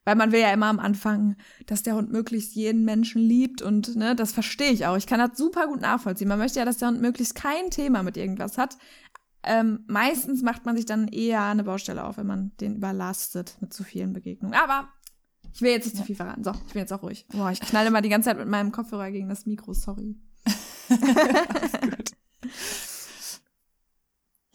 Weil 0.05 0.17
man 0.17 0.33
will 0.33 0.40
ja 0.40 0.53
immer 0.53 0.67
am 0.67 0.79
Anfang, 0.79 1.37
dass 1.67 1.83
der 1.83 1.95
Hund 1.95 2.12
möglichst 2.12 2.55
jeden 2.55 2.85
Menschen 2.85 3.23
liebt 3.23 3.62
und 3.62 3.97
ne, 3.97 4.14
das 4.14 4.33
verstehe 4.33 4.71
ich 4.71 4.87
auch. 4.87 4.97
Ich 4.97 5.07
kann 5.07 5.19
das 5.19 5.38
super 5.38 5.67
gut 5.67 5.81
nachvollziehen. 5.81 6.29
Man 6.29 6.38
möchte 6.38 6.59
ja, 6.59 6.64
dass 6.64 6.79
der 6.79 6.88
Hund 6.88 7.01
möglichst 7.01 7.35
kein 7.35 7.71
Thema 7.71 8.03
mit 8.03 8.17
irgendwas 8.17 8.59
hat. 8.59 8.77
Ähm, 9.43 9.85
meistens 9.87 10.43
macht 10.43 10.64
man 10.67 10.77
sich 10.77 10.87
dann 10.87 11.09
eher 11.09 11.43
eine 11.45 11.64
Baustelle 11.64 12.05
auf, 12.05 12.17
wenn 12.17 12.27
man 12.27 12.53
den 12.61 12.77
überlastet 12.77 13.57
mit 13.61 13.73
zu 13.73 13.85
vielen 13.85 14.12
Begegnungen. 14.12 14.59
Aber 14.59 14.88
ich 15.53 15.62
will 15.62 15.71
jetzt 15.71 15.85
nicht 15.85 15.95
ja. 15.95 16.01
zu 16.01 16.07
viel 16.07 16.17
verraten. 16.17 16.45
So, 16.45 16.53
ich 16.67 16.73
bin 16.73 16.81
jetzt 16.81 16.93
auch 16.93 17.03
ruhig. 17.03 17.27
Boah, 17.29 17.51
ich 17.51 17.61
knalle 17.61 17.90
mal 17.90 18.03
die 18.03 18.09
ganze 18.09 18.31
Zeit 18.31 18.38
mit 18.38 18.49
meinem 18.49 18.73
Kopfhörer 18.73 19.11
gegen 19.11 19.29
das 19.29 19.47
Mikro, 19.47 19.73
sorry. 19.73 20.17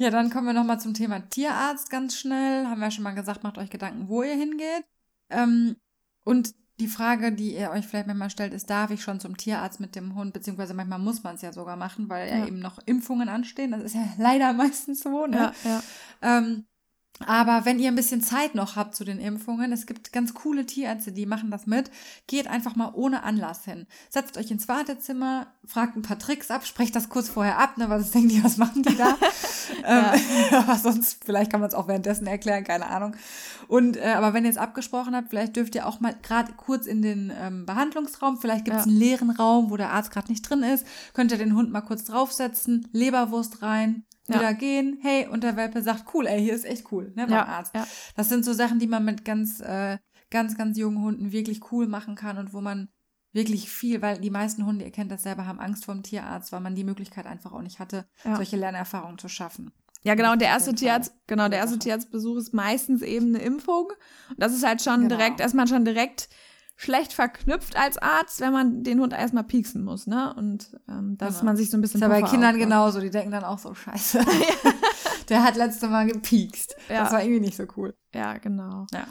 Ja, 0.01 0.09
dann 0.09 0.29
kommen 0.29 0.47
wir 0.47 0.53
nochmal 0.53 0.79
zum 0.79 0.93
Thema 0.93 1.19
Tierarzt 1.29 1.89
ganz 1.89 2.15
schnell. 2.15 2.65
Haben 2.67 2.79
wir 2.79 2.85
ja 2.85 2.91
schon 2.91 3.03
mal 3.03 3.15
gesagt, 3.15 3.43
macht 3.43 3.57
euch 3.57 3.69
Gedanken, 3.69 4.07
wo 4.07 4.23
ihr 4.23 4.33
hingeht. 4.33 4.85
Ähm, 5.29 5.75
und 6.23 6.53
die 6.79 6.87
Frage, 6.87 7.33
die 7.33 7.55
ihr 7.55 7.71
euch 7.71 7.85
vielleicht 7.85 8.07
manchmal 8.07 8.29
stellt, 8.29 8.53
ist, 8.53 8.69
darf 8.69 8.89
ich 8.91 9.01
schon 9.01 9.19
zum 9.19 9.35
Tierarzt 9.35 9.79
mit 9.79 9.95
dem 9.95 10.15
Hund, 10.15 10.33
beziehungsweise 10.33 10.73
manchmal 10.73 10.99
muss 10.99 11.23
man 11.23 11.35
es 11.35 11.41
ja 11.41 11.51
sogar 11.51 11.75
machen, 11.75 12.09
weil 12.09 12.29
ja. 12.29 12.37
ja. 12.37 12.47
eben 12.47 12.59
noch 12.59 12.79
Impfungen 12.85 13.27
anstehen. 13.27 13.71
Das 13.71 13.83
ist 13.83 13.95
ja 13.95 14.07
leider 14.17 14.53
meistens 14.53 15.01
so, 15.01 15.27
ne? 15.27 15.51
Ja, 15.63 15.69
ja. 15.69 15.83
Ähm, 16.21 16.65
aber 17.25 17.65
wenn 17.65 17.79
ihr 17.79 17.89
ein 17.89 17.95
bisschen 17.95 18.21
Zeit 18.21 18.55
noch 18.55 18.77
habt 18.77 18.95
zu 18.95 19.03
den 19.03 19.19
Impfungen, 19.19 19.73
es 19.73 19.85
gibt 19.85 20.13
ganz 20.13 20.33
coole 20.33 20.65
Tierärzte, 20.65 21.11
die 21.11 21.25
machen 21.25 21.51
das 21.51 21.67
mit, 21.67 21.91
geht 22.27 22.47
einfach 22.47 22.77
mal 22.77 22.91
ohne 22.93 23.23
Anlass 23.23 23.65
hin. 23.65 23.87
Setzt 24.09 24.37
euch 24.37 24.49
ins 24.51 24.69
Wartezimmer, 24.69 25.47
fragt 25.65 25.97
ein 25.97 26.01
paar 26.01 26.17
Tricks 26.17 26.49
ab, 26.49 26.65
sprecht 26.65 26.95
das 26.95 27.09
kurz 27.09 27.27
vorher 27.27 27.59
ab, 27.59 27.77
ne, 27.77 27.89
was 27.89 28.11
denkt 28.11 28.31
ihr, 28.31 28.43
was 28.43 28.55
machen 28.57 28.83
die 28.83 28.95
da? 28.95 29.17
ähm, 29.85 30.21
aber 30.53 30.75
sonst, 30.77 31.23
vielleicht 31.25 31.51
kann 31.51 31.59
man 31.59 31.67
es 31.69 31.75
auch 31.75 31.89
währenddessen 31.89 32.25
erklären, 32.25 32.63
keine 32.63 32.87
Ahnung. 32.87 33.15
Und 33.67 33.97
äh, 33.97 34.13
aber 34.15 34.33
wenn 34.33 34.45
ihr 34.45 34.51
es 34.51 34.57
abgesprochen 34.57 35.15
habt, 35.15 35.29
vielleicht 35.29 35.57
dürft 35.57 35.75
ihr 35.75 35.87
auch 35.87 35.99
mal 35.99 36.15
gerade 36.23 36.53
kurz 36.53 36.87
in 36.87 37.01
den 37.01 37.33
ähm, 37.37 37.65
Behandlungsraum, 37.65 38.37
vielleicht 38.37 38.65
gibt 38.65 38.77
es 38.77 38.85
ja. 38.85 38.89
einen 38.89 38.99
leeren 38.99 39.29
Raum, 39.29 39.69
wo 39.71 39.77
der 39.77 39.91
Arzt 39.91 40.11
gerade 40.11 40.31
nicht 40.31 40.49
drin 40.49 40.63
ist, 40.63 40.85
könnt 41.13 41.31
ihr 41.33 41.37
den 41.37 41.55
Hund 41.55 41.69
mal 41.71 41.81
kurz 41.81 42.05
draufsetzen, 42.05 42.87
Leberwurst 42.93 43.61
rein, 43.61 44.05
wieder 44.29 44.41
ja. 44.41 44.51
gehen, 44.53 44.99
hey, 45.01 45.27
und 45.27 45.43
der 45.43 45.55
Welpe 45.55 45.81
sagt, 45.81 46.13
cool, 46.13 46.27
ey, 46.27 46.41
hier 46.41 46.53
ist 46.53 46.65
echt 46.65 46.91
cool, 46.91 47.11
ne, 47.15 47.25
beim 47.25 47.31
ja, 47.31 47.45
Arzt. 47.45 47.75
Ja. 47.75 47.87
Das 48.15 48.29
sind 48.29 48.45
so 48.45 48.53
Sachen, 48.53 48.79
die 48.79 48.87
man 48.87 49.05
mit 49.05 49.25
ganz, 49.25 49.59
äh, 49.59 49.97
ganz, 50.29 50.57
ganz 50.57 50.77
jungen 50.77 51.01
Hunden 51.01 51.31
wirklich 51.31 51.71
cool 51.71 51.87
machen 51.87 52.15
kann 52.15 52.37
und 52.37 52.53
wo 52.53 52.61
man 52.61 52.89
wirklich 53.31 53.69
viel, 53.69 54.01
weil 54.01 54.19
die 54.19 54.31
meisten 54.31 54.65
Hunde, 54.65 54.85
ihr 54.85 54.91
kennt 54.91 55.11
das 55.11 55.23
selber, 55.23 55.45
haben 55.45 55.59
Angst 55.59 55.85
vor 55.85 55.93
dem 55.93 56.03
Tierarzt, 56.03 56.51
weil 56.51 56.61
man 56.61 56.75
die 56.75 56.83
Möglichkeit 56.83 57.25
einfach 57.25 57.51
auch 57.51 57.61
nicht 57.61 57.79
hatte, 57.79 58.07
solche 58.23 58.57
Lernerfahrungen 58.57 59.19
zu 59.19 59.29
schaffen. 59.29 59.71
Ja, 60.03 60.15
genau, 60.15 60.31
und 60.31 60.41
der 60.41 60.47
erste 60.47 60.73
Tierarzt, 60.73 61.13
genau, 61.27 61.49
der 61.49 61.59
erste 61.59 61.77
Tierarztbesuch 61.77 62.37
ist 62.37 62.53
meistens 62.53 63.01
eben 63.01 63.35
eine 63.35 63.43
Impfung. 63.43 63.87
Und 64.29 64.39
das 64.39 64.53
ist 64.53 64.65
halt 64.65 64.81
schon 64.81 65.01
genau. 65.01 65.17
direkt, 65.17 65.41
erstmal 65.41 65.67
schon 65.67 65.83
direkt 65.83 66.29
schlecht 66.79 67.11
verknüpft 67.11 67.75
als 67.75 67.97
Arzt, 67.97 68.39
wenn 68.39 68.53
man 68.53 68.83
den 68.83 69.01
Hund 69.01 69.11
erstmal 69.11 69.43
pieksen 69.43 69.83
muss, 69.83 70.07
ne? 70.07 70.33
Und 70.33 70.79
ähm, 70.87 71.17
dass 71.17 71.39
genau. 71.39 71.45
man 71.45 71.57
sich 71.57 71.69
so 71.69 71.77
ein 71.77 71.81
bisschen. 71.81 71.99
Das 71.99 72.09
ist 72.09 72.15
ja 72.15 72.21
bei 72.21 72.29
Kindern 72.29 72.51
aufbaut. 72.51 72.63
genauso, 72.63 73.01
die 73.01 73.09
denken 73.09 73.31
dann 73.31 73.43
auch 73.43 73.59
so, 73.59 73.73
scheiße. 73.73 74.23
Der 75.29 75.43
hat 75.43 75.57
letzte 75.57 75.89
Mal 75.89 76.07
gepiekst. 76.07 76.77
Ja. 76.87 77.03
Das 77.03 77.11
war 77.11 77.21
irgendwie 77.21 77.41
nicht 77.41 77.57
so 77.57 77.65
cool. 77.75 77.97
Ja, 78.15 78.37
genau. 78.37 78.87
Ja. 78.93 79.07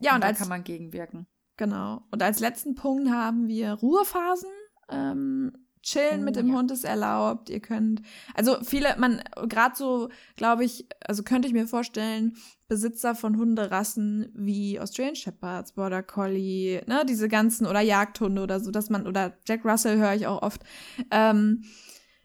Ja, 0.00 0.10
und, 0.10 0.16
und 0.16 0.24
da 0.24 0.32
kann 0.32 0.48
man 0.48 0.64
gegenwirken. 0.64 1.28
Genau. 1.56 2.02
Und 2.10 2.24
als 2.24 2.40
letzten 2.40 2.74
Punkt 2.74 3.08
haben 3.08 3.46
wir 3.46 3.74
Ruhephasen. 3.74 4.50
Ähm, 4.90 5.52
Chillen 5.82 6.24
mit 6.24 6.36
dem 6.36 6.48
ja. 6.48 6.54
Hund 6.54 6.70
ist 6.70 6.84
erlaubt. 6.84 7.50
Ihr 7.50 7.60
könnt, 7.60 8.02
also 8.34 8.56
viele, 8.62 8.96
man, 8.98 9.22
gerade 9.48 9.74
so, 9.76 10.08
glaube 10.36 10.64
ich, 10.64 10.86
also 11.06 11.22
könnte 11.22 11.48
ich 11.48 11.54
mir 11.54 11.66
vorstellen, 11.66 12.36
Besitzer 12.68 13.14
von 13.14 13.36
Hunderassen 13.36 14.30
wie 14.34 14.80
Australian 14.80 15.16
Shepherds, 15.16 15.72
Border 15.72 16.02
Collie, 16.02 16.82
ne, 16.86 17.04
diese 17.06 17.28
ganzen 17.28 17.66
oder 17.66 17.80
Jagdhunde 17.80 18.42
oder 18.42 18.60
so, 18.60 18.70
dass 18.70 18.88
man, 18.88 19.06
oder 19.06 19.36
Jack 19.46 19.64
Russell 19.64 19.98
höre 19.98 20.14
ich 20.14 20.26
auch 20.26 20.42
oft, 20.42 20.62
ähm, 21.10 21.64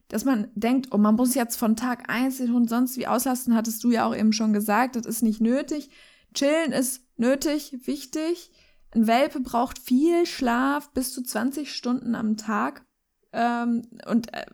dass 0.07 0.23
man 0.23 0.47
denkt, 0.55 0.89
oh, 0.91 0.97
man 0.97 1.15
muss 1.15 1.35
jetzt 1.35 1.57
von 1.57 1.75
Tag 1.75 2.09
eins 2.09 2.37
den 2.37 2.53
Hund 2.53 2.69
sonst 2.69 2.97
wie 2.97 3.07
auslasten, 3.07 3.55
hattest 3.55 3.83
du 3.83 3.91
ja 3.91 4.05
auch 4.05 4.15
eben 4.15 4.31
schon 4.31 4.53
gesagt, 4.53 4.95
das 4.95 5.05
ist 5.05 5.21
nicht 5.21 5.41
nötig. 5.41 5.89
Chillen 6.33 6.71
ist 6.71 7.01
nötig, 7.17 7.75
wichtig. 7.85 8.51
Ein 8.91 9.07
Welpe 9.07 9.41
braucht 9.41 9.79
viel 9.79 10.25
Schlaf, 10.25 10.91
bis 10.93 11.13
zu 11.13 11.23
20 11.23 11.73
Stunden 11.73 12.15
am 12.15 12.37
Tag. 12.37 12.86
Ähm, 13.33 13.83
und 14.07 14.33
äh, 14.33 14.45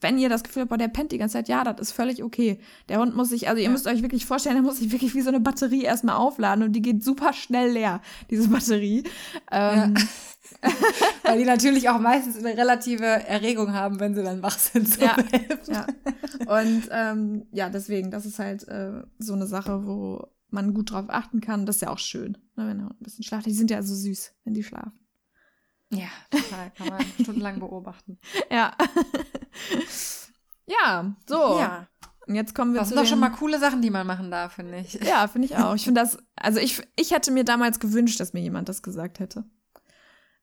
wenn 0.00 0.18
ihr 0.18 0.28
das 0.28 0.44
Gefühl 0.44 0.62
habt, 0.62 0.70
boah, 0.70 0.78
der 0.78 0.88
pennt 0.88 1.12
die 1.12 1.18
ganze 1.18 1.34
Zeit, 1.34 1.48
ja, 1.48 1.64
das 1.64 1.80
ist 1.80 1.92
völlig 1.92 2.22
okay. 2.22 2.60
Der 2.88 2.98
Hund 2.98 3.16
muss 3.16 3.30
sich, 3.30 3.48
also 3.48 3.58
ihr 3.58 3.64
ja. 3.64 3.70
müsst 3.70 3.86
euch 3.86 4.02
wirklich 4.02 4.26
vorstellen, 4.26 4.56
der 4.56 4.62
muss 4.62 4.78
sich 4.78 4.92
wirklich 4.92 5.14
wie 5.14 5.22
so 5.22 5.28
eine 5.28 5.40
Batterie 5.40 5.82
erstmal 5.82 6.16
aufladen 6.16 6.64
und 6.64 6.72
die 6.72 6.82
geht 6.82 7.02
super 7.02 7.32
schnell 7.32 7.72
leer, 7.72 8.02
diese 8.30 8.48
Batterie. 8.48 9.04
Ähm, 9.50 9.94
ja. 9.96 10.02
Weil 11.24 11.38
die 11.38 11.44
natürlich 11.44 11.88
auch 11.88 11.98
meistens 11.98 12.38
eine 12.38 12.56
relative 12.56 13.04
Erregung 13.04 13.72
haben, 13.72 13.98
wenn 13.98 14.14
sie 14.14 14.22
dann 14.22 14.42
wach 14.42 14.58
sind. 14.58 14.88
So 14.88 15.02
ja, 15.02 15.16
ja. 15.66 15.86
Und 16.46 16.88
ähm, 16.90 17.46
ja, 17.52 17.68
deswegen, 17.68 18.10
das 18.10 18.26
ist 18.26 18.38
halt 18.38 18.66
äh, 18.68 19.02
so 19.18 19.32
eine 19.32 19.46
Sache, 19.46 19.86
wo 19.86 20.28
man 20.50 20.74
gut 20.74 20.92
drauf 20.92 21.06
achten 21.08 21.40
kann. 21.40 21.66
Das 21.66 21.76
ist 21.76 21.82
ja 21.82 21.90
auch 21.90 21.98
schön, 21.98 22.38
ne, 22.56 22.68
wenn 22.68 22.80
er 22.80 22.90
ein 22.90 22.96
bisschen 23.00 23.24
schlaft. 23.24 23.46
Die 23.46 23.52
sind 23.52 23.70
ja 23.70 23.82
so 23.82 23.94
süß, 23.94 24.34
wenn 24.44 24.54
die 24.54 24.62
schlafen. 24.62 24.92
Ja, 25.90 26.08
total. 26.30 26.70
Kann 26.76 26.88
man 26.88 27.00
stundenlang 27.20 27.60
beobachten. 27.60 28.18
Ja. 28.50 28.76
ja, 30.66 31.14
so. 31.26 31.58
Ja. 31.58 31.86
Und 32.26 32.34
jetzt 32.34 32.54
kommen 32.54 32.72
wir 32.72 32.80
das 32.80 32.88
zu. 32.88 32.94
Das 32.94 33.08
sind 33.08 33.10
doch 33.10 33.10
schon 33.10 33.20
mal 33.20 33.36
coole 33.36 33.60
Sachen, 33.60 33.82
die 33.82 33.90
man 33.90 34.06
machen 34.06 34.30
darf, 34.30 34.54
finde 34.54 34.78
ich. 34.78 34.94
Ja, 34.94 35.28
finde 35.28 35.46
ich 35.46 35.56
auch. 35.56 35.74
Ich 35.74 35.84
finde 35.84 36.00
das, 36.00 36.18
also 36.36 36.58
ich, 36.58 36.82
ich 36.96 37.12
hätte 37.12 37.30
mir 37.30 37.44
damals 37.44 37.78
gewünscht, 37.78 38.18
dass 38.18 38.32
mir 38.32 38.40
jemand 38.40 38.68
das 38.68 38.82
gesagt 38.82 39.20
hätte. 39.20 39.44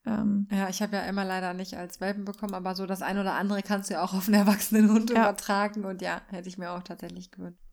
Ähm, 0.06 0.48
ja, 0.52 0.68
ich 0.70 0.82
habe 0.82 0.98
ja 0.98 1.04
immer 1.04 1.24
leider 1.24 1.54
nicht 1.54 1.78
als 1.78 2.02
Welpen 2.02 2.26
bekommen, 2.26 2.54
aber 2.56 2.76
so 2.76 2.86
das 2.86 3.02
ein 3.02 3.18
oder 3.18 3.34
andere 3.36 3.64
kannst 3.64 3.90
du 3.90 3.96
ja 3.96 4.04
auch 4.04 4.14
auf 4.14 4.28
einen 4.28 4.36
erwachsenen 4.36 4.92
Hund 4.92 5.10
ja. 5.10 5.22
übertragen 5.22 5.86
und 5.86 6.02
ja, 6.02 6.22
hätte 6.28 6.50
ich 6.50 6.58
mir 6.58 6.72
auch 6.72 6.84
tatsächlich 6.84 7.32
gewünscht. 7.32 7.64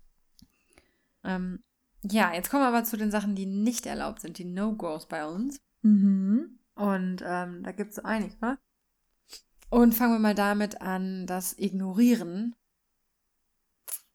Ähm, 1.25 1.63
ja, 2.03 2.33
jetzt 2.33 2.51
kommen 2.51 2.63
wir 2.63 2.69
aber 2.69 2.85
zu 2.85 2.97
den 2.97 3.11
Sachen, 3.11 3.35
die 3.35 3.47
nicht 3.47 3.85
erlaubt 3.87 4.21
sind, 4.21 4.39
die 4.39 4.45
No-Gos 4.45 5.07
bei 5.07 5.27
uns. 5.27 5.61
Mhm. 5.83 6.61
Und 6.75 7.23
ähm, 7.25 7.63
da 7.63 7.73
gibt 7.73 7.93
es 7.93 7.99
einige. 7.99 8.35
Ne? 8.41 8.59
Und 9.69 9.95
fangen 9.95 10.15
wir 10.15 10.19
mal 10.19 10.35
damit 10.35 10.81
an, 10.81 11.27
dass 11.27 11.57
Ignorieren 11.59 12.57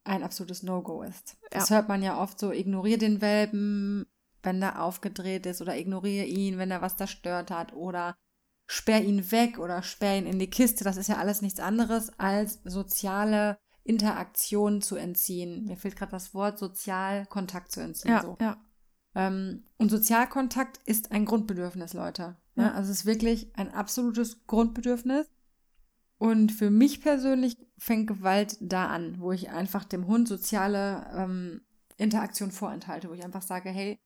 ein 0.03 0.23
absolutes 0.23 0.63
No-Go 0.63 1.03
ist. 1.03 1.37
Ja. 1.43 1.59
Das 1.59 1.69
hört 1.69 1.87
man 1.87 2.01
ja 2.03 2.21
oft 2.21 2.39
so, 2.39 2.51
ignoriere 2.51 2.99
den 2.99 3.21
Welpen, 3.21 4.05
wenn 4.43 4.59
der 4.59 4.81
aufgedreht 4.81 5.45
ist 5.45 5.61
oder 5.61 5.75
ignoriere 5.77 6.25
ihn, 6.25 6.57
wenn 6.57 6.71
er 6.71 6.81
was 6.81 6.95
da 6.95 7.07
stört 7.07 7.51
hat 7.51 7.73
oder 7.73 8.15
sperr 8.67 9.01
ihn 9.01 9.31
weg 9.31 9.59
oder 9.59 9.81
sperr 9.83 10.17
ihn 10.17 10.27
in 10.27 10.39
die 10.39 10.49
Kiste. 10.49 10.83
Das 10.83 10.97
ist 10.97 11.07
ja 11.07 11.17
alles 11.17 11.41
nichts 11.41 11.59
anderes 11.59 12.11
als 12.19 12.59
soziale 12.63 13.57
Interaktion 13.83 14.81
zu 14.81 14.95
entziehen. 14.95 15.65
Mir 15.65 15.77
fehlt 15.77 15.95
gerade 15.95 16.11
das 16.11 16.33
Wort 16.33 16.57
Sozialkontakt 16.59 17.71
zu 17.71 17.81
entziehen. 17.81 18.11
Ja, 18.11 18.21
so. 18.21 18.37
ja. 18.39 18.57
Ähm, 19.15 19.63
und 19.77 19.89
Sozialkontakt 19.89 20.79
ist 20.85 21.11
ein 21.11 21.25
Grundbedürfnis, 21.25 21.93
Leute. 21.93 22.35
Ne? 22.55 22.63
Ja. 22.63 22.73
Also 22.73 22.91
es 22.91 22.99
ist 22.99 23.05
wirklich 23.05 23.55
ein 23.55 23.73
absolutes 23.73 24.45
Grundbedürfnis. 24.47 25.29
Und 26.17 26.51
für 26.51 26.69
mich 26.69 27.01
persönlich 27.01 27.57
fängt 27.77 28.07
Gewalt 28.07 28.57
da 28.61 28.87
an, 28.87 29.19
wo 29.19 29.31
ich 29.31 29.49
einfach 29.49 29.83
dem 29.83 30.07
Hund 30.07 30.27
soziale 30.27 31.05
ähm, 31.13 31.61
Interaktion 31.97 32.51
vorenthalte, 32.51 33.09
wo 33.09 33.13
ich 33.13 33.23
einfach 33.23 33.41
sage, 33.41 33.69
hey, 33.69 33.99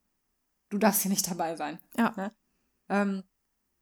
du 0.69 0.79
darfst 0.79 1.03
hier 1.03 1.11
nicht 1.11 1.29
dabei 1.29 1.55
sein. 1.55 1.79
Ja. 1.97 2.13
Ne? 2.17 2.31
Ähm, 2.89 3.23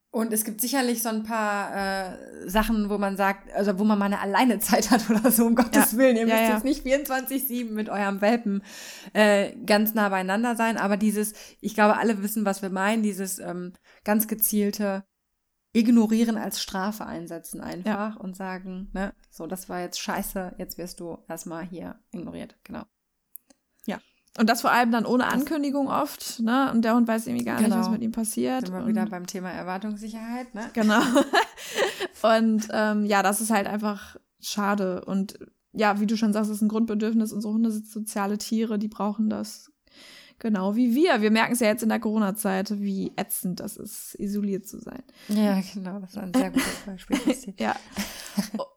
und 0.09 0.31
es 0.33 0.45
gibt 0.45 0.61
sicherlich 0.61 1.03
so 1.03 1.09
ein 1.09 1.23
paar 1.23 1.75
äh, 1.75 2.49
Sachen, 2.49 2.89
wo 2.89 2.97
man 2.97 3.17
sagt, 3.17 3.53
also 3.53 3.77
wo 3.77 3.83
man 3.83 3.99
mal 3.99 4.05
eine 4.05 4.19
alleine 4.19 4.59
Zeit 4.59 4.89
hat 4.89 5.09
oder 5.09 5.31
so, 5.31 5.45
um 5.45 5.55
Gottes 5.55 5.91
ja. 5.91 5.97
Willen. 5.97 6.15
Ihr 6.17 6.25
müsst 6.25 6.37
ja, 6.37 6.43
ja. 6.43 6.53
jetzt 6.53 6.63
nicht 6.63 6.85
24-7 6.85 7.71
mit 7.71 7.89
eurem 7.89 8.21
Welpen 8.21 8.63
äh, 9.13 9.53
ganz 9.65 9.93
nah 9.93 10.09
beieinander 10.09 10.55
sein, 10.55 10.77
aber 10.77 10.97
dieses, 10.97 11.33
ich 11.61 11.75
glaube, 11.75 11.97
alle 11.97 12.23
wissen, 12.23 12.45
was 12.45 12.61
wir 12.61 12.69
meinen, 12.69 13.03
dieses 13.03 13.39
ähm, 13.39 13.73
ganz 14.07 14.27
gezielte 14.27 15.05
Ignorieren 15.73 16.37
als 16.37 16.59
Strafe 16.59 17.05
einsetzen 17.05 17.61
einfach 17.61 18.15
und 18.15 18.35
sagen, 18.35 18.89
ne, 18.93 19.13
so, 19.29 19.45
das 19.45 19.69
war 19.69 19.81
jetzt 19.81 19.99
scheiße, 19.99 20.55
jetzt 20.57 20.79
wirst 20.79 20.99
du 21.01 21.19
erstmal 21.27 21.63
hier 21.63 21.99
ignoriert, 22.11 22.57
genau. 22.63 22.85
Und 24.37 24.49
das 24.49 24.61
vor 24.61 24.71
allem 24.71 24.91
dann 24.91 25.05
ohne 25.05 25.25
Ankündigung 25.25 25.87
oft, 25.87 26.39
ne? 26.41 26.71
Und 26.71 26.83
der 26.83 26.95
Hund 26.95 27.07
weiß 27.07 27.25
irgendwie 27.25 27.45
gar 27.45 27.57
genau. 27.57 27.69
nicht, 27.69 27.85
was 27.85 27.91
mit 27.91 28.03
ihm 28.03 28.11
passiert. 28.11 28.67
Sind 28.67 28.75
wir 28.75 28.87
wieder 28.87 29.07
beim 29.07 29.25
Thema 29.25 29.49
Erwartungssicherheit, 29.49 30.53
ne? 30.53 30.69
Genau. 30.73 31.01
und 32.21 32.67
ähm, 32.71 33.05
ja, 33.05 33.23
das 33.23 33.41
ist 33.41 33.49
halt 33.49 33.65
einfach 33.65 34.15
schade. 34.39 35.03
Und 35.05 35.39
ja, 35.71 35.99
wie 35.99 36.05
du 36.05 36.15
schon 36.17 36.33
sagst, 36.33 36.51
ist 36.51 36.61
ein 36.61 36.67
Grundbedürfnis. 36.67 37.33
Unsere 37.33 37.53
Hunde 37.53 37.71
sind 37.71 37.87
soziale 37.87 38.37
Tiere, 38.37 38.77
die 38.77 38.87
brauchen 38.87 39.29
das 39.29 39.71
genau 40.39 40.75
wie 40.75 40.93
wir. 40.95 41.21
Wir 41.21 41.31
merken 41.31 41.53
es 41.53 41.59
ja 41.59 41.67
jetzt 41.67 41.83
in 41.83 41.89
der 41.89 41.99
Corona-Zeit, 41.99 42.79
wie 42.79 43.11
ätzend 43.15 43.59
das 43.59 43.77
ist, 43.77 44.15
isoliert 44.15 44.67
zu 44.67 44.79
sein. 44.79 45.03
Ja, 45.27 45.61
genau, 45.73 45.99
das 45.99 46.11
ist 46.11 46.17
ein 46.17 46.33
sehr 46.33 46.51
gutes 46.51 46.75
Beispiel. 46.85 47.53
ja. 47.59 47.75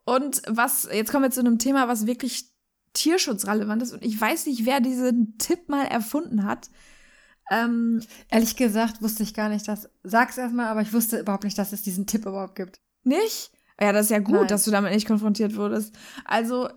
Und 0.05 0.41
was, 0.47 0.87
jetzt 0.91 1.11
kommen 1.11 1.23
wir 1.23 1.31
zu 1.31 1.39
einem 1.41 1.59
Thema, 1.59 1.87
was 1.87 2.07
wirklich 2.07 2.51
tierschutzrelevant 2.93 3.81
ist. 3.83 3.93
Und 3.93 4.03
ich 4.03 4.19
weiß 4.19 4.47
nicht, 4.47 4.65
wer 4.65 4.79
diesen 4.79 5.37
Tipp 5.37 5.69
mal 5.69 5.85
erfunden 5.85 6.43
hat. 6.43 6.69
Ähm, 7.49 8.01
Ehrlich 8.29 8.55
gesagt 8.55 9.01
wusste 9.01 9.23
ich 9.23 9.33
gar 9.33 9.49
nicht, 9.49 9.67
dass. 9.67 9.89
Sag's 10.03 10.37
erstmal, 10.37 10.67
aber 10.67 10.81
ich 10.81 10.93
wusste 10.93 11.19
überhaupt 11.19 11.43
nicht, 11.43 11.57
dass 11.57 11.73
es 11.73 11.81
diesen 11.81 12.07
Tipp 12.07 12.25
überhaupt 12.25 12.55
gibt. 12.55 12.79
Nicht? 13.03 13.51
Ja, 13.79 13.91
das 13.93 14.05
ist 14.05 14.11
ja 14.11 14.19
gut, 14.19 14.35
Nein. 14.35 14.47
dass 14.47 14.63
du 14.63 14.71
damit 14.71 14.93
nicht 14.93 15.07
konfrontiert 15.07 15.55
wurdest. 15.55 15.95
Also, 16.25 16.69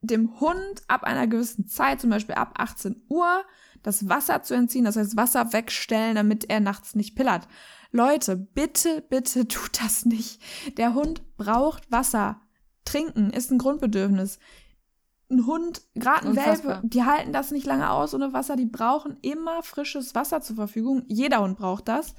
dem 0.00 0.40
Hund 0.40 0.82
ab 0.86 1.04
einer 1.04 1.26
gewissen 1.26 1.66
Zeit, 1.66 2.00
zum 2.00 2.10
Beispiel 2.10 2.36
ab 2.36 2.54
18 2.56 3.02
Uhr, 3.08 3.44
das 3.82 4.08
Wasser 4.08 4.42
zu 4.42 4.54
entziehen, 4.54 4.84
das 4.84 4.96
heißt 4.96 5.16
Wasser 5.16 5.52
wegstellen, 5.52 6.14
damit 6.14 6.48
er 6.50 6.60
nachts 6.60 6.94
nicht 6.94 7.16
pillert. 7.16 7.48
Leute, 7.90 8.36
bitte, 8.36 9.02
bitte 9.08 9.48
tut 9.48 9.82
das 9.82 10.04
nicht. 10.04 10.40
Der 10.76 10.94
Hund 10.94 11.22
braucht 11.36 11.90
Wasser. 11.90 12.40
Trinken 12.84 13.30
ist 13.30 13.50
ein 13.50 13.58
Grundbedürfnis 13.58 14.38
ein 15.30 15.46
Hund, 15.46 15.82
gerade 15.94 16.28
ein 16.28 16.36
Welpe, 16.36 16.80
die 16.84 17.04
halten 17.04 17.32
das 17.32 17.50
nicht 17.50 17.66
lange 17.66 17.90
aus 17.90 18.14
ohne 18.14 18.32
Wasser. 18.32 18.56
Die 18.56 18.66
brauchen 18.66 19.18
immer 19.20 19.62
frisches 19.62 20.14
Wasser 20.14 20.40
zur 20.40 20.56
Verfügung. 20.56 21.04
Jeder 21.06 21.40
Hund 21.40 21.58
braucht 21.58 21.88
das. 21.88 22.14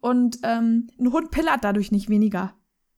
Und 0.00 0.38
ähm, 0.42 0.88
ein 0.98 1.12
Hund 1.12 1.30
pillert 1.30 1.64
dadurch 1.64 1.90
nicht 1.90 2.08
weniger. 2.08 2.54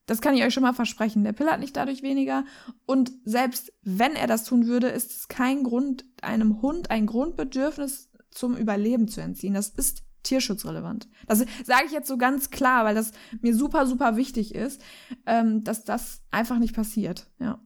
Das 0.07 0.21
kann 0.21 0.35
ich 0.35 0.45
euch 0.45 0.55
schon 0.55 0.63
mal 0.63 0.73
versprechen. 0.73 1.25
Der 1.25 1.33
pillert 1.33 1.61
nicht 1.61 1.77
dadurch 1.77 2.03
weniger. 2.03 2.45
Und 2.87 3.13
selbst 3.25 3.73
wenn 3.83 4.15
er 4.15 4.27
das 4.27 4.45
tun 4.45 4.67
würde, 4.67 4.89
ist 4.89 5.11
es 5.11 5.29
kein 5.29 5.65
Grund, 5.65 6.05
einem 6.23 6.63
Hund 6.63 6.91
ein 6.91 7.07
Grundbedürfnis 7.07 8.11
zum 8.31 8.57
Überleben 8.57 9.09
zu 9.09 9.21
entziehen. 9.21 9.55
Das 9.55 9.71
ist 9.71 10.05
tierschutzrelevant. 10.23 11.09
Das 11.27 11.45
sage 11.65 11.87
ich 11.87 11.93
jetzt 11.93 12.09
so 12.09 12.19
ganz 12.19 12.51
klar, 12.51 12.85
weil 12.85 12.95
das 12.95 13.13
mir 13.41 13.55
super, 13.55 13.87
super 13.87 14.17
wichtig 14.17 14.55
ist, 14.55 14.83
ähm, 15.27 15.65
dass 15.65 15.85
das 15.85 16.23
einfach 16.31 16.59
nicht 16.59 16.75
passiert. 16.75 17.31
Ja. 17.39 17.61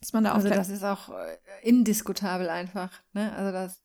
Dass 0.00 0.14
man 0.14 0.24
da 0.24 0.32
also 0.32 0.48
das 0.48 0.70
ist 0.70 0.82
auch 0.82 1.10
äh, 1.10 1.36
indiskutabel 1.62 2.48
einfach. 2.48 2.90
Ne? 3.12 3.32
Also 3.32 3.52
das, 3.52 3.82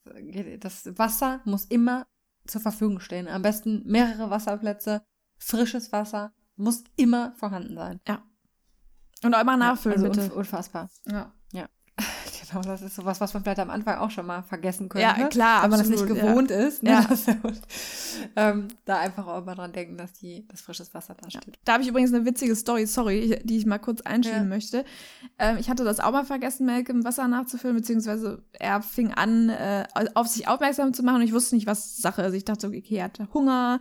das 0.60 0.98
Wasser 0.98 1.40
muss 1.44 1.66
immer 1.66 2.06
zur 2.46 2.62
Verfügung 2.62 3.00
stehen. 3.00 3.28
Am 3.28 3.42
besten 3.42 3.82
mehrere 3.84 4.30
Wasserplätze, 4.30 5.04
frisches 5.38 5.92
Wasser 5.92 6.32
muss 6.56 6.84
immer 6.96 7.32
vorhanden 7.36 7.74
sein. 7.74 8.00
Ja. 8.06 8.22
Und 9.22 9.34
auch 9.34 9.40
immer 9.40 9.56
nachfüllen, 9.56 10.02
ja, 10.02 10.08
also 10.08 10.20
bitte. 10.20 10.34
Unfassbar. 10.34 10.90
Ja. 11.06 11.32
Ja. 11.52 11.66
Genau, 12.48 12.62
das 12.62 12.80
ist 12.80 12.94
sowas, 12.94 13.20
was 13.20 13.34
man 13.34 13.42
vielleicht 13.42 13.58
am 13.58 13.70
Anfang 13.70 13.98
auch 13.98 14.10
schon 14.10 14.24
mal 14.24 14.42
vergessen 14.42 14.88
könnte. 14.88 15.02
Ja, 15.04 15.26
klar. 15.26 15.64
Wenn 15.64 15.70
man 15.70 15.80
das 15.80 15.88
nicht 15.88 16.06
gewohnt 16.06 16.50
ja. 16.50 16.56
ist. 16.58 16.82
Ne? 16.82 16.90
Ja. 16.90 17.06
Das, 17.42 18.18
ähm, 18.36 18.68
da 18.84 18.98
einfach 18.98 19.26
auch 19.26 19.42
immer 19.42 19.54
dran 19.54 19.72
denken, 19.72 19.96
dass 19.96 20.12
die, 20.12 20.46
das 20.48 20.60
frisches 20.60 20.94
Wasser 20.94 21.16
da 21.20 21.28
steht. 21.28 21.46
Ja. 21.46 21.52
Da 21.64 21.72
habe 21.72 21.82
ich 21.82 21.88
übrigens 21.88 22.14
eine 22.14 22.24
witzige 22.24 22.54
Story, 22.54 22.86
sorry, 22.86 23.40
die 23.42 23.56
ich 23.56 23.66
mal 23.66 23.78
kurz 23.78 24.00
einschieben 24.02 24.48
möchte. 24.48 24.84
Ähm, 25.38 25.56
ich 25.58 25.68
hatte 25.68 25.84
das 25.84 25.98
auch 25.98 26.12
mal 26.12 26.24
vergessen, 26.24 26.66
Malcolm 26.66 27.04
Wasser 27.04 27.26
nachzufüllen, 27.26 27.76
beziehungsweise 27.76 28.44
er 28.52 28.80
fing 28.80 29.12
an, 29.12 29.48
äh, 29.48 29.86
auf 30.14 30.28
sich 30.28 30.46
aufmerksam 30.46 30.94
zu 30.94 31.02
machen 31.02 31.16
und 31.16 31.22
ich 31.22 31.32
wusste 31.32 31.56
nicht, 31.56 31.66
was 31.66 31.96
Sache 31.96 32.22
ist. 32.22 32.34
Ich 32.34 32.44
dachte, 32.44 32.68
okay, 32.68 32.96
er 32.96 33.04
hatte 33.04 33.28
Hunger. 33.34 33.80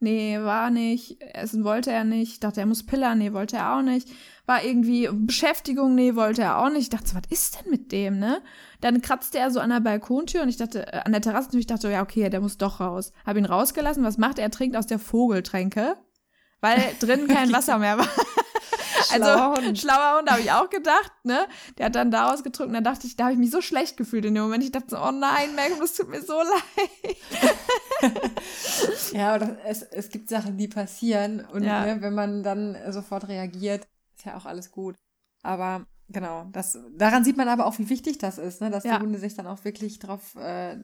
Nee, 0.00 0.38
war 0.40 0.70
nicht. 0.70 1.20
Essen 1.20 1.64
wollte 1.64 1.90
er 1.90 2.04
nicht. 2.04 2.32
Ich 2.34 2.40
dachte, 2.40 2.60
er 2.60 2.66
muss 2.66 2.86
pillern. 2.86 3.18
Nee, 3.18 3.32
wollte 3.32 3.56
er 3.56 3.76
auch 3.76 3.82
nicht 3.82 4.08
war 4.48 4.64
irgendwie 4.64 5.08
Beschäftigung, 5.12 5.94
nee, 5.94 6.14
wollte 6.14 6.40
er 6.40 6.58
auch 6.58 6.70
nicht. 6.70 6.84
Ich 6.84 6.88
dachte, 6.88 7.14
was 7.14 7.22
ist 7.28 7.60
denn 7.60 7.70
mit 7.70 7.92
dem, 7.92 8.18
ne? 8.18 8.40
Dann 8.80 9.02
kratzte 9.02 9.38
er 9.38 9.50
so 9.50 9.60
an 9.60 9.68
der 9.68 9.80
Balkontür 9.80 10.42
und 10.42 10.48
ich 10.48 10.56
dachte, 10.56 10.90
äh, 10.90 11.02
an 11.04 11.12
der 11.12 11.20
Terrassentür, 11.20 11.60
ich 11.60 11.66
dachte, 11.66 11.90
ja, 11.90 12.02
okay, 12.02 12.30
der 12.30 12.40
muss 12.40 12.56
doch 12.56 12.80
raus. 12.80 13.12
Hab 13.26 13.36
ihn 13.36 13.44
rausgelassen, 13.44 14.02
was 14.02 14.16
macht 14.16 14.38
er? 14.38 14.44
Er 14.44 14.50
trinkt 14.50 14.74
aus 14.74 14.86
der 14.86 14.98
Vogeltränke. 14.98 15.96
weil 16.62 16.82
drin 17.00 17.28
kein 17.28 17.52
Wasser 17.52 17.78
mehr 17.78 17.98
war. 17.98 18.08
Also 19.12 19.56
Hund. 19.56 19.78
schlauer 19.78 20.18
Hund 20.18 20.30
habe 20.30 20.40
ich 20.40 20.52
auch 20.52 20.70
gedacht, 20.70 21.12
ne? 21.24 21.46
Der 21.76 21.86
hat 21.86 21.94
dann 21.94 22.10
daraus 22.10 22.42
getrunken, 22.42 22.74
da 22.74 22.80
dachte 22.80 23.06
ich, 23.06 23.16
da 23.16 23.24
habe 23.24 23.34
ich 23.34 23.38
mich 23.38 23.50
so 23.50 23.60
schlecht 23.60 23.96
gefühlt 23.96 24.24
in 24.24 24.34
dem 24.34 24.44
Moment. 24.44 24.64
Ich 24.64 24.72
dachte 24.72 24.90
so, 24.90 24.98
oh 24.98 25.10
nein, 25.10 25.54
Malcolm, 25.54 25.80
das 25.80 25.94
tut 25.94 26.08
mir 26.08 26.22
so 26.22 26.34
leid. 28.02 28.12
ja, 29.12 29.34
aber 29.34 29.38
das, 29.46 29.82
es, 29.82 29.82
es 29.82 30.08
gibt 30.10 30.28
Sachen, 30.28 30.56
die 30.56 30.68
passieren 30.68 31.44
und 31.52 31.62
ja. 31.62 31.84
ne, 31.84 32.02
wenn 32.02 32.14
man 32.14 32.42
dann 32.42 32.76
sofort 32.90 33.28
reagiert, 33.28 33.86
ist 34.16 34.26
ja 34.26 34.36
auch 34.36 34.46
alles 34.46 34.70
gut. 34.70 34.96
Aber 35.42 35.86
genau, 36.08 36.46
das, 36.52 36.78
daran 36.96 37.24
sieht 37.24 37.36
man 37.36 37.48
aber 37.48 37.66
auch, 37.66 37.78
wie 37.78 37.88
wichtig 37.88 38.18
das 38.18 38.38
ist, 38.38 38.60
ne? 38.60 38.70
dass 38.70 38.84
ja. 38.84 38.96
die 38.96 39.02
Hunde 39.02 39.18
sich 39.18 39.34
dann 39.34 39.46
auch 39.46 39.64
wirklich 39.64 39.98
drauf, 39.98 40.34
äh, 40.36 40.78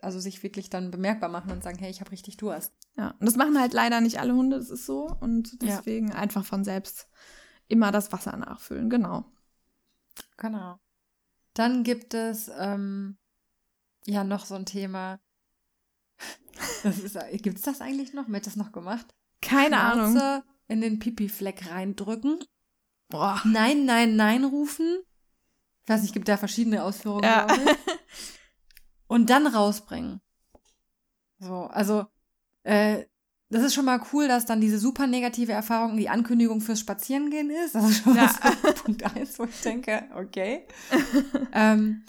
also 0.00 0.20
sich 0.20 0.42
wirklich 0.42 0.70
dann 0.70 0.90
bemerkbar 0.90 1.28
machen 1.28 1.50
und 1.50 1.62
sagen, 1.62 1.78
hey, 1.78 1.90
ich 1.90 2.00
habe 2.00 2.12
richtig 2.12 2.36
Durst. 2.36 2.72
Ja, 2.96 3.14
und 3.18 3.26
das 3.26 3.36
machen 3.36 3.58
halt 3.58 3.72
leider 3.72 4.00
nicht 4.00 4.20
alle 4.20 4.34
Hunde, 4.34 4.58
das 4.58 4.70
ist 4.70 4.86
so. 4.86 5.10
Und 5.20 5.62
deswegen 5.62 6.08
ja. 6.08 6.14
einfach 6.14 6.44
von 6.44 6.64
selbst 6.64 7.08
immer 7.68 7.92
das 7.92 8.12
Wasser 8.12 8.36
nachfüllen, 8.36 8.90
genau. 8.90 9.24
Genau. 10.36 10.78
Dann 11.54 11.84
gibt 11.84 12.14
es 12.14 12.50
ähm, 12.58 13.16
ja 14.04 14.24
noch 14.24 14.44
so 14.44 14.54
ein 14.54 14.66
Thema. 14.66 15.20
Gibt 17.32 17.58
es 17.58 17.62
das 17.62 17.80
eigentlich 17.80 18.12
noch? 18.12 18.28
Wird 18.28 18.46
das 18.46 18.56
noch 18.56 18.72
gemacht? 18.72 19.14
Keine 19.40 19.76
Schnauze 19.76 20.22
Ahnung. 20.22 20.42
In 20.68 20.80
den 20.80 20.98
Pipi-Fleck 20.98 21.70
reindrücken. 21.70 22.42
Boah. 23.08 23.40
Nein, 23.44 23.84
nein, 23.84 24.16
nein 24.16 24.44
rufen. 24.44 25.02
Ich 25.84 25.88
weiß 25.88 26.02
nicht, 26.02 26.12
gibt 26.12 26.28
da 26.28 26.36
verschiedene 26.36 26.82
Ausführungen, 26.82 27.24
ja. 27.24 27.46
Und 29.06 29.30
dann 29.30 29.46
rausbringen. 29.46 30.20
So, 31.38 31.64
also, 31.64 32.06
äh, 32.64 33.04
das 33.48 33.62
ist 33.62 33.74
schon 33.74 33.84
mal 33.84 34.00
cool, 34.12 34.26
dass 34.26 34.46
dann 34.46 34.60
diese 34.60 34.78
super 34.78 35.06
negative 35.06 35.52
Erfahrung 35.52 35.96
die 35.96 36.08
Ankündigung 36.08 36.60
fürs 36.60 36.80
Spazierengehen 36.80 37.50
ist. 37.50 37.74
Das 37.74 37.88
ist 37.88 38.02
schon 38.02 38.16
ja. 38.16 38.32
mal 38.42 38.72
Punkt 38.72 39.04
eins, 39.04 39.38
wo 39.38 39.44
ich 39.44 39.60
denke, 39.60 40.04
okay. 40.14 40.66
ähm, 41.52 42.04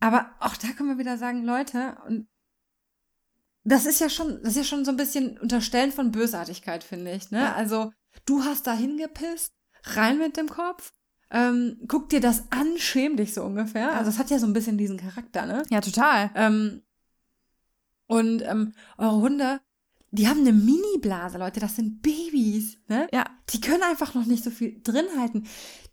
aber 0.00 0.30
auch 0.38 0.56
da 0.56 0.68
können 0.68 0.90
wir 0.90 0.98
wieder 0.98 1.18
sagen, 1.18 1.44
Leute, 1.44 1.96
und 2.06 2.28
das 3.64 3.86
ist 3.86 4.00
ja 4.00 4.08
schon, 4.08 4.40
das 4.42 4.50
ist 4.50 4.56
ja 4.56 4.64
schon 4.64 4.84
so 4.84 4.92
ein 4.92 4.96
bisschen 4.96 5.36
Unterstellen 5.38 5.90
von 5.90 6.12
Bösartigkeit, 6.12 6.84
finde 6.84 7.12
ich. 7.12 7.30
Ne? 7.30 7.40
Ja. 7.40 7.54
Also, 7.54 7.92
du 8.24 8.44
hast 8.44 8.66
da 8.66 8.72
hingepisst, 8.72 9.52
rein 9.82 10.18
mit 10.18 10.36
dem 10.36 10.48
Kopf. 10.48 10.92
Ähm, 11.30 11.78
guck 11.88 12.08
dir 12.08 12.20
das 12.20 12.50
an, 12.50 12.78
schäm 12.78 13.16
dich 13.16 13.34
so 13.34 13.42
ungefähr. 13.42 13.92
Also 13.92 14.10
es 14.10 14.18
hat 14.18 14.30
ja 14.30 14.38
so 14.38 14.46
ein 14.46 14.54
bisschen 14.54 14.78
diesen 14.78 14.96
Charakter, 14.96 15.44
ne? 15.44 15.62
Ja, 15.68 15.82
total. 15.82 16.30
Ähm, 16.34 16.82
und 18.06 18.40
ähm, 18.42 18.72
eure 18.96 19.16
Hunde, 19.16 19.60
die 20.10 20.26
haben 20.26 20.40
eine 20.40 20.52
Mini-Blase, 20.52 21.38
Leute, 21.38 21.60
das 21.60 21.76
sind 21.76 22.00
Babys, 22.00 22.78
ne? 22.88 23.08
Ja. 23.12 23.26
Die 23.50 23.60
können 23.60 23.82
einfach 23.82 24.14
noch 24.14 24.24
nicht 24.24 24.42
so 24.42 24.50
viel 24.50 24.80
drin 24.82 25.06
halten. 25.18 25.46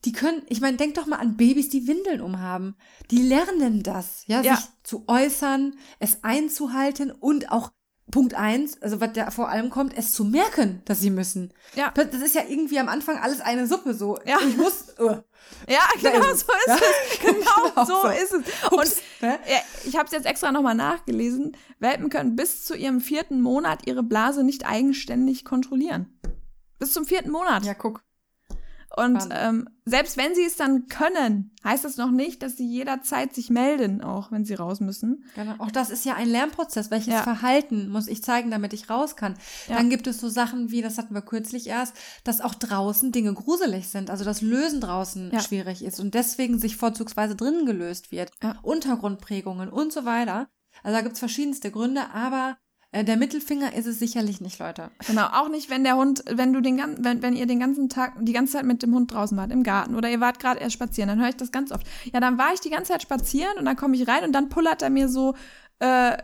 Die 0.05 0.13
können, 0.13 0.43
ich 0.47 0.61
meine, 0.61 0.77
denk 0.77 0.93
doch 0.95 1.05
mal 1.05 1.17
an 1.17 1.35
Babys, 1.35 1.69
die 1.69 1.87
Windeln 1.87 2.21
umhaben. 2.21 2.75
Die 3.11 3.21
lernen 3.21 3.83
das, 3.83 4.23
ja, 4.27 4.41
ja. 4.41 4.55
sich 4.55 4.65
zu 4.83 5.03
äußern, 5.07 5.75
es 5.99 6.23
einzuhalten 6.23 7.11
und 7.11 7.51
auch 7.51 7.71
Punkt 8.11 8.35
eins, 8.35 8.81
also 8.81 9.01
was 9.01 9.13
da 9.13 9.31
vor 9.31 9.49
allem 9.49 9.69
kommt, 9.69 9.97
es 9.97 10.11
zu 10.11 10.25
merken, 10.25 10.81
dass 10.85 11.01
sie 11.01 11.09
müssen. 11.09 11.51
Ja. 11.75 11.91
Das 11.91 12.13
ist 12.21 12.35
ja 12.35 12.43
irgendwie 12.47 12.79
am 12.79 12.87
Anfang 12.87 13.17
alles 13.17 13.41
eine 13.41 13.65
Suppe 13.65 13.93
so. 13.93 14.19
Ja. 14.25 14.37
Ich 14.47 14.57
muss. 14.57 14.95
Uh. 14.99 15.17
Ja, 15.69 15.81
genau 16.01 16.25
so 16.33 16.33
ist 16.33 16.47
ja? 16.67 16.75
es. 16.75 17.19
Genau, 17.21 17.69
genau 17.69 17.85
so, 17.85 18.01
so, 18.01 18.07
ist 18.07 18.33
es. 18.33 18.71
Ups. 18.71 19.01
Und 19.21 19.29
ja, 19.29 19.37
ich 19.83 19.95
habe 19.95 20.05
es 20.05 20.11
jetzt 20.11 20.25
extra 20.25 20.51
nochmal 20.51 20.73
nachgelesen. 20.73 21.55
Welpen 21.77 22.09
können 22.09 22.35
bis 22.35 22.65
zu 22.65 22.75
ihrem 22.75 22.99
vierten 22.99 23.41
Monat 23.41 23.85
ihre 23.85 24.01
Blase 24.01 24.43
nicht 24.43 24.65
eigenständig 24.65 25.45
kontrollieren. 25.45 26.19
Bis 26.79 26.93
zum 26.93 27.05
vierten 27.05 27.29
Monat. 27.29 27.63
Ja, 27.63 27.75
guck. 27.75 28.04
Und 28.95 29.27
ähm, 29.31 29.67
selbst 29.85 30.15
wenn 30.15 30.33
sie 30.35 30.45
es 30.45 30.55
dann 30.55 30.87
können, 30.87 31.51
heißt 31.63 31.83
das 31.83 31.97
noch 31.97 32.11
nicht, 32.11 32.41
dass 32.41 32.55
sie 32.55 32.67
jederzeit 32.67 33.35
sich 33.35 33.49
melden, 33.49 34.01
auch 34.01 34.31
wenn 34.31 34.45
sie 34.45 34.53
raus 34.53 34.79
müssen. 34.79 35.25
Genau. 35.35 35.55
Auch 35.57 35.71
das 35.71 35.89
ist 35.89 36.05
ja 36.05 36.15
ein 36.15 36.29
Lernprozess. 36.29 36.91
Welches 36.91 37.13
ja. 37.13 37.23
Verhalten 37.23 37.89
muss 37.89 38.07
ich 38.07 38.23
zeigen, 38.23 38.51
damit 38.51 38.73
ich 38.73 38.89
raus 38.89 39.15
kann? 39.15 39.35
Ja. 39.67 39.75
Dann 39.75 39.89
gibt 39.89 40.07
es 40.07 40.19
so 40.19 40.29
Sachen 40.29 40.71
wie, 40.71 40.81
das 40.81 40.97
hatten 40.97 41.13
wir 41.13 41.21
kürzlich 41.21 41.67
erst, 41.67 41.95
dass 42.23 42.41
auch 42.41 42.55
draußen 42.55 43.11
Dinge 43.11 43.33
gruselig 43.33 43.89
sind. 43.89 44.09
Also 44.09 44.23
das 44.23 44.41
Lösen 44.41 44.79
draußen 44.79 45.31
ja. 45.33 45.41
schwierig 45.41 45.83
ist 45.83 45.99
und 45.99 46.13
deswegen 46.13 46.57
sich 46.57 46.77
vorzugsweise 46.77 47.35
drinnen 47.35 47.65
gelöst 47.65 48.11
wird. 48.11 48.31
Untergrundprägungen 48.61 49.69
und 49.69 49.91
so 49.91 50.05
weiter. 50.05 50.47
Also 50.83 50.97
da 50.97 51.01
gibt's 51.01 51.19
verschiedenste 51.19 51.71
Gründe, 51.71 52.09
aber 52.13 52.57
der 53.03 53.17
Mittelfinger 53.17 53.73
ist 53.73 53.85
es 53.85 53.99
sicherlich 53.99 54.41
nicht, 54.41 54.59
Leute. 54.59 54.91
Genau, 55.07 55.25
auch 55.27 55.49
nicht, 55.49 55.69
wenn 55.69 55.83
der 55.83 55.97
Hund, 55.97 56.23
wenn 56.29 56.53
du 56.53 56.61
den 56.61 56.81
wenn, 56.99 57.21
wenn 57.21 57.35
ihr 57.35 57.45
den 57.45 57.59
ganzen 57.59 57.89
Tag, 57.89 58.13
die 58.21 58.33
ganze 58.33 58.53
Zeit 58.53 58.65
mit 58.65 58.83
dem 58.83 58.93
Hund 58.93 59.11
draußen 59.11 59.37
wart, 59.37 59.51
im 59.51 59.63
Garten 59.63 59.95
oder 59.95 60.09
ihr 60.09 60.21
wart 60.21 60.39
gerade 60.39 60.59
erst 60.59 60.73
spazieren, 60.73 61.09
dann 61.09 61.19
höre 61.19 61.29
ich 61.29 61.37
das 61.37 61.51
ganz 61.51 61.71
oft. 61.71 61.85
Ja, 62.13 62.19
dann 62.19 62.37
war 62.37 62.53
ich 62.53 62.61
die 62.61 62.69
ganze 62.69 62.93
Zeit 62.93 63.01
spazieren 63.01 63.57
und 63.57 63.65
dann 63.65 63.75
komme 63.75 63.95
ich 63.95 64.07
rein 64.07 64.23
und 64.23 64.31
dann 64.31 64.49
pullert 64.49 64.81
er 64.81 64.89
mir 64.89 65.09
so 65.09 65.35
äh, 65.79 66.17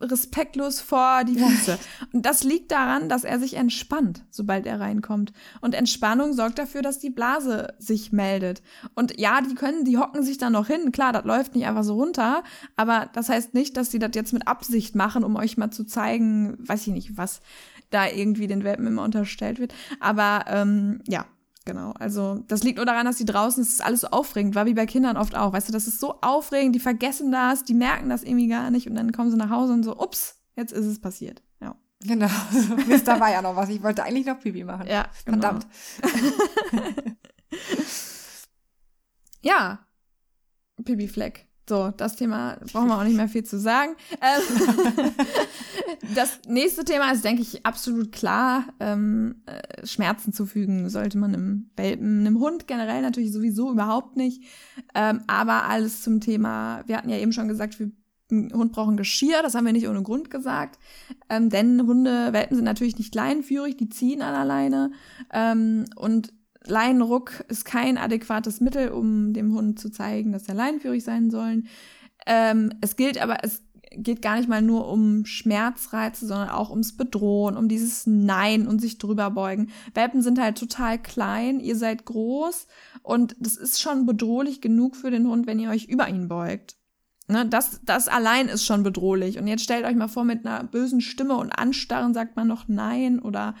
respektlos 0.00 0.80
vor 0.80 1.24
die 1.24 1.38
Füße. 1.38 1.78
Und 2.12 2.26
das 2.26 2.44
liegt 2.44 2.70
daran, 2.70 3.08
dass 3.08 3.24
er 3.24 3.38
sich 3.38 3.54
entspannt, 3.54 4.24
sobald 4.30 4.66
er 4.66 4.80
reinkommt. 4.80 5.32
Und 5.60 5.74
Entspannung 5.74 6.32
sorgt 6.32 6.58
dafür, 6.58 6.82
dass 6.82 6.98
die 6.98 7.10
Blase 7.10 7.74
sich 7.78 8.12
meldet. 8.12 8.62
Und 8.94 9.18
ja, 9.18 9.40
die 9.40 9.54
können, 9.54 9.84
die 9.84 9.98
hocken 9.98 10.22
sich 10.22 10.38
dann 10.38 10.52
noch 10.52 10.66
hin. 10.66 10.92
Klar, 10.92 11.12
das 11.12 11.24
läuft 11.24 11.54
nicht 11.54 11.66
einfach 11.66 11.84
so 11.84 11.94
runter. 11.94 12.42
Aber 12.76 13.08
das 13.12 13.28
heißt 13.28 13.54
nicht, 13.54 13.76
dass 13.76 13.90
sie 13.90 13.98
das 13.98 14.10
jetzt 14.14 14.32
mit 14.32 14.46
Absicht 14.46 14.94
machen, 14.94 15.24
um 15.24 15.36
euch 15.36 15.56
mal 15.56 15.70
zu 15.70 15.84
zeigen, 15.84 16.56
weiß 16.58 16.86
ich 16.86 16.92
nicht, 16.92 17.16
was 17.16 17.40
da 17.90 18.06
irgendwie 18.06 18.46
den 18.46 18.64
Welpen 18.64 18.86
immer 18.86 19.02
unterstellt 19.02 19.58
wird. 19.58 19.74
Aber 20.00 20.44
ähm, 20.48 21.00
ja, 21.06 21.24
Genau, 21.66 21.92
also 21.98 22.44
das 22.46 22.62
liegt 22.62 22.76
nur 22.76 22.86
daran, 22.86 23.06
dass 23.06 23.16
die 23.16 23.24
draußen, 23.24 23.60
es 23.60 23.70
ist 23.70 23.84
alles 23.84 24.02
so 24.02 24.06
aufregend, 24.06 24.54
war 24.54 24.66
wie 24.66 24.74
bei 24.74 24.86
Kindern 24.86 25.16
oft 25.16 25.34
auch, 25.36 25.52
weißt 25.52 25.68
du, 25.68 25.72
das 25.72 25.88
ist 25.88 25.98
so 25.98 26.20
aufregend, 26.20 26.76
die 26.76 26.80
vergessen 26.80 27.32
das, 27.32 27.64
die 27.64 27.74
merken 27.74 28.08
das 28.08 28.22
irgendwie 28.22 28.46
gar 28.46 28.70
nicht 28.70 28.88
und 28.88 28.94
dann 28.94 29.10
kommen 29.10 29.32
sie 29.32 29.36
nach 29.36 29.50
Hause 29.50 29.72
und 29.72 29.82
so, 29.82 29.98
ups, 29.98 30.40
jetzt 30.54 30.72
ist 30.72 30.86
es 30.86 31.00
passiert. 31.00 31.42
Ja. 31.60 31.74
Genau, 32.04 32.30
Mist, 32.86 33.08
da 33.08 33.18
war 33.18 33.32
ja 33.32 33.42
noch 33.42 33.56
was, 33.56 33.68
ich 33.68 33.82
wollte 33.82 34.04
eigentlich 34.04 34.26
noch 34.26 34.38
Pipi 34.38 34.62
machen. 34.62 34.86
Ja, 34.86 35.08
genau. 35.24 35.40
verdammt. 35.40 35.66
ja, 39.42 39.80
Pipi-Fleck. 40.84 41.45
So, 41.68 41.92
das 41.96 42.14
Thema 42.14 42.58
brauchen 42.72 42.86
wir 42.86 42.96
auch 42.96 43.02
nicht 43.02 43.16
mehr 43.16 43.28
viel 43.28 43.42
zu 43.42 43.58
sagen. 43.58 43.96
Ähm, 44.20 45.12
das 46.14 46.38
nächste 46.46 46.84
Thema 46.84 47.10
ist, 47.10 47.24
denke 47.24 47.42
ich, 47.42 47.66
absolut 47.66 48.12
klar. 48.12 48.66
Ähm, 48.78 49.42
äh, 49.46 49.84
Schmerzen 49.84 50.32
zufügen 50.32 50.88
sollte 50.88 51.18
man 51.18 51.34
einem 51.34 51.70
Welpen, 51.76 52.20
einem 52.20 52.38
Hund 52.38 52.68
generell 52.68 53.02
natürlich 53.02 53.32
sowieso 53.32 53.72
überhaupt 53.72 54.16
nicht. 54.16 54.44
Ähm, 54.94 55.22
aber 55.26 55.64
alles 55.64 56.02
zum 56.02 56.20
Thema, 56.20 56.84
wir 56.86 56.96
hatten 56.96 57.08
ja 57.08 57.16
eben 57.16 57.32
schon 57.32 57.48
gesagt, 57.48 57.80
wir 57.80 57.90
ein 58.30 58.52
Hund 58.52 58.72
braucht 58.72 58.90
ein 58.90 58.96
Geschirr, 58.96 59.42
das 59.42 59.54
haben 59.54 59.66
wir 59.66 59.72
nicht 59.72 59.88
ohne 59.88 60.02
Grund 60.02 60.30
gesagt. 60.30 60.78
Ähm, 61.28 61.48
denn 61.48 61.86
Hunde, 61.86 62.32
Welpen 62.32 62.56
sind 62.56 62.64
natürlich 62.64 62.98
nicht 62.98 63.14
leinenführig, 63.14 63.76
die 63.76 63.88
ziehen 63.88 64.22
an 64.22 64.34
alleine. 64.34 64.90
Ähm, 65.32 65.84
und 65.94 66.32
Leinenruck 66.68 67.44
ist 67.48 67.64
kein 67.64 67.98
adäquates 67.98 68.60
Mittel, 68.60 68.90
um 68.90 69.32
dem 69.32 69.54
Hund 69.54 69.78
zu 69.78 69.90
zeigen, 69.90 70.32
dass 70.32 70.48
er 70.48 70.54
leinenführig 70.54 71.04
sein 71.04 71.30
soll. 71.30 71.62
Ähm, 72.26 72.72
es 72.80 72.96
gilt 72.96 73.20
aber, 73.20 73.44
es 73.44 73.62
geht 73.90 74.22
gar 74.22 74.36
nicht 74.36 74.48
mal 74.48 74.62
nur 74.62 74.88
um 74.88 75.24
Schmerzreize, 75.24 76.26
sondern 76.26 76.50
auch 76.50 76.70
ums 76.70 76.96
Bedrohen, 76.96 77.56
um 77.56 77.68
dieses 77.68 78.06
Nein 78.06 78.66
und 78.66 78.80
sich 78.80 78.98
drüber 78.98 79.30
beugen. 79.30 79.70
Welpen 79.94 80.22
sind 80.22 80.40
halt 80.40 80.58
total 80.58 81.00
klein, 81.00 81.60
ihr 81.60 81.76
seid 81.76 82.04
groß 82.04 82.66
und 83.02 83.36
das 83.38 83.56
ist 83.56 83.80
schon 83.80 84.06
bedrohlich 84.06 84.60
genug 84.60 84.96
für 84.96 85.10
den 85.10 85.26
Hund, 85.26 85.46
wenn 85.46 85.58
ihr 85.58 85.70
euch 85.70 85.86
über 85.86 86.08
ihn 86.08 86.28
beugt. 86.28 86.76
Ne, 87.28 87.44
das, 87.44 87.80
das 87.84 88.06
allein 88.06 88.46
ist 88.46 88.64
schon 88.64 88.84
bedrohlich. 88.84 89.38
Und 89.38 89.48
jetzt 89.48 89.64
stellt 89.64 89.84
euch 89.84 89.96
mal 89.96 90.06
vor, 90.06 90.24
mit 90.24 90.46
einer 90.46 90.62
bösen 90.62 91.00
Stimme 91.00 91.36
und 91.36 91.50
Anstarren 91.50 92.14
sagt 92.14 92.36
man 92.36 92.46
noch 92.46 92.68
Nein 92.68 93.18
oder 93.18 93.56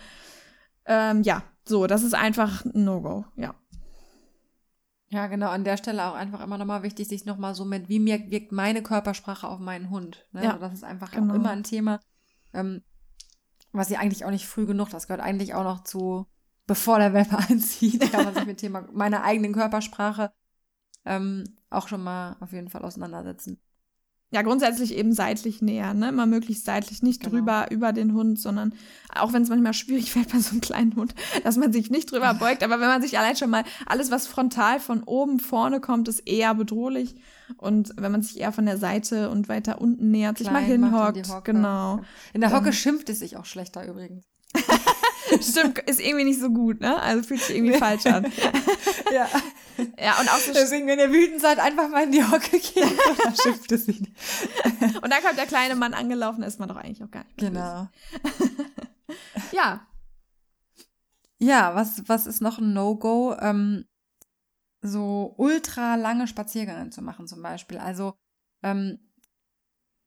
ähm, 0.86 1.22
ja, 1.22 1.42
so, 1.68 1.86
das 1.86 2.02
ist 2.02 2.14
einfach 2.14 2.64
ein 2.64 2.84
No-Go, 2.84 3.24
ja. 3.36 3.54
Ja, 5.08 5.28
genau, 5.28 5.50
an 5.50 5.64
der 5.64 5.76
Stelle 5.76 6.04
auch 6.04 6.14
einfach 6.14 6.40
immer 6.40 6.58
nochmal 6.58 6.82
wichtig, 6.82 7.06
sich 7.08 7.24
nochmal 7.24 7.54
so 7.54 7.64
mit, 7.64 7.88
wie 7.88 8.00
mir 8.00 8.30
wirkt 8.30 8.50
meine 8.50 8.82
Körpersprache 8.82 9.46
auf 9.46 9.60
meinen 9.60 9.90
Hund. 9.90 10.26
Ne? 10.32 10.44
Ja, 10.44 10.50
also 10.50 10.60
das 10.60 10.74
ist 10.74 10.84
einfach 10.84 11.12
genau. 11.12 11.32
auch 11.32 11.36
immer 11.36 11.50
ein 11.50 11.62
Thema, 11.62 12.00
ähm, 12.52 12.82
was 13.72 13.88
ja 13.88 14.00
eigentlich 14.00 14.24
auch 14.24 14.30
nicht 14.30 14.46
früh 14.46 14.66
genug, 14.66 14.90
das 14.90 15.06
gehört 15.06 15.22
eigentlich 15.22 15.54
auch 15.54 15.64
noch 15.64 15.84
zu, 15.84 16.26
bevor 16.66 16.98
der 16.98 17.12
Welpe 17.12 17.38
einzieht, 17.48 18.10
kann 18.10 18.24
man 18.24 18.34
sich 18.34 18.46
mit 18.46 18.58
Thema 18.58 18.86
meiner 18.92 19.22
eigenen 19.22 19.52
Körpersprache 19.52 20.32
ähm, 21.04 21.44
auch 21.70 21.86
schon 21.86 22.02
mal 22.02 22.36
auf 22.40 22.52
jeden 22.52 22.68
Fall 22.68 22.82
auseinandersetzen 22.82 23.60
ja, 24.36 24.42
grundsätzlich 24.42 24.94
eben 24.94 25.14
seitlich 25.14 25.62
näher, 25.62 25.94
ne? 25.94 26.10
Immer 26.10 26.26
möglichst 26.26 26.66
seitlich, 26.66 27.02
nicht 27.02 27.22
genau. 27.22 27.36
drüber 27.36 27.68
über 27.70 27.94
den 27.94 28.12
Hund, 28.12 28.38
sondern 28.38 28.74
auch 29.14 29.32
wenn 29.32 29.40
es 29.40 29.48
manchmal 29.48 29.72
schwierig 29.72 30.12
fällt 30.12 30.30
bei 30.30 30.40
so 30.40 30.50
einem 30.50 30.60
kleinen 30.60 30.94
Hund, 30.94 31.14
dass 31.44 31.56
man 31.56 31.72
sich 31.72 31.90
nicht 31.90 32.12
drüber 32.12 32.34
beugt, 32.34 32.62
aber 32.62 32.78
wenn 32.78 32.88
man 32.88 33.00
sich 33.00 33.18
allein 33.18 33.34
schon 33.34 33.48
mal 33.48 33.64
alles, 33.86 34.10
was 34.10 34.26
frontal 34.26 34.78
von 34.78 35.02
oben 35.04 35.40
vorne 35.40 35.80
kommt, 35.80 36.06
ist 36.08 36.20
eher 36.28 36.54
bedrohlich. 36.54 37.14
Und 37.56 37.94
wenn 37.96 38.12
man 38.12 38.20
sich 38.20 38.38
eher 38.38 38.52
von 38.52 38.66
der 38.66 38.76
Seite 38.76 39.30
und 39.30 39.48
weiter 39.48 39.80
unten 39.80 40.10
nähert, 40.10 40.36
Klein 40.36 40.44
sich 40.44 40.52
mal 40.52 40.62
hinhockt, 40.62 41.16
in 41.16 41.42
genau. 41.44 42.00
In 42.34 42.42
der 42.42 42.52
Hocke 42.52 42.74
schimpft 42.74 43.08
es 43.08 43.20
sich 43.20 43.38
auch 43.38 43.46
schlechter 43.46 43.88
übrigens. 43.88 44.26
Stimmt, 45.40 45.78
ist 45.80 46.00
irgendwie 46.00 46.24
nicht 46.24 46.40
so 46.40 46.50
gut, 46.50 46.80
ne? 46.80 47.00
Also 47.00 47.22
fühlt 47.22 47.40
sich 47.40 47.56
irgendwie 47.56 47.78
falsch 47.78 48.06
an. 48.06 48.24
ja. 49.12 49.28
Ja, 49.98 50.20
und 50.20 50.28
auch 50.28 50.38
so. 50.38 50.52
Deswegen, 50.52 50.86
wenn 50.86 50.98
ihr 50.98 51.10
wütend 51.12 51.40
seid, 51.40 51.58
einfach 51.58 51.88
mal 51.88 52.04
in 52.04 52.12
die 52.12 52.24
Hocke 52.24 52.58
gehen. 52.58 52.90
dann 53.22 53.36
schimpft 53.36 53.70
es 53.72 53.86
nicht. 53.86 54.06
und 55.02 55.10
dann 55.10 55.22
kommt 55.22 55.38
der 55.38 55.46
kleine 55.46 55.76
Mann 55.76 55.94
angelaufen, 55.94 56.42
ist 56.42 56.58
man 56.58 56.68
doch 56.68 56.76
eigentlich 56.76 57.02
auch 57.02 57.10
gar 57.10 57.24
nicht. 57.24 57.38
Genau. 57.38 57.88
ja. 59.52 59.86
Ja, 61.38 61.74
was, 61.74 62.02
was 62.08 62.26
ist 62.26 62.40
noch 62.40 62.58
ein 62.58 62.72
No-Go? 62.72 63.36
Ähm, 63.38 63.84
so 64.80 65.34
ultra 65.36 65.96
lange 65.96 66.26
Spaziergänge 66.26 66.90
zu 66.90 67.02
machen, 67.02 67.26
zum 67.26 67.42
Beispiel. 67.42 67.78
Also, 67.78 68.14
ähm, 68.62 68.98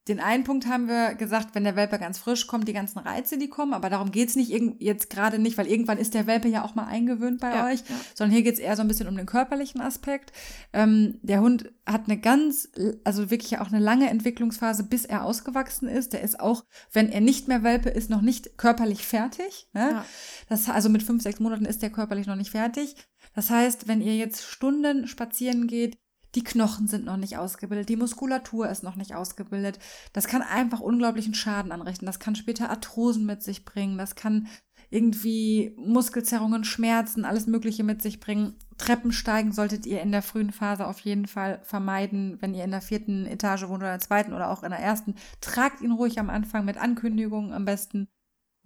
den 0.09 0.19
einen 0.19 0.43
Punkt 0.43 0.65
haben 0.65 0.87
wir 0.87 1.13
gesagt, 1.13 1.53
wenn 1.53 1.63
der 1.63 1.75
Welpe 1.75 1.99
ganz 1.99 2.17
frisch 2.17 2.47
kommt, 2.47 2.67
die 2.67 2.73
ganzen 2.73 2.97
Reize, 2.97 3.37
die 3.37 3.47
kommen, 3.47 3.73
aber 3.73 3.91
darum 3.91 4.11
geht 4.11 4.29
es 4.29 4.35
nicht 4.35 4.49
jetzt 4.79 5.11
gerade 5.11 5.37
nicht, 5.37 5.57
weil 5.57 5.67
irgendwann 5.67 5.99
ist 5.99 6.15
der 6.15 6.25
Welpe 6.25 6.47
ja 6.47 6.65
auch 6.65 6.73
mal 6.73 6.87
eingewöhnt 6.87 7.39
bei 7.39 7.53
ja, 7.53 7.67
euch, 7.67 7.81
ja. 7.81 7.95
sondern 8.15 8.33
hier 8.33 8.41
geht 8.41 8.55
es 8.55 8.59
eher 8.59 8.75
so 8.75 8.81
ein 8.81 8.87
bisschen 8.87 9.07
um 9.07 9.15
den 9.15 9.27
körperlichen 9.27 9.81
Aspekt. 9.81 10.33
Ähm, 10.73 11.19
der 11.21 11.41
Hund 11.41 11.71
hat 11.85 12.05
eine 12.07 12.19
ganz, 12.19 12.69
also 13.03 13.29
wirklich 13.29 13.59
auch 13.59 13.67
eine 13.67 13.79
lange 13.79 14.09
Entwicklungsphase, 14.09 14.83
bis 14.83 15.05
er 15.05 15.23
ausgewachsen 15.23 15.87
ist. 15.87 16.13
Der 16.13 16.21
ist 16.21 16.39
auch, 16.39 16.65
wenn 16.91 17.09
er 17.11 17.21
nicht 17.21 17.47
mehr 17.47 17.61
Welpe 17.61 17.89
ist, 17.89 18.09
noch 18.09 18.21
nicht 18.21 18.57
körperlich 18.57 19.05
fertig. 19.05 19.69
Ne? 19.73 19.91
Ja. 19.91 20.05
Das, 20.49 20.67
also 20.69 20.89
mit 20.89 21.03
fünf, 21.03 21.21
sechs 21.21 21.39
Monaten 21.39 21.65
ist 21.65 21.83
der 21.83 21.91
körperlich 21.91 22.25
noch 22.25 22.35
nicht 22.35 22.51
fertig. 22.51 22.95
Das 23.35 23.51
heißt, 23.51 23.87
wenn 23.87 24.01
ihr 24.01 24.15
jetzt 24.15 24.43
Stunden 24.43 25.07
spazieren 25.07 25.67
geht, 25.67 25.99
die 26.35 26.43
Knochen 26.43 26.87
sind 26.87 27.05
noch 27.05 27.17
nicht 27.17 27.37
ausgebildet, 27.37 27.89
die 27.89 27.95
Muskulatur 27.95 28.69
ist 28.69 28.83
noch 28.83 28.95
nicht 28.95 29.15
ausgebildet. 29.15 29.79
Das 30.13 30.27
kann 30.27 30.41
einfach 30.41 30.79
unglaublichen 30.79 31.33
Schaden 31.33 31.71
anrichten. 31.71 32.05
Das 32.05 32.19
kann 32.19 32.35
später 32.35 32.69
Arthrosen 32.69 33.25
mit 33.25 33.41
sich 33.41 33.65
bringen. 33.65 33.97
Das 33.97 34.15
kann 34.15 34.47
irgendwie 34.91 35.75
Muskelzerrungen, 35.77 36.63
Schmerzen, 36.63 37.25
alles 37.25 37.47
Mögliche 37.47 37.83
mit 37.83 38.01
sich 38.01 38.19
bringen. 38.19 38.55
Treppensteigen 38.77 39.51
solltet 39.51 39.85
ihr 39.85 40.01
in 40.01 40.11
der 40.11 40.21
frühen 40.21 40.51
Phase 40.51 40.87
auf 40.87 40.99
jeden 41.01 41.27
Fall 41.27 41.59
vermeiden. 41.63 42.37
Wenn 42.41 42.53
ihr 42.53 42.63
in 42.63 42.71
der 42.71 42.81
vierten 42.81 43.25
Etage 43.25 43.63
wohnt 43.63 43.81
oder 43.81 43.93
in 43.93 43.99
der 43.99 44.07
zweiten 44.07 44.33
oder 44.33 44.49
auch 44.49 44.63
in 44.63 44.71
der 44.71 44.79
ersten, 44.79 45.15
tragt 45.41 45.81
ihn 45.81 45.91
ruhig 45.91 46.19
am 46.19 46.29
Anfang 46.29 46.65
mit 46.65 46.77
Ankündigungen 46.77 47.53
am 47.53 47.65
besten. 47.65 48.07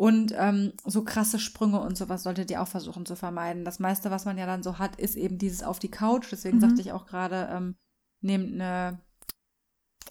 Und 0.04 0.34
ähm, 0.38 0.74
so 0.84 1.06
krasse 1.06 1.39
Sprünge 1.39 1.80
und 1.80 1.97
sowas 1.97 2.24
solltet 2.24 2.51
ihr 2.51 2.62
auch 2.62 2.68
versuchen 2.68 3.06
zu 3.06 3.16
vermeiden. 3.16 3.64
Das 3.64 3.80
meiste, 3.80 4.12
was 4.12 4.26
man 4.26 4.38
ja 4.38 4.45
dann 4.45 4.62
so 4.62 4.78
hat, 4.78 4.97
ist 4.97 5.16
eben 5.16 5.38
dieses 5.38 5.64
auf 5.64 5.80
die 5.80 5.89
Couch. 5.89 6.28
Deswegen 6.30 6.58
mhm. 6.58 6.62
sagte 6.62 6.82
ich 6.82 6.91
auch 6.91 7.06
gerade, 7.06 7.47
ähm, 7.49 7.78
nehmt 8.20 8.54
eine 8.54 8.99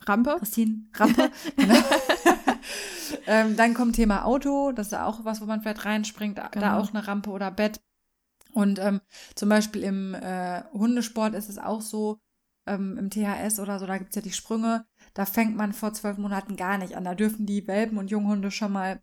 Rampe. 0.07 0.36
Christine, 0.38 0.86
Rampe. 0.95 1.30
genau. 1.59 1.74
ähm, 3.26 3.55
dann 3.59 3.74
kommt 3.74 3.95
Thema 3.97 4.24
Auto. 4.24 4.72
Das 4.72 4.86
ist 4.86 4.95
auch 4.95 5.26
was, 5.26 5.43
wo 5.43 5.45
man 5.45 5.61
vielleicht 5.61 5.84
reinspringt. 5.84 6.36
Genau. 6.36 6.64
Da 6.64 6.78
auch 6.78 6.95
eine 6.95 7.07
Rampe 7.07 7.28
oder 7.28 7.51
Bett. 7.51 7.78
Und 8.55 8.78
ähm, 8.78 9.03
zum 9.34 9.51
Beispiel 9.51 9.82
im 9.82 10.14
äh, 10.14 10.62
Hundesport 10.72 11.34
ist 11.34 11.51
es 11.51 11.59
auch 11.59 11.82
so, 11.82 12.18
ähm, 12.66 12.97
im 12.97 13.11
THS 13.11 13.61
oder 13.61 13.78
so, 13.78 13.84
da 13.84 13.99
gibt's 13.99 14.16
ja 14.16 14.22
die 14.22 14.32
Sprünge. 14.32 14.86
Da 15.12 15.26
fängt 15.26 15.55
man 15.55 15.74
vor 15.74 15.93
zwölf 15.93 16.16
Monaten 16.16 16.57
gar 16.57 16.78
nicht 16.78 16.97
an. 16.97 17.05
Da 17.05 17.14
dürfen 17.14 17.45
die 17.45 17.66
Welpen 17.66 17.99
und 17.99 18.11
Junghunde 18.11 18.51
schon 18.51 18.72
mal 18.72 19.03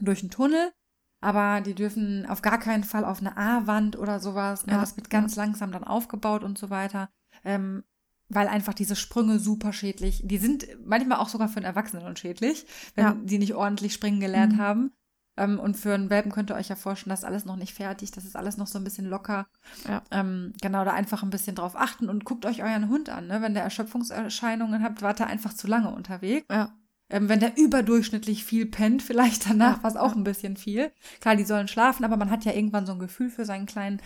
durch 0.00 0.20
einen 0.20 0.30
Tunnel, 0.30 0.72
aber 1.20 1.60
die 1.60 1.74
dürfen 1.74 2.26
auf 2.26 2.42
gar 2.42 2.58
keinen 2.58 2.84
Fall 2.84 3.04
auf 3.04 3.20
eine 3.20 3.36
A-Wand 3.36 3.96
oder 3.96 4.20
sowas. 4.20 4.66
Ne? 4.66 4.72
Ja, 4.72 4.80
das 4.80 4.96
wird 4.96 5.10
ganz 5.10 5.36
ja. 5.36 5.44
langsam 5.44 5.72
dann 5.72 5.84
aufgebaut 5.84 6.42
und 6.42 6.58
so 6.58 6.70
weiter. 6.70 7.08
Ähm, 7.44 7.84
weil 8.28 8.48
einfach 8.48 8.74
diese 8.74 8.96
Sprünge 8.96 9.38
super 9.38 9.72
schädlich, 9.72 10.22
die 10.24 10.38
sind 10.38 10.66
manchmal 10.84 11.18
auch 11.18 11.28
sogar 11.28 11.48
für 11.48 11.56
einen 11.56 11.66
Erwachsenen 11.66 12.16
schädlich, 12.16 12.66
wenn 12.94 13.04
ja. 13.04 13.16
die 13.22 13.38
nicht 13.38 13.54
ordentlich 13.54 13.92
springen 13.92 14.20
gelernt 14.20 14.54
mhm. 14.54 14.58
haben. 14.58 14.92
Ähm, 15.36 15.58
und 15.58 15.76
für 15.76 15.94
einen 15.94 16.10
Welpen 16.10 16.32
könnt 16.32 16.50
ihr 16.50 16.56
euch 16.56 16.68
ja 16.68 16.76
vorstellen, 16.76 17.10
das 17.10 17.20
ist 17.20 17.24
alles 17.24 17.44
noch 17.44 17.56
nicht 17.56 17.74
fertig, 17.74 18.10
das 18.10 18.24
ist 18.24 18.36
alles 18.36 18.56
noch 18.56 18.66
so 18.66 18.78
ein 18.78 18.84
bisschen 18.84 19.06
locker. 19.06 19.46
Ja. 19.88 20.02
Ähm, 20.10 20.52
genau, 20.60 20.84
da 20.84 20.92
einfach 20.92 21.22
ein 21.22 21.30
bisschen 21.30 21.56
drauf 21.56 21.74
achten 21.76 22.08
und 22.08 22.24
guckt 22.24 22.44
euch 22.44 22.62
euren 22.62 22.88
Hund 22.88 23.08
an. 23.08 23.28
Ne? 23.28 23.40
Wenn 23.40 23.54
der 23.54 23.62
Erschöpfungserscheinungen 23.62 24.82
habt, 24.82 25.00
wart 25.02 25.20
ihr 25.20 25.26
einfach 25.26 25.54
zu 25.54 25.66
lange 25.66 25.90
unterwegs. 25.90 26.46
Ja. 26.50 26.72
Ähm, 27.10 27.28
wenn 27.28 27.40
der 27.40 27.56
überdurchschnittlich 27.56 28.44
viel 28.44 28.66
pennt, 28.66 29.02
vielleicht 29.02 29.48
danach 29.48 29.82
war 29.82 29.90
es 29.90 29.96
auch 29.96 30.14
ein 30.14 30.24
bisschen 30.24 30.56
viel. 30.56 30.92
Klar, 31.20 31.36
die 31.36 31.44
sollen 31.44 31.68
schlafen, 31.68 32.04
aber 32.04 32.16
man 32.16 32.30
hat 32.30 32.44
ja 32.44 32.52
irgendwann 32.52 32.86
so 32.86 32.92
ein 32.92 32.98
Gefühl 32.98 33.30
für 33.30 33.44
seinen 33.44 33.66
kleinen 33.66 34.00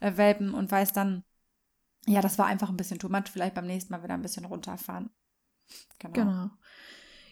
äh, 0.00 0.16
Welpen 0.16 0.54
und 0.54 0.70
weiß 0.70 0.92
dann, 0.92 1.24
ja, 2.06 2.20
das 2.20 2.38
war 2.38 2.46
einfach 2.46 2.68
ein 2.68 2.76
bisschen 2.76 2.98
too 2.98 3.08
much, 3.08 3.30
vielleicht 3.32 3.54
beim 3.54 3.66
nächsten 3.66 3.92
Mal 3.92 4.02
wieder 4.02 4.14
ein 4.14 4.22
bisschen 4.22 4.44
runterfahren. 4.44 5.10
Genau. 5.98 6.12
genau. 6.12 6.50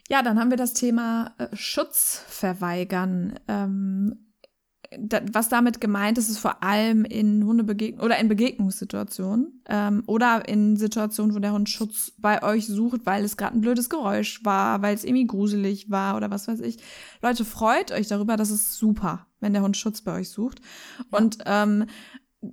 Ja, 0.09 0.23
dann 0.23 0.39
haben 0.39 0.51
wir 0.51 0.57
das 0.57 0.75
Thema 0.75 1.35
äh, 1.39 1.55
Schutz 1.57 2.23
verweigern. 2.29 3.39
Ähm, 3.49 4.24
was 5.33 5.49
damit 5.49 5.81
gemeint 5.81 6.19
ist, 6.19 6.29
ist 6.29 6.39
vor 6.39 6.63
allem 6.63 7.05
in 7.05 7.45
Hundebegegnungen 7.45 8.05
oder 8.05 8.19
in 8.19 8.29
Begegnungssituationen 8.29 9.63
ähm, 9.69 10.03
oder 10.07 10.49
in 10.49 10.77
Situationen, 10.77 11.35
wo 11.35 11.39
der 11.39 11.53
Hund 11.53 11.69
Schutz 11.69 12.13
bei 12.19 12.43
euch 12.43 12.67
sucht, 12.67 13.03
weil 13.05 13.25
es 13.25 13.37
gerade 13.37 13.57
ein 13.57 13.61
blödes 13.61 13.91
Geräusch 13.91 14.45
war, 14.45 14.83
weil 14.83 14.95
es 14.95 15.05
irgendwie 15.05 15.27
gruselig 15.27 15.91
war 15.91 16.17
oder 16.17 16.31
was 16.31 16.49
weiß 16.49 16.61
ich. 16.61 16.79
Leute, 17.23 17.45
freut 17.45 17.93
euch 17.93 18.09
darüber, 18.09 18.37
das 18.37 18.51
ist 18.51 18.75
super, 18.75 19.27
wenn 19.41 19.53
der 19.53 19.63
Hund 19.63 19.77
Schutz 19.77 20.03
bei 20.03 20.21
euch 20.21 20.31
sucht. 20.31 20.61
Ja. 20.99 21.19
Und 21.19 21.39
ähm, 21.47 21.87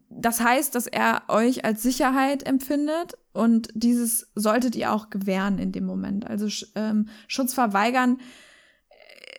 das 0.10 0.42
heißt, 0.42 0.76
dass 0.76 0.88
er 0.88 1.24
euch 1.28 1.66
als 1.66 1.84
Sicherheit 1.84 2.44
empfindet 2.44 3.18
und 3.34 3.70
dieses 3.74 4.32
solltet 4.36 4.76
ihr 4.76 4.92
auch 4.92 5.10
gewähren 5.10 5.58
in 5.58 5.72
dem 5.72 5.86
Moment. 5.86 6.28
Also 6.28 6.48
ähm, 6.76 7.10
Schutz 7.28 7.54
verweigern 7.54 8.20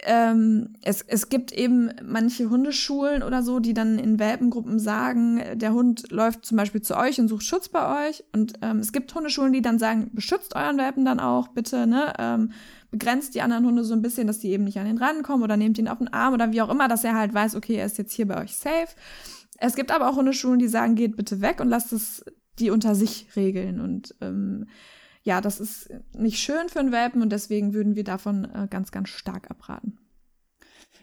ähm, 0.02 0.74
es, 0.82 1.02
es 1.02 1.28
gibt 1.28 1.52
eben 1.52 1.90
manche 2.04 2.50
Hundeschulen 2.50 3.22
oder 3.22 3.42
so, 3.42 3.60
die 3.60 3.74
dann 3.74 3.98
in 3.98 4.18
Welpengruppen 4.18 4.78
sagen, 4.78 5.40
der 5.54 5.72
Hund 5.72 6.10
läuft 6.10 6.44
zum 6.44 6.56
Beispiel 6.56 6.82
zu 6.82 6.96
euch 6.96 7.20
und 7.20 7.28
sucht 7.28 7.44
Schutz 7.44 7.68
bei 7.68 8.08
euch. 8.08 8.24
Und 8.32 8.54
ähm, 8.62 8.78
es 8.78 8.92
gibt 8.92 9.14
Hundeschulen, 9.14 9.52
die 9.52 9.62
dann 9.62 9.78
sagen, 9.78 10.10
beschützt 10.12 10.56
euren 10.56 10.78
Welpen 10.78 11.04
dann 11.04 11.20
auch 11.20 11.48
bitte, 11.48 11.86
ne? 11.86 12.12
Ähm, 12.18 12.50
begrenzt 12.90 13.34
die 13.34 13.40
anderen 13.40 13.64
Hunde 13.64 13.84
so 13.84 13.94
ein 13.94 14.02
bisschen, 14.02 14.26
dass 14.26 14.40
die 14.40 14.50
eben 14.50 14.64
nicht 14.64 14.78
an 14.78 14.86
ihn 14.86 14.98
rankommen 14.98 15.42
oder 15.42 15.56
nehmt 15.56 15.78
ihn 15.78 15.88
auf 15.88 15.98
den 15.98 16.12
Arm 16.12 16.34
oder 16.34 16.52
wie 16.52 16.60
auch 16.60 16.68
immer, 16.68 16.88
dass 16.88 17.04
er 17.04 17.14
halt 17.14 17.32
weiß, 17.32 17.54
okay, 17.54 17.76
er 17.76 17.86
ist 17.86 17.96
jetzt 17.96 18.12
hier 18.12 18.28
bei 18.28 18.42
euch 18.42 18.54
safe. 18.54 18.88
Es 19.58 19.76
gibt 19.76 19.92
aber 19.92 20.10
auch 20.10 20.16
Hundeschulen, 20.16 20.58
die 20.58 20.68
sagen, 20.68 20.94
geht 20.94 21.16
bitte 21.16 21.40
weg 21.40 21.60
und 21.60 21.68
lasst 21.68 21.92
es 21.92 22.24
die 22.58 22.70
unter 22.70 22.94
sich 22.94 23.28
regeln. 23.34 23.80
Und 23.80 24.14
ähm, 24.20 24.66
ja, 25.22 25.40
das 25.40 25.60
ist 25.60 25.90
nicht 26.12 26.38
schön 26.38 26.68
für 26.68 26.80
einen 26.80 26.92
Welpen 26.92 27.22
und 27.22 27.30
deswegen 27.30 27.74
würden 27.74 27.94
wir 27.94 28.04
davon 28.04 28.44
äh, 28.44 28.66
ganz, 28.68 28.90
ganz 28.90 29.08
stark 29.08 29.50
abraten. 29.50 29.98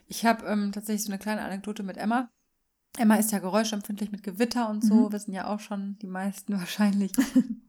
Ich 0.08 0.26
habe 0.26 0.46
ähm, 0.46 0.72
tatsächlich 0.72 1.06
so 1.06 1.12
eine 1.12 1.20
kleine 1.20 1.42
Anekdote 1.42 1.84
mit 1.84 1.98
Emma. 1.98 2.30
Emma 2.98 3.16
ist 3.16 3.32
ja 3.32 3.40
geräuschempfindlich 3.40 4.12
mit 4.12 4.24
Gewitter 4.24 4.70
und 4.70 4.84
so, 4.84 5.08
mhm. 5.08 5.14
wissen 5.14 5.34
ja 5.34 5.48
auch 5.48 5.60
schon 5.60 5.98
die 6.02 6.08
meisten 6.08 6.54
wahrscheinlich. 6.60 7.12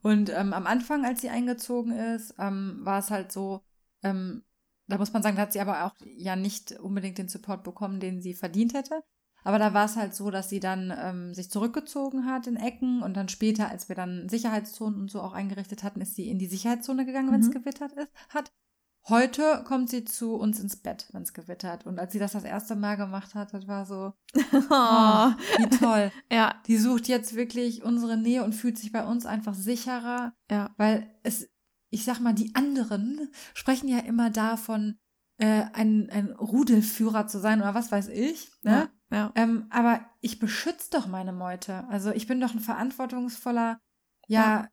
und 0.03 0.31
ähm, 0.31 0.53
am 0.53 0.67
Anfang, 0.67 1.05
als 1.05 1.21
sie 1.21 1.29
eingezogen 1.29 1.93
ist, 1.93 2.35
ähm, 2.39 2.79
war 2.81 2.99
es 2.99 3.11
halt 3.11 3.31
so, 3.31 3.63
ähm, 4.03 4.43
da 4.89 4.99
muss 4.99 5.13
man 5.13 5.23
sagen, 5.23 5.37
da 5.37 5.43
hat 5.43 5.53
sie 5.53 5.61
aber 5.61 5.85
auch 5.85 5.95
ja 6.05 6.35
nicht 6.35 6.73
unbedingt 6.81 7.19
den 7.19 7.29
Support 7.29 7.63
bekommen, 7.63 8.01
den 8.01 8.21
sie 8.21 8.35
verdient 8.35 8.75
hätte. 8.75 9.05
Aber 9.45 9.59
da 9.59 9.75
war 9.75 9.87
es 9.87 9.97
halt 9.97 10.15
so, 10.15 10.31
dass 10.31 10.49
sie 10.49 10.61
dann 10.61 10.93
ähm, 10.97 11.35
sich 11.35 11.51
zurückgezogen 11.51 12.27
hat 12.27 12.47
in 12.47 12.57
Ecken 12.57 13.03
und 13.03 13.17
dann 13.17 13.29
später, 13.29 13.69
als 13.69 13.89
wir 13.89 13.97
dann 13.97 14.29
Sicherheitszonen 14.29 15.01
und 15.01 15.11
so 15.11 15.21
auch 15.21 15.33
eingerichtet 15.33 15.83
hatten, 15.83 16.01
ist 16.01 16.15
sie 16.15 16.29
in 16.29 16.39
die 16.39 16.47
Sicherheitszone 16.47 17.07
gegangen, 17.07 17.33
wenn 17.33 17.41
es 17.41 17.49
mhm. 17.49 17.53
gewittert 17.53 17.93
ist, 17.93 18.11
hat. 18.29 18.53
Heute 19.09 19.65
kommt 19.67 19.89
sie 19.89 20.05
zu 20.05 20.35
uns 20.35 20.61
ins 20.61 20.77
Bett, 20.77 21.09
wenn 21.13 21.23
es 21.23 21.33
gewittert. 21.33 21.87
Und 21.87 21.99
als 21.99 22.13
sie 22.13 22.19
das 22.19 22.33
das 22.33 22.45
erste 22.45 22.77
Mal 22.77 22.97
gemacht 22.97 23.35
hat, 23.35 23.55
das 23.55 23.67
war 23.67 23.87
so, 23.87 24.13
oh, 24.35 25.33
wie 25.59 25.79
toll. 25.79 26.13
ja. 26.31 26.55
Die 26.67 26.77
sucht 26.77 27.09
jetzt 27.09 27.35
wirklich 27.35 27.83
unsere 27.83 28.19
Nähe 28.19 28.45
und 28.45 28.55
fühlt 28.55 28.77
sich 28.77 28.93
bei 28.93 29.05
uns 29.05 29.25
einfach 29.25 29.55
sicherer. 29.55 30.35
Ja. 30.51 30.75
Weil 30.77 31.11
es, 31.23 31.49
ich 31.89 32.05
sag 32.05 32.21
mal, 32.21 32.35
die 32.35 32.55
anderen 32.55 33.31
sprechen 33.55 33.89
ja 33.89 34.01
immer 34.01 34.29
davon, 34.29 34.99
äh, 35.39 35.65
ein, 35.73 36.11
ein 36.11 36.33
Rudelführer 36.33 37.27
zu 37.27 37.41
sein 37.41 37.63
oder 37.63 37.75
was 37.75 37.91
weiß 37.91 38.09
ich. 38.09 38.51
Ne? 38.63 38.71
Ja. 38.71 38.89
Ja. 39.11 39.33
Ähm, 39.35 39.67
aber 39.71 40.01
ich 40.21 40.39
beschütze 40.39 40.91
doch 40.93 41.07
meine 41.07 41.33
Meute. 41.33 41.85
Also 41.89 42.11
ich 42.13 42.27
bin 42.27 42.41
doch 42.41 42.55
ein 42.55 42.61
verantwortungsvoller, 42.61 43.81
ja, 44.27 44.41
ja. 44.41 44.69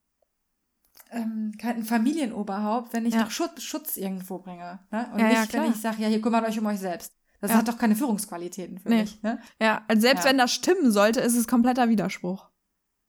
Ähm, 1.10 1.54
ein 1.64 1.84
Familienoberhaupt, 1.84 2.94
wenn 2.94 3.06
ich 3.06 3.14
ja. 3.14 3.24
doch 3.24 3.32
Schutz, 3.32 3.64
Schutz 3.64 3.98
irgendwo 3.98 4.40
bringe. 4.40 4.80
Ne? 4.92 5.10
Und 5.14 5.24
nicht, 5.24 5.54
wenn 5.54 5.72
ich 5.72 5.78
sage, 5.78 6.02
ja, 6.02 6.08
hier 6.10 6.22
kümmert 6.22 6.46
euch 6.46 6.60
um 6.60 6.66
euch 6.66 6.80
selbst. 6.80 7.14
Das 7.40 7.54
hat 7.54 7.68
doch 7.68 7.78
keine 7.78 7.96
Führungsqualitäten 7.96 8.80
für 8.80 8.90
nee. 8.90 9.02
mich. 9.02 9.22
Ne? 9.22 9.40
Ja, 9.62 9.84
also 9.88 10.02
selbst 10.02 10.26
wenn 10.26 10.38
das 10.38 10.52
stimmen 10.52 10.92
sollte, 10.92 11.22
ist 11.22 11.36
es 11.36 11.48
kompletter 11.48 11.88
Widerspruch. 11.88 12.50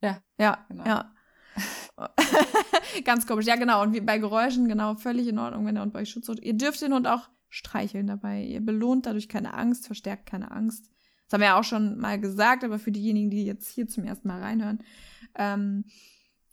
Ja. 0.02 0.18
Ja, 0.38 0.64
genau. 0.68 0.84
ja. 0.84 1.14
Ganz 3.04 3.26
komisch. 3.26 3.46
Ja, 3.46 3.56
genau. 3.56 3.82
Und 3.82 3.94
wie 3.94 4.00
bei 4.00 4.18
Geräuschen, 4.18 4.68
genau, 4.68 4.94
völlig 4.96 5.26
in 5.28 5.38
Ordnung, 5.38 5.66
wenn 5.66 5.74
der 5.74 5.82
Hund 5.82 5.92
bei 5.92 6.00
euch 6.00 6.10
Schutz 6.10 6.26
sucht. 6.26 6.40
Ihr 6.40 6.54
dürft 6.54 6.80
den 6.82 6.92
Hund 6.92 7.06
auch 7.06 7.28
streicheln 7.48 8.06
dabei. 8.06 8.42
Ihr 8.42 8.60
belohnt 8.60 9.06
dadurch 9.06 9.28
keine 9.28 9.54
Angst, 9.54 9.86
verstärkt 9.86 10.26
keine 10.26 10.50
Angst. 10.50 10.90
Das 11.28 11.34
haben 11.34 11.40
wir 11.42 11.48
ja 11.48 11.58
auch 11.60 11.64
schon 11.64 11.98
mal 11.98 12.18
gesagt, 12.18 12.64
aber 12.64 12.78
für 12.78 12.90
diejenigen, 12.90 13.28
die 13.28 13.44
jetzt 13.44 13.68
hier 13.68 13.86
zum 13.86 14.04
ersten 14.04 14.28
Mal 14.28 14.40
reinhören, 14.40 14.78
ähm, 15.34 15.84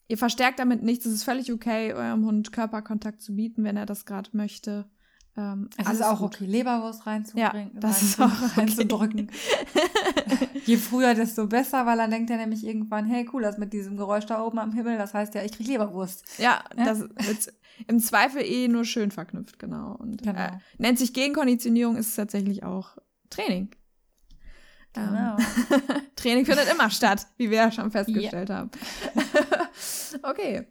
ihr 0.09 0.17
verstärkt 0.17 0.59
damit 0.59 0.84
nichts. 0.84 1.05
Es 1.05 1.13
ist 1.13 1.23
völlig 1.23 1.51
okay, 1.51 1.93
eurem 1.93 2.26
Hund 2.26 2.51
Körperkontakt 2.51 3.21
zu 3.21 3.36
bieten, 3.36 3.63
wenn 3.63 3.78
er 3.78 3.86
das 3.86 4.05
gerade 4.05 4.30
möchte. 4.34 4.86
Ähm, 5.38 5.69
es 5.78 5.89
ist 5.89 6.03
auch 6.03 6.19
gut. 6.19 6.36
okay, 6.36 6.45
Leberwurst 6.45 7.05
reinzubringen, 7.05 7.71
ja, 7.73 7.80
das 7.80 8.01
ist 8.01 8.21
auch 8.21 8.57
reinzudrücken. 8.57 9.32
Je 10.65 10.78
früher, 10.78 11.13
desto 11.13 11.47
besser, 11.47 11.86
weil 11.86 11.97
dann 11.97 12.11
denkt 12.11 12.30
er 12.30 12.38
nämlich 12.38 12.65
irgendwann, 12.65 13.05
hey, 13.05 13.28
cool, 13.34 13.43
das 13.43 13.57
mit 13.57 13.71
diesem 13.73 13.97
Geräusch 13.97 14.26
da 14.26 14.43
oben 14.43 14.59
am 14.59 14.73
Himmel, 14.73 14.97
das 14.97 15.13
heißt 15.13 15.36
ja, 15.36 15.43
ich 15.43 15.51
krieg 15.51 15.67
Leberwurst. 15.67 16.39
Ja, 16.39 16.63
ja? 16.78 16.86
das 16.86 17.01
ist 17.30 17.53
im 17.88 17.99
Zweifel 17.99 18.41
eh 18.43 18.67
nur 18.67 18.86
schön 18.86 19.11
verknüpft, 19.11 19.59
genau. 19.59 19.95
Und 19.95 20.23
genau. 20.23 20.39
Äh, 20.39 20.51
nennt 20.78 20.99
sich 20.99 21.13
Gegenkonditionierung, 21.13 21.97
ist 21.97 22.15
tatsächlich 22.15 22.63
auch 22.63 22.97
Training. 23.30 23.69
Genau. 24.95 25.37
Ähm, 25.37 26.01
Training 26.15 26.45
findet 26.45 26.71
immer 26.71 26.89
statt, 26.89 27.27
wie 27.37 27.49
wir 27.49 27.57
ja 27.57 27.71
schon 27.71 27.91
festgestellt 27.91 28.49
ja. 28.49 28.55
haben. 28.57 28.71
okay. 30.23 30.67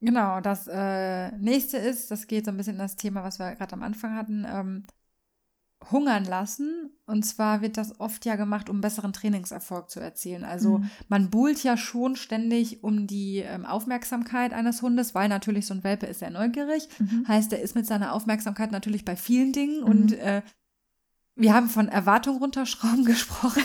Genau, 0.00 0.40
das 0.40 0.68
äh, 0.68 1.32
nächste 1.38 1.78
ist, 1.78 2.10
das 2.10 2.26
geht 2.26 2.44
so 2.44 2.50
ein 2.50 2.56
bisschen 2.56 2.74
in 2.74 2.78
das 2.78 2.96
Thema, 2.96 3.24
was 3.24 3.38
wir 3.38 3.54
gerade 3.54 3.72
am 3.72 3.82
Anfang 3.82 4.14
hatten, 4.14 4.46
ähm, 4.46 4.82
hungern 5.90 6.24
lassen. 6.24 6.90
Und 7.06 7.24
zwar 7.24 7.60
wird 7.60 7.76
das 7.76 8.00
oft 8.00 8.24
ja 8.24 8.36
gemacht, 8.36 8.68
um 8.68 8.80
besseren 8.80 9.12
Trainingserfolg 9.12 9.90
zu 9.90 10.00
erzielen. 10.00 10.44
Also 10.44 10.78
mhm. 10.78 10.90
man 11.08 11.30
buhlt 11.30 11.62
ja 11.62 11.76
schon 11.76 12.16
ständig 12.16 12.82
um 12.82 13.06
die 13.06 13.38
ähm, 13.38 13.64
Aufmerksamkeit 13.64 14.52
eines 14.52 14.82
Hundes, 14.82 15.14
weil 15.14 15.28
natürlich 15.28 15.66
so 15.66 15.74
ein 15.74 15.84
Welpe 15.84 16.06
ist 16.06 16.20
sehr 16.20 16.30
neugierig. 16.30 16.88
Mhm. 16.98 17.26
Heißt, 17.26 17.52
er 17.52 17.60
ist 17.60 17.74
mit 17.74 17.86
seiner 17.86 18.12
Aufmerksamkeit 18.12 18.72
natürlich 18.72 19.04
bei 19.04 19.16
vielen 19.16 19.52
Dingen 19.52 19.80
mhm. 19.80 19.86
und 19.86 20.12
äh, 20.12 20.42
wir 21.36 21.54
haben 21.54 21.68
von 21.68 21.88
Erwartung 21.88 22.38
runterschrauben 22.38 23.04
gesprochen. 23.04 23.62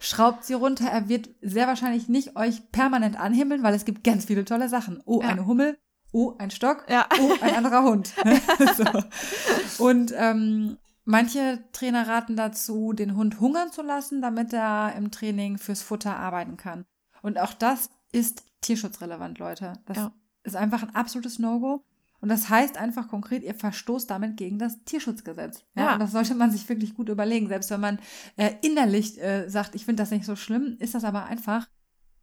Schraubt 0.00 0.44
sie 0.44 0.54
runter. 0.54 0.86
Er 0.86 1.08
wird 1.08 1.30
sehr 1.40 1.66
wahrscheinlich 1.66 2.08
nicht 2.08 2.36
euch 2.36 2.70
permanent 2.70 3.18
anhimmeln, 3.18 3.62
weil 3.62 3.74
es 3.74 3.84
gibt 3.84 4.04
ganz 4.04 4.26
viele 4.26 4.44
tolle 4.44 4.68
Sachen. 4.68 5.02
Oh, 5.04 5.22
ja. 5.22 5.28
eine 5.28 5.46
Hummel. 5.46 5.78
Oh, 6.12 6.34
ein 6.38 6.50
Stock. 6.50 6.86
Ja. 6.88 7.06
Oh, 7.20 7.32
ein 7.40 7.54
anderer 7.54 7.82
Hund. 7.82 8.12
so. 8.76 9.84
Und 9.84 10.12
ähm, 10.16 10.78
manche 11.04 11.64
Trainer 11.72 12.06
raten 12.08 12.36
dazu, 12.36 12.92
den 12.92 13.16
Hund 13.16 13.40
hungern 13.40 13.72
zu 13.72 13.82
lassen, 13.82 14.22
damit 14.22 14.52
er 14.52 14.94
im 14.96 15.10
Training 15.10 15.58
fürs 15.58 15.82
Futter 15.82 16.16
arbeiten 16.16 16.56
kann. 16.56 16.84
Und 17.22 17.38
auch 17.38 17.52
das 17.52 17.90
ist 18.12 18.44
tierschutzrelevant, 18.62 19.38
Leute. 19.38 19.74
Das 19.86 19.96
ja. 19.96 20.12
ist 20.44 20.56
einfach 20.56 20.82
ein 20.82 20.94
absolutes 20.94 21.38
No-Go. 21.38 21.84
Und 22.20 22.28
das 22.28 22.48
heißt 22.48 22.76
einfach 22.76 23.08
konkret, 23.08 23.44
ihr 23.44 23.54
verstoßt 23.54 24.10
damit 24.10 24.36
gegen 24.36 24.58
das 24.58 24.82
Tierschutzgesetz. 24.84 25.64
Ja, 25.76 25.84
ja. 25.84 25.92
Und 25.94 26.00
das 26.00 26.12
sollte 26.12 26.34
man 26.34 26.50
sich 26.50 26.68
wirklich 26.68 26.94
gut 26.94 27.08
überlegen. 27.08 27.48
Selbst 27.48 27.70
wenn 27.70 27.80
man 27.80 27.98
äh, 28.36 28.54
innerlich 28.62 29.20
äh, 29.22 29.48
sagt, 29.48 29.74
ich 29.74 29.84
finde 29.84 30.02
das 30.02 30.10
nicht 30.10 30.24
so 30.24 30.34
schlimm, 30.34 30.76
ist 30.80 30.94
das 30.94 31.04
aber 31.04 31.26
einfach, 31.26 31.68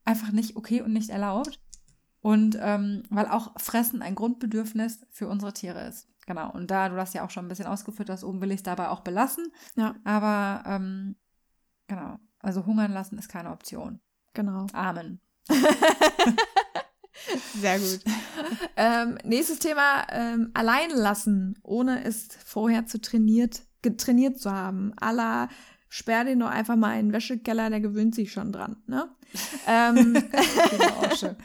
einfach 0.03 0.31
nicht 0.31 0.57
okay 0.57 0.81
und 0.81 0.91
nicht 0.91 1.09
erlaubt. 1.09 1.61
Und 2.21 2.57
ähm, 2.59 3.03
weil 3.09 3.27
auch 3.27 3.53
Fressen 3.59 4.01
ein 4.01 4.15
Grundbedürfnis 4.15 5.05
für 5.11 5.27
unsere 5.27 5.53
Tiere 5.53 5.87
ist. 5.87 6.07
Genau. 6.25 6.51
Und 6.51 6.71
da, 6.71 6.89
du 6.89 6.97
hast 6.97 7.13
ja 7.13 7.23
auch 7.23 7.29
schon 7.29 7.45
ein 7.45 7.49
bisschen 7.49 7.67
ausgeführt, 7.67 8.09
dass 8.09 8.23
oben 8.23 8.41
will 8.41 8.51
ich 8.51 8.57
es 8.57 8.63
dabei 8.63 8.89
auch 8.89 9.01
belassen. 9.01 9.51
Ja. 9.75 9.95
Aber 10.03 10.63
ähm, 10.67 11.15
genau. 11.87 12.17
Also 12.39 12.65
hungern 12.65 12.91
lassen 12.91 13.17
ist 13.17 13.29
keine 13.29 13.51
Option. 13.51 13.99
Genau. 14.33 14.67
Amen. 14.73 15.21
Sehr 17.59 17.79
gut. 17.79 17.99
ähm, 18.75 19.17
nächstes 19.23 19.59
Thema, 19.59 20.05
ähm, 20.11 20.51
allein 20.53 20.89
lassen, 20.91 21.57
ohne 21.63 22.03
es 22.03 22.27
vorher 22.45 22.85
zu 22.85 22.99
trainiert, 22.99 23.61
getrainiert 23.81 24.39
zu 24.39 24.51
haben. 24.51 24.93
Allah, 24.99 25.49
sperr 25.89 26.25
den 26.25 26.39
doch 26.39 26.49
einfach 26.49 26.75
mal 26.75 26.99
in 26.99 27.07
den 27.07 27.13
Wäschekeller, 27.13 27.69
der 27.69 27.79
gewöhnt 27.79 28.15
sich 28.15 28.31
schon 28.31 28.51
dran, 28.51 28.77
ne? 28.87 29.09
ähm, 29.67 30.13
genau, 30.13 31.35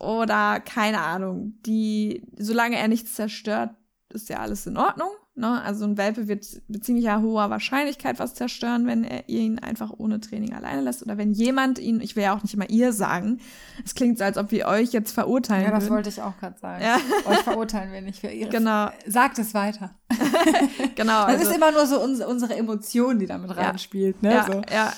Oder, 0.00 0.60
keine 0.60 1.00
Ahnung, 1.00 1.54
die, 1.64 2.26
solange 2.36 2.76
er 2.76 2.88
nichts 2.88 3.14
zerstört, 3.14 3.70
ist 4.10 4.28
ja 4.28 4.38
alles 4.38 4.66
in 4.66 4.76
Ordnung. 4.76 5.10
Ne? 5.36 5.60
Also 5.62 5.84
ein 5.84 5.96
Welpe 5.96 6.28
wird 6.28 6.46
mit 6.68 6.84
ziemlich 6.84 7.10
hoher 7.10 7.50
Wahrscheinlichkeit 7.50 8.20
was 8.20 8.34
zerstören, 8.34 8.86
wenn 8.86 9.02
er 9.02 9.28
ihn 9.28 9.58
einfach 9.58 9.92
ohne 9.96 10.20
Training 10.20 10.54
alleine 10.54 10.80
lässt. 10.80 11.02
Oder 11.02 11.18
wenn 11.18 11.32
jemand 11.32 11.80
ihn, 11.80 12.00
ich 12.00 12.14
will 12.14 12.22
ja 12.22 12.36
auch 12.36 12.42
nicht 12.42 12.54
immer 12.54 12.70
ihr 12.70 12.92
sagen, 12.92 13.40
es 13.84 13.96
klingt 13.96 14.18
so, 14.18 14.24
als 14.24 14.38
ob 14.38 14.52
wir 14.52 14.66
euch 14.66 14.92
jetzt 14.92 15.10
verurteilen. 15.10 15.64
Ja, 15.64 15.72
das 15.72 15.84
würden. 15.84 15.94
wollte 15.94 16.08
ich 16.10 16.22
auch 16.22 16.38
gerade 16.38 16.56
sagen. 16.60 16.84
Ja. 16.84 16.98
Euch 17.30 17.38
verurteilen 17.38 17.92
wir 17.92 18.00
nicht 18.00 18.20
für 18.20 18.28
ihre. 18.28 18.50
Genau. 18.50 18.90
Sagt 19.06 19.38
es 19.40 19.54
weiter. 19.54 19.90
genau. 20.94 21.24
Das 21.34 21.40
also, 21.40 21.50
ist 21.50 21.56
immer 21.56 21.72
nur 21.72 21.86
so 21.86 22.00
unsere, 22.00 22.30
unsere 22.30 22.54
Emotion, 22.54 23.18
die 23.18 23.26
damit 23.26 23.50
ja. 23.50 23.56
reinspielt. 23.56 24.22
Ne? 24.22 24.34
Ja, 24.34 24.44
so. 24.44 24.62
ja. 24.72 24.92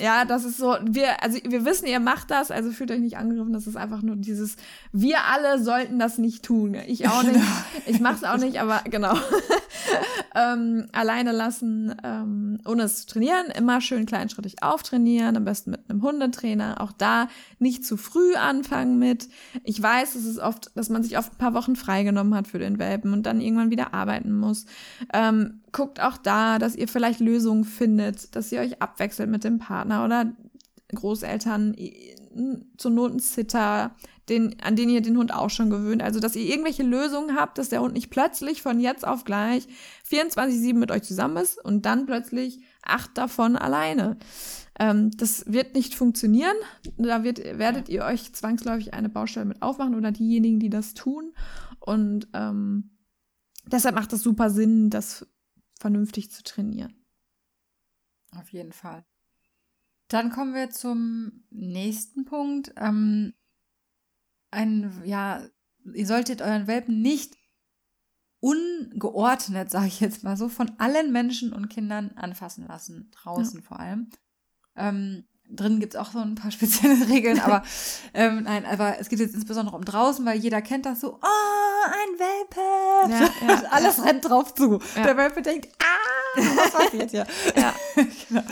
Ja, 0.00 0.24
das 0.24 0.44
ist 0.44 0.56
so, 0.56 0.76
wir, 0.82 1.22
also 1.22 1.38
wir 1.44 1.64
wissen, 1.64 1.86
ihr 1.86 2.00
macht 2.00 2.30
das, 2.30 2.50
also 2.50 2.70
fühlt 2.72 2.90
euch 2.90 3.00
nicht 3.00 3.16
angegriffen, 3.16 3.52
das 3.52 3.66
ist 3.66 3.76
einfach 3.76 4.02
nur 4.02 4.16
dieses, 4.16 4.56
wir 4.92 5.24
alle 5.24 5.62
sollten 5.62 5.98
das 5.98 6.18
nicht 6.18 6.44
tun. 6.44 6.76
Ich 6.86 7.08
auch 7.08 7.22
nicht, 7.22 7.40
ich 7.86 8.00
mach's 8.00 8.24
auch 8.24 8.38
nicht, 8.38 8.60
aber 8.60 8.82
genau. 8.84 9.14
ähm, 10.34 10.86
alleine 10.92 11.32
lassen, 11.32 11.94
ähm, 12.02 12.58
ohne 12.66 12.84
es 12.84 13.02
zu 13.02 13.06
trainieren, 13.06 13.46
immer 13.56 13.80
schön 13.80 14.06
kleinschrittig 14.06 14.62
auftrainieren, 14.62 15.36
am 15.36 15.44
besten 15.44 15.70
mit 15.70 15.88
einem 15.88 16.02
Hundetrainer. 16.02 16.80
Auch 16.80 16.92
da 16.92 17.28
nicht 17.58 17.84
zu 17.84 17.96
früh 17.96 18.34
anfangen 18.34 18.98
mit. 18.98 19.28
Ich 19.62 19.80
weiß, 19.80 20.14
es 20.16 20.24
ist 20.24 20.38
oft, 20.38 20.70
dass 20.76 20.88
man 20.88 21.02
sich 21.02 21.18
oft 21.18 21.32
ein 21.32 21.38
paar 21.38 21.54
Wochen 21.54 21.76
freigenommen 21.76 22.34
hat 22.34 22.48
für 22.48 22.58
den 22.58 22.78
Welpen 22.78 23.12
und 23.12 23.24
dann 23.24 23.40
irgendwann 23.40 23.70
wieder 23.70 23.94
arbeiten 23.94 24.36
muss. 24.36 24.66
Ähm, 25.12 25.60
guckt 25.74 26.00
auch 26.00 26.16
da, 26.16 26.58
dass 26.58 26.76
ihr 26.76 26.88
vielleicht 26.88 27.20
Lösungen 27.20 27.64
findet, 27.64 28.34
dass 28.34 28.50
ihr 28.52 28.60
euch 28.60 28.80
abwechselt 28.80 29.28
mit 29.28 29.44
dem 29.44 29.58
Partner 29.58 30.04
oder 30.04 30.32
Großeltern, 30.94 31.76
zur 32.78 32.90
Not 32.90 33.14
ein 33.14 33.18
Sitter, 33.18 33.94
den, 34.28 34.56
an 34.62 34.76
den 34.76 34.88
ihr 34.88 35.02
den 35.02 35.18
Hund 35.18 35.34
auch 35.34 35.50
schon 35.50 35.70
gewöhnt. 35.70 36.02
Also, 36.02 36.20
dass 36.20 36.36
ihr 36.36 36.44
irgendwelche 36.44 36.84
Lösungen 36.84 37.36
habt, 37.36 37.58
dass 37.58 37.68
der 37.68 37.80
Hund 37.80 37.94
nicht 37.94 38.10
plötzlich 38.10 38.62
von 38.62 38.80
jetzt 38.80 39.06
auf 39.06 39.24
gleich 39.24 39.66
24-7 40.08 40.74
mit 40.74 40.90
euch 40.90 41.02
zusammen 41.02 41.36
ist 41.36 41.62
und 41.62 41.84
dann 41.84 42.06
plötzlich 42.06 42.60
acht 42.82 43.10
davon 43.18 43.56
alleine. 43.56 44.16
Ähm, 44.78 45.10
das 45.16 45.44
wird 45.52 45.74
nicht 45.74 45.94
funktionieren. 45.94 46.56
Da 46.96 47.24
wird, 47.24 47.38
werdet 47.58 47.88
ihr 47.88 48.04
euch 48.04 48.32
zwangsläufig 48.32 48.94
eine 48.94 49.08
Baustelle 49.08 49.46
mit 49.46 49.60
aufmachen 49.62 49.94
oder 49.94 50.12
diejenigen, 50.12 50.60
die 50.60 50.70
das 50.70 50.94
tun. 50.94 51.32
Und 51.80 52.28
ähm, 52.32 52.96
deshalb 53.66 53.94
macht 53.94 54.12
es 54.12 54.22
super 54.22 54.50
Sinn, 54.50 54.90
das 54.90 55.26
vernünftig 55.84 56.30
zu 56.30 56.42
trainieren. 56.42 56.94
Auf 58.34 58.48
jeden 58.54 58.72
Fall. 58.72 59.04
Dann 60.08 60.30
kommen 60.30 60.54
wir 60.54 60.70
zum 60.70 61.44
nächsten 61.50 62.24
Punkt. 62.24 62.72
Ähm, 62.78 63.34
ein, 64.50 65.02
ja, 65.04 65.46
ihr 65.92 66.06
solltet 66.06 66.40
euren 66.40 66.66
Welpen 66.68 67.02
nicht 67.02 67.36
ungeordnet, 68.40 69.70
sage 69.70 69.88
ich 69.88 70.00
jetzt 70.00 70.24
mal 70.24 70.38
so, 70.38 70.48
von 70.48 70.72
allen 70.78 71.12
Menschen 71.12 71.52
und 71.52 71.68
Kindern 71.68 72.12
anfassen 72.16 72.66
lassen, 72.66 73.10
draußen 73.10 73.60
ja. 73.60 73.66
vor 73.66 73.78
allem. 73.78 74.08
Ähm, 74.76 75.28
drin 75.50 75.80
gibt 75.80 75.92
es 75.92 76.00
auch 76.00 76.12
so 76.12 76.20
ein 76.20 76.34
paar 76.34 76.50
spezielle 76.50 77.10
Regeln, 77.10 77.40
aber 77.40 77.62
ähm, 78.14 78.44
nein, 78.44 78.64
aber 78.64 78.98
es 78.98 79.10
geht 79.10 79.18
jetzt 79.18 79.34
insbesondere 79.34 79.76
um 79.76 79.84
draußen, 79.84 80.24
weil 80.24 80.38
jeder 80.38 80.62
kennt 80.62 80.86
das 80.86 81.02
so, 81.02 81.18
oh, 81.20 81.73
ein 81.86 82.18
Welpe! 82.18 83.12
Ja, 83.12 83.48
ja, 83.48 83.62
Alles 83.70 83.98
ja. 83.98 84.04
rennt 84.04 84.24
drauf 84.24 84.54
zu. 84.54 84.80
Der 84.96 85.16
Welpe 85.16 85.42
denkt, 85.42 85.68
ah, 85.78 86.40
was 86.56 86.70
passiert 86.72 87.10
hier? 87.10 87.26
ja. 87.56 87.74
genau. 88.28 88.42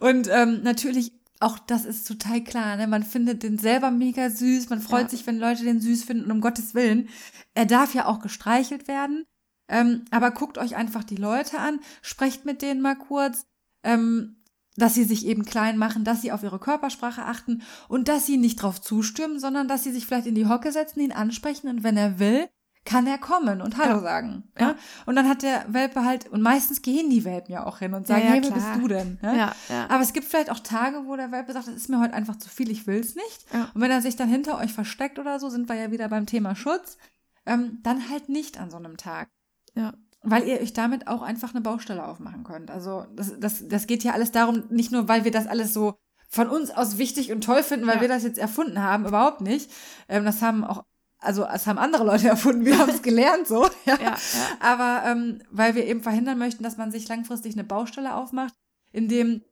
Und 0.00 0.28
ähm, 0.30 0.62
natürlich 0.62 1.12
auch 1.40 1.58
das 1.58 1.84
ist 1.84 2.08
total 2.08 2.42
klar, 2.42 2.76
ne? 2.76 2.88
Man 2.88 3.04
findet 3.04 3.44
den 3.44 3.58
selber 3.58 3.90
mega 3.92 4.28
süß, 4.28 4.70
man 4.70 4.80
freut 4.80 5.08
sich, 5.08 5.26
wenn 5.26 5.38
Leute 5.38 5.62
den 5.62 5.80
süß 5.80 6.02
finden 6.02 6.24
und 6.24 6.32
um 6.32 6.40
Gottes 6.40 6.74
Willen, 6.74 7.08
er 7.54 7.66
darf 7.66 7.94
ja 7.94 8.06
auch 8.06 8.20
gestreichelt 8.20 8.88
werden. 8.88 9.24
Ähm, 9.68 10.04
aber 10.10 10.30
guckt 10.30 10.58
euch 10.58 10.74
einfach 10.74 11.04
die 11.04 11.16
Leute 11.16 11.58
an, 11.58 11.78
sprecht 12.02 12.44
mit 12.44 12.62
denen 12.62 12.80
mal 12.80 12.96
kurz. 12.96 13.46
Ähm, 13.84 14.38
dass 14.78 14.94
sie 14.94 15.04
sich 15.04 15.26
eben 15.26 15.44
klein 15.44 15.76
machen, 15.76 16.04
dass 16.04 16.22
sie 16.22 16.32
auf 16.32 16.42
ihre 16.42 16.60
Körpersprache 16.60 17.24
achten 17.24 17.62
und 17.88 18.08
dass 18.08 18.26
sie 18.26 18.36
nicht 18.36 18.62
drauf 18.62 18.80
zustürmen, 18.80 19.40
sondern 19.40 19.66
dass 19.66 19.82
sie 19.82 19.90
sich 19.90 20.06
vielleicht 20.06 20.28
in 20.28 20.36
die 20.36 20.46
Hocke 20.46 20.70
setzen, 20.72 21.00
ihn 21.00 21.12
ansprechen 21.12 21.68
und 21.68 21.82
wenn 21.82 21.96
er 21.96 22.18
will, 22.18 22.48
kann 22.84 23.06
er 23.06 23.18
kommen 23.18 23.60
und 23.60 23.76
Hallo 23.76 23.96
ja. 23.96 24.00
sagen. 24.00 24.44
Ja? 24.58 24.68
ja? 24.68 24.74
Und 25.06 25.16
dann 25.16 25.28
hat 25.28 25.42
der 25.42 25.66
Welpe 25.68 26.04
halt, 26.04 26.28
und 26.28 26.42
meistens 26.42 26.82
gehen 26.82 27.10
die 27.10 27.24
Welpen 27.24 27.52
ja 27.52 27.66
auch 27.66 27.78
hin 27.78 27.94
und 27.94 28.06
sagen, 28.06 28.22
ja, 28.22 28.32
hey, 28.32 28.42
wer 28.42 28.50
bist 28.50 28.66
du 28.76 28.88
denn? 28.88 29.18
Ja? 29.22 29.34
Ja, 29.34 29.54
Aber 29.88 30.02
es 30.02 30.12
gibt 30.12 30.26
vielleicht 30.26 30.50
auch 30.50 30.60
Tage, 30.60 31.06
wo 31.06 31.16
der 31.16 31.30
Welpe 31.32 31.52
sagt, 31.52 31.68
das 31.68 31.74
ist 31.74 31.88
mir 31.88 32.00
heute 32.00 32.14
einfach 32.14 32.36
zu 32.36 32.48
viel, 32.48 32.70
ich 32.70 32.86
will's 32.86 33.14
nicht. 33.14 33.46
Und 33.74 33.80
wenn 33.80 33.90
er 33.90 34.00
sich 34.00 34.16
dann 34.16 34.28
hinter 34.28 34.58
euch 34.58 34.72
versteckt 34.72 35.18
oder 35.18 35.38
so, 35.38 35.48
sind 35.50 35.68
wir 35.68 35.76
ja 35.76 35.90
wieder 35.90 36.08
beim 36.08 36.26
Thema 36.26 36.54
Schutz, 36.54 36.98
ähm, 37.46 37.78
dann 37.82 38.08
halt 38.08 38.28
nicht 38.28 38.58
an 38.58 38.70
so 38.70 38.76
einem 38.76 38.96
Tag. 38.96 39.28
Ja 39.74 39.92
weil 40.22 40.46
ihr 40.46 40.60
euch 40.60 40.72
damit 40.72 41.06
auch 41.06 41.22
einfach 41.22 41.54
eine 41.54 41.60
Baustelle 41.60 42.04
aufmachen 42.04 42.44
könnt. 42.44 42.70
Also 42.70 43.06
das, 43.14 43.38
das, 43.38 43.68
das 43.68 43.86
geht 43.86 44.02
ja 44.04 44.12
alles 44.12 44.32
darum, 44.32 44.64
nicht 44.68 44.90
nur, 44.90 45.08
weil 45.08 45.24
wir 45.24 45.30
das 45.30 45.46
alles 45.46 45.72
so 45.72 45.94
von 46.28 46.48
uns 46.48 46.70
aus 46.70 46.98
wichtig 46.98 47.32
und 47.32 47.42
toll 47.42 47.62
finden, 47.62 47.86
weil 47.86 48.00
wir 48.00 48.08
das 48.08 48.22
jetzt 48.22 48.38
erfunden 48.38 48.82
haben, 48.82 49.06
überhaupt 49.06 49.40
nicht. 49.40 49.70
Ähm, 50.08 50.24
das 50.24 50.42
haben 50.42 50.64
auch, 50.64 50.84
also 51.20 51.44
es 51.44 51.66
haben 51.66 51.78
andere 51.78 52.04
Leute 52.04 52.28
erfunden, 52.28 52.64
wir 52.64 52.78
haben 52.78 52.90
es 52.90 53.02
gelernt 53.02 53.46
so. 53.46 53.68
Ja. 53.84 53.96
ja, 53.96 54.02
ja. 54.02 54.16
Aber 54.60 55.02
ähm, 55.06 55.42
weil 55.50 55.74
wir 55.74 55.86
eben 55.86 56.02
verhindern 56.02 56.38
möchten, 56.38 56.62
dass 56.62 56.76
man 56.76 56.90
sich 56.90 57.08
langfristig 57.08 57.54
eine 57.54 57.64
Baustelle 57.64 58.14
aufmacht, 58.14 58.54
in 58.92 59.08
dem 59.08 59.42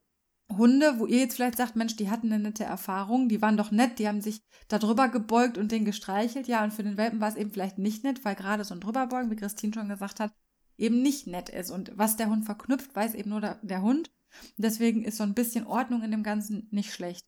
Hunde, 0.54 0.98
wo 0.98 1.06
ihr 1.06 1.18
jetzt 1.18 1.34
vielleicht 1.34 1.56
sagt, 1.56 1.74
Mensch, 1.74 1.96
die 1.96 2.08
hatten 2.08 2.32
eine 2.32 2.42
nette 2.42 2.64
Erfahrung, 2.64 3.28
die 3.28 3.42
waren 3.42 3.56
doch 3.56 3.72
nett, 3.72 3.98
die 3.98 4.06
haben 4.06 4.20
sich 4.20 4.42
da 4.68 4.78
drüber 4.78 5.08
gebeugt 5.08 5.58
und 5.58 5.72
den 5.72 5.84
gestreichelt. 5.84 6.46
Ja, 6.46 6.62
und 6.62 6.72
für 6.72 6.84
den 6.84 6.96
Welpen 6.96 7.20
war 7.20 7.28
es 7.28 7.36
eben 7.36 7.50
vielleicht 7.50 7.78
nicht 7.78 8.04
nett, 8.04 8.24
weil 8.24 8.36
gerade 8.36 8.62
so 8.64 8.74
ein 8.74 8.80
Drüberbeugen, 8.80 9.30
wie 9.30 9.36
Christine 9.36 9.74
schon 9.74 9.88
gesagt 9.88 10.20
hat, 10.20 10.32
eben 10.78 11.02
nicht 11.02 11.26
nett 11.26 11.48
ist. 11.48 11.70
Und 11.70 11.92
was 11.96 12.16
der 12.16 12.28
Hund 12.28 12.44
verknüpft, 12.44 12.94
weiß 12.94 13.14
eben 13.14 13.30
nur 13.30 13.40
der, 13.40 13.56
der 13.62 13.82
Hund. 13.82 14.10
Deswegen 14.56 15.04
ist 15.04 15.16
so 15.16 15.24
ein 15.24 15.34
bisschen 15.34 15.66
Ordnung 15.66 16.02
in 16.02 16.10
dem 16.10 16.22
Ganzen 16.22 16.68
nicht 16.70 16.92
schlecht. 16.92 17.24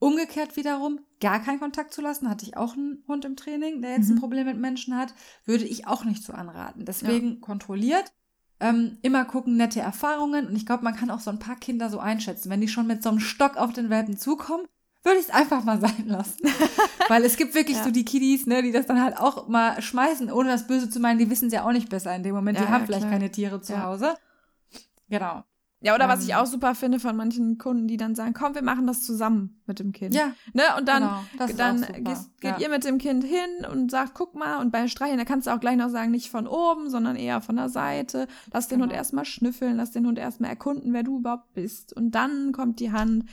Umgekehrt 0.00 0.56
wiederum, 0.56 1.00
gar 1.20 1.40
keinen 1.40 1.58
Kontakt 1.58 1.92
zu 1.92 2.00
lassen, 2.00 2.30
hatte 2.30 2.44
ich 2.44 2.56
auch 2.56 2.74
einen 2.74 3.02
Hund 3.08 3.24
im 3.24 3.36
Training, 3.36 3.82
der 3.82 3.92
jetzt 3.92 4.08
mhm. 4.08 4.16
ein 4.16 4.20
Problem 4.20 4.46
mit 4.46 4.58
Menschen 4.58 4.96
hat, 4.96 5.12
würde 5.44 5.64
ich 5.64 5.88
auch 5.88 6.04
nicht 6.04 6.22
so 6.22 6.32
anraten. 6.32 6.84
Deswegen 6.84 7.34
ja. 7.34 7.36
kontrolliert, 7.40 8.12
ähm, 8.60 8.98
immer 9.02 9.24
gucken, 9.24 9.56
nette 9.56 9.80
Erfahrungen. 9.80 10.46
Und 10.46 10.56
ich 10.56 10.66
glaube, 10.66 10.84
man 10.84 10.94
kann 10.94 11.10
auch 11.10 11.20
so 11.20 11.30
ein 11.30 11.40
paar 11.40 11.56
Kinder 11.56 11.90
so 11.90 11.98
einschätzen. 11.98 12.50
Wenn 12.50 12.60
die 12.60 12.68
schon 12.68 12.86
mit 12.86 13.02
so 13.02 13.08
einem 13.08 13.20
Stock 13.20 13.56
auf 13.56 13.72
den 13.72 13.90
Welpen 13.90 14.16
zukommen, 14.16 14.66
würde 15.02 15.18
ich 15.18 15.26
es 15.26 15.34
einfach 15.34 15.64
mal 15.64 15.80
sein 15.80 16.06
lassen. 16.06 16.46
Weil 17.08 17.24
es 17.24 17.36
gibt 17.36 17.54
wirklich 17.54 17.78
ja. 17.78 17.84
so 17.84 17.90
die 17.90 18.04
Kiddies, 18.04 18.46
ne, 18.46 18.62
die 18.62 18.72
das 18.72 18.86
dann 18.86 19.02
halt 19.02 19.16
auch 19.16 19.48
mal 19.48 19.80
schmeißen, 19.82 20.30
ohne 20.30 20.50
das 20.50 20.66
Böse 20.66 20.90
zu 20.90 21.00
meinen, 21.00 21.18
die 21.18 21.30
wissen 21.30 21.46
es 21.46 21.54
ja 21.54 21.64
auch 21.64 21.72
nicht 21.72 21.88
besser 21.88 22.14
in 22.14 22.22
dem 22.22 22.34
Moment. 22.34 22.58
Ja, 22.58 22.66
die 22.66 22.72
haben 22.72 22.86
vielleicht 22.86 23.10
keine 23.10 23.30
Tiere 23.30 23.60
zu 23.60 23.82
Hause. 23.82 24.14
Genau. 25.08 25.44
Ja, 25.80 25.94
oder 25.94 26.04
ähm, 26.04 26.10
was 26.10 26.24
ich 26.24 26.34
auch 26.34 26.46
super 26.46 26.74
finde 26.74 26.98
von 26.98 27.16
manchen 27.16 27.56
Kunden, 27.56 27.86
die 27.86 27.96
dann 27.96 28.16
sagen, 28.16 28.32
komm, 28.32 28.54
wir 28.54 28.62
machen 28.62 28.86
das 28.86 29.02
zusammen 29.02 29.60
mit 29.66 29.78
dem 29.78 29.92
Kind. 29.92 30.12
Ja. 30.12 30.32
Ne? 30.52 30.62
Und 30.76 30.88
dann, 30.88 31.08
genau, 31.38 31.54
dann 31.56 32.04
gehst, 32.04 32.40
geht 32.40 32.52
ja. 32.52 32.58
ihr 32.58 32.68
mit 32.68 32.84
dem 32.84 32.98
Kind 32.98 33.22
hin 33.22 33.64
und 33.70 33.90
sagt, 33.90 34.14
guck 34.14 34.34
mal, 34.34 34.60
und 34.60 34.72
beim 34.72 34.88
Streicheln, 34.88 35.18
da 35.18 35.24
kannst 35.24 35.46
du 35.46 35.52
auch 35.52 35.60
gleich 35.60 35.76
noch 35.76 35.88
sagen, 35.88 36.10
nicht 36.10 36.30
von 36.30 36.48
oben, 36.48 36.90
sondern 36.90 37.14
eher 37.14 37.40
von 37.40 37.56
der 37.56 37.68
Seite. 37.68 38.26
Lass 38.52 38.66
den 38.66 38.78
genau. 38.78 38.88
Hund 38.88 38.96
erstmal 38.96 39.24
schnüffeln, 39.24 39.76
lass 39.76 39.92
den 39.92 40.04
Hund 40.06 40.18
erstmal 40.18 40.50
erkunden, 40.50 40.92
wer 40.92 41.04
du 41.04 41.18
überhaupt 41.18 41.54
bist. 41.54 41.92
Und 41.92 42.10
dann 42.12 42.52
kommt 42.52 42.80
die 42.80 42.90
Hand. 42.90 43.26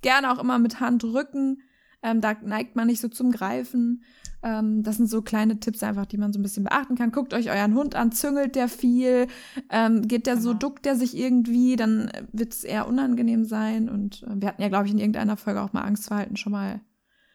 Gerne 0.00 0.32
auch 0.32 0.40
immer 0.40 0.58
mit 0.58 0.80
Handrücken. 0.80 1.62
Ähm, 2.02 2.20
da 2.20 2.34
neigt 2.42 2.74
man 2.74 2.88
nicht 2.88 3.00
so 3.00 3.06
zum 3.06 3.30
Greifen. 3.30 4.02
Ähm, 4.42 4.82
das 4.82 4.96
sind 4.96 5.08
so 5.08 5.22
kleine 5.22 5.60
Tipps 5.60 5.82
einfach, 5.82 6.06
die 6.06 6.18
man 6.18 6.32
so 6.32 6.38
ein 6.38 6.42
bisschen 6.42 6.64
beachten 6.64 6.96
kann. 6.96 7.12
Guckt 7.12 7.32
euch 7.32 7.50
euren 7.50 7.74
Hund 7.74 7.94
an, 7.94 8.10
züngelt 8.12 8.56
der 8.56 8.68
viel, 8.68 9.28
ähm, 9.70 10.08
geht 10.08 10.26
der 10.26 10.34
genau. 10.34 10.44
so, 10.44 10.54
duckt 10.54 10.84
der 10.84 10.96
sich 10.96 11.16
irgendwie, 11.16 11.76
dann 11.76 12.10
wird 12.32 12.52
es 12.52 12.64
eher 12.64 12.88
unangenehm 12.88 13.44
sein. 13.44 13.88
Und 13.88 14.24
äh, 14.24 14.40
wir 14.40 14.48
hatten 14.48 14.62
ja, 14.62 14.68
glaube 14.68 14.86
ich, 14.86 14.92
in 14.92 14.98
irgendeiner 14.98 15.36
Folge 15.36 15.62
auch 15.62 15.72
mal 15.72 15.82
Angstverhalten 15.82 16.36
schon 16.36 16.52
mal. 16.52 16.80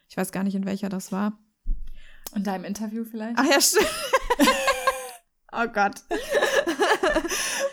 Ich 0.10 0.18
weiß 0.18 0.32
gar 0.32 0.44
nicht, 0.44 0.56
in 0.56 0.66
welcher 0.66 0.90
das 0.90 1.12
war. 1.12 1.40
In 2.36 2.44
deinem 2.44 2.66
Interview 2.66 3.06
vielleicht? 3.06 3.38
Ach 3.38 3.46
ja, 3.46 3.62
stimmt. 3.62 3.88
oh 5.54 5.68
Gott. 5.68 6.02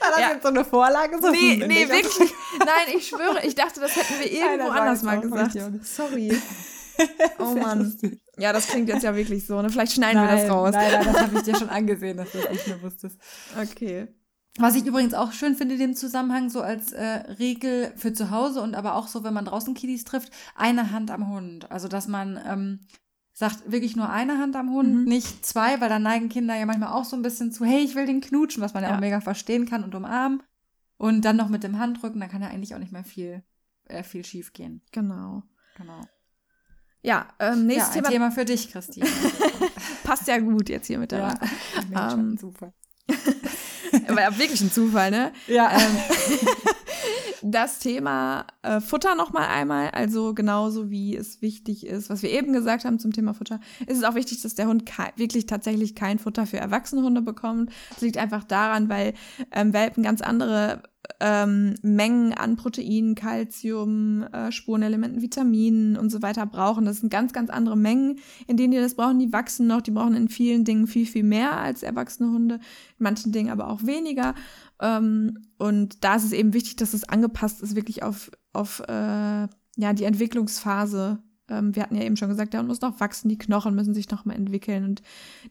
War 0.01 0.11
das 0.11 0.20
ja. 0.20 0.30
jetzt 0.32 0.43
so 0.43 0.49
eine 0.49 0.64
Vorlage? 0.64 1.18
So 1.20 1.30
nee, 1.30 1.57
nee, 1.66 1.89
wirklich. 1.89 2.32
Nein, 2.59 2.97
ich 2.97 3.09
schwöre, 3.09 3.45
ich 3.45 3.55
dachte, 3.55 3.80
das 3.80 3.97
hätten 3.97 4.20
wir 4.20 4.30
irgendwo 4.30 4.68
Nein, 4.68 4.80
anders 4.80 5.03
mal 5.03 5.20
gesagt. 5.20 5.85
Sorry. 5.85 6.41
Oh 7.39 7.55
Mann. 7.55 7.97
Ja, 8.39 8.53
das 8.53 8.69
klingt 8.69 8.89
jetzt 8.89 9.03
ja 9.03 9.15
wirklich 9.15 9.47
so. 9.47 9.61
Ne? 9.61 9.71
Vielleicht 9.71 9.93
schneiden 9.93 10.23
nein, 10.23 10.37
wir 10.37 10.43
das 10.43 10.51
raus. 10.51 10.73
Nein, 10.73 10.93
nein, 10.93 11.05
das 11.05 11.23
habe 11.23 11.37
ich 11.37 11.43
dir 11.43 11.57
schon 11.57 11.69
angesehen, 11.71 12.17
dass 12.17 12.33
du 12.33 12.39
das 12.39 12.51
nicht 12.51 12.67
mehr 12.67 12.83
wusstest. 12.83 13.19
Okay. 13.61 14.09
Was 14.57 14.77
ich 14.77 14.87
übrigens 14.87 15.15
auch 15.15 15.33
schön 15.33 15.57
finde, 15.57 15.75
in 15.75 15.81
dem 15.81 15.95
Zusammenhang, 15.97 16.49
so 16.49 16.61
als 16.63 16.93
äh, 16.93 17.05
Regel 17.39 17.93
für 17.97 18.13
zu 18.13 18.31
Hause 18.31 18.61
und 18.63 18.77
aber 18.77 18.95
auch 18.95 19.09
so, 19.09 19.25
wenn 19.25 19.35
man 19.35 19.45
draußen 19.45 19.75
Kiddies 19.75 20.05
trifft, 20.05 20.31
eine 20.55 20.93
Hand 20.93 21.11
am 21.11 21.29
Hund. 21.29 21.71
Also, 21.73 21.89
dass 21.89 22.07
man 22.07 22.41
ähm, 22.47 22.81
sagt, 23.33 23.71
wirklich 23.71 23.97
nur 23.97 24.09
eine 24.09 24.39
Hand 24.39 24.55
am 24.55 24.71
Hund, 24.71 24.95
mhm. 24.95 25.05
nicht 25.05 25.45
zwei, 25.45 25.81
weil 25.81 25.89
dann 25.89 26.05
neigen 26.05 26.29
Kinder 26.29 26.55
ja 26.55 26.67
manchmal 26.67 26.93
auch 26.93 27.05
so 27.05 27.17
ein 27.17 27.23
bisschen 27.23 27.51
zu, 27.51 27.65
hey, 27.65 27.83
ich 27.83 27.97
will 27.97 28.07
den 28.07 28.21
knutschen, 28.21 28.63
was 28.63 28.75
man 28.75 28.85
ja, 28.85 28.91
ja 28.91 28.97
auch 28.97 29.01
mega 29.01 29.21
verstehen 29.21 29.67
kann 29.67 29.83
und 29.83 29.95
umarmen. 29.95 30.43
Und 30.97 31.25
dann 31.25 31.37
noch 31.37 31.49
mit 31.49 31.65
dem 31.65 31.79
Handrücken, 31.81 32.21
dann 32.21 32.31
kann 32.31 32.41
ja 32.41 32.49
eigentlich 32.49 32.77
auch 32.77 32.79
nicht 32.79 32.93
mehr 32.93 33.05
viel, 33.05 33.43
äh, 33.87 34.05
viel 34.05 34.25
schief 34.25 34.53
gehen. 34.53 34.83
Genau. 34.93 35.43
Genau. 35.77 36.01
Ja, 37.05 37.27
ähm, 37.39 37.67
nächstes 37.67 37.95
ja, 37.97 38.01
Thema. 38.01 38.11
Thema 38.11 38.31
für 38.31 38.47
dich, 38.47 38.73
Christine. 38.73 39.07
Passt 40.05 40.27
ja 40.27 40.39
gut 40.39 40.71
jetzt 40.71 40.87
hier 40.87 40.99
mit 40.99 41.13
der 41.13 41.35
ja, 41.93 42.13
ähm, 42.13 42.39
super. 42.39 42.73
War 44.09 44.39
wirklich 44.39 44.63
ein 44.63 44.73
Zufall, 44.73 45.11
ne? 45.11 45.33
Ja. 45.47 45.71
Ähm, 45.79 45.97
das 47.43 47.79
Thema 47.79 48.47
äh, 48.63 48.81
Futter 48.81 49.15
noch 49.17 49.35
mal 49.35 49.49
einmal, 49.49 49.91
also 49.91 50.33
genauso 50.33 50.91
wie 50.91 51.15
es 51.15 51.43
wichtig 51.43 51.87
ist, 51.87 52.09
was 52.09 52.23
wir 52.23 52.31
eben 52.31 52.55
gesagt 52.55 52.87
haben 52.87 52.99
zum 52.99 53.13
Thema 53.13 53.35
Futter, 53.35 53.61
ist 53.87 53.99
es 53.99 54.05
auch 54.05 54.15
wichtig, 54.15 54.41
dass 54.41 54.55
der 54.55 54.67
Hund 54.67 54.91
wirklich 55.17 55.45
tatsächlich 55.45 55.95
kein 55.95 56.19
Futter 56.19 56.47
für 56.47 56.57
erwachsene 56.57 57.03
Hunde 57.03 57.21
bekommt. 57.21 57.71
Das 57.91 58.01
liegt 58.01 58.17
einfach 58.17 58.45
daran, 58.45 58.89
weil 58.89 59.13
ähm, 59.53 59.75
Welpen 59.75 60.03
ganz 60.03 60.23
andere 60.23 60.83
ähm, 61.21 61.75
Mengen 61.83 62.33
an 62.33 62.57
Proteinen, 62.57 63.15
Kalzium, 63.15 64.23
äh, 64.33 64.53
Spurenelementen, 64.53 65.23
Vitaminen 65.23 65.97
und 65.97 66.11
so 66.11 66.23
weiter 66.23 66.47
brauchen. 66.47 66.85
Das 66.85 66.99
sind 66.99 67.11
ganz, 67.11 67.33
ganz 67.33 67.51
andere 67.51 67.77
Mengen, 67.77 68.19
in 68.47 68.57
denen 68.57 68.73
die 68.73 68.79
das 68.79 68.95
brauchen. 68.95 69.19
Die 69.19 69.33
wachsen 69.33 69.67
noch, 69.67 69.81
die 69.81 69.91
brauchen 69.91 70.15
in 70.15 70.29
vielen 70.29 70.65
Dingen 70.65 70.87
viel, 70.87 71.07
viel 71.07 71.25
mehr 71.25 71.59
als 71.59 71.83
erwachsene 71.83 72.31
Hunde, 72.31 72.57
in 72.57 72.61
manchen 73.05 73.33
Dingen 73.33 73.51
aber 73.51 73.69
auch 73.69 73.85
weniger. 73.85 74.35
Ähm, 74.81 75.39
und 75.59 76.05
da 76.05 76.17
ist 76.17 76.25
es 76.25 76.33
eben 76.33 76.55
wichtig, 76.55 76.77
dass 76.77 76.95
es 76.95 77.09
angepasst 77.09 77.63
ist, 77.63 77.77
wirklich 77.77 78.03
auf, 78.03 78.31
auf 78.53 78.81
äh, 78.81 79.49
ja, 79.77 79.93
die 79.93 80.05
Entwicklungsphase 80.05 81.23
ähm, 81.49 81.75
wir 81.75 81.83
hatten 81.83 81.97
ja 81.97 82.03
eben 82.03 82.17
schon 82.17 82.29
gesagt, 82.29 82.53
der 82.53 82.61
Hund 82.61 82.69
muss 82.69 82.81
noch 82.81 83.01
wachsen, 83.01 83.29
die 83.29 83.39
Knochen 83.39 83.75
müssen 83.75 83.95
sich 83.95 84.11
noch 84.11 84.25
mal 84.25 84.35
entwickeln 84.35 84.85
und 84.85 85.03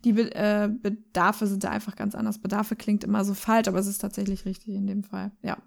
die 0.03 0.13
Be 0.13 0.33
äh, 0.33 0.69
Bedarfe 0.69 1.47
sind 1.47 1.63
da 1.63 1.69
einfach 1.69 1.95
ganz 1.95 2.15
anders. 2.15 2.39
Bedarfe 2.39 2.75
klingt 2.75 3.03
immer 3.03 3.23
so 3.23 3.33
falsch, 3.33 3.67
aber 3.67 3.79
es 3.79 3.87
ist 3.87 3.99
tatsächlich 3.99 4.45
richtig 4.45 4.75
in 4.75 4.87
dem 4.87 5.03
Fall. 5.03 5.31
Ja. 5.41 5.57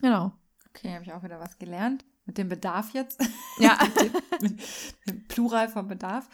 Genau. 0.00 0.32
Okay, 0.70 0.94
habe 0.94 1.04
ich 1.04 1.12
auch 1.12 1.22
wieder 1.22 1.40
was 1.40 1.58
gelernt. 1.58 2.04
Mit 2.24 2.36
dem 2.36 2.48
Bedarf 2.48 2.92
jetzt. 2.92 3.22
Ja. 3.58 3.78
mit, 4.42 4.60
mit 5.06 5.28
Plural 5.28 5.68
vom 5.68 5.88
Bedarf. 5.88 6.28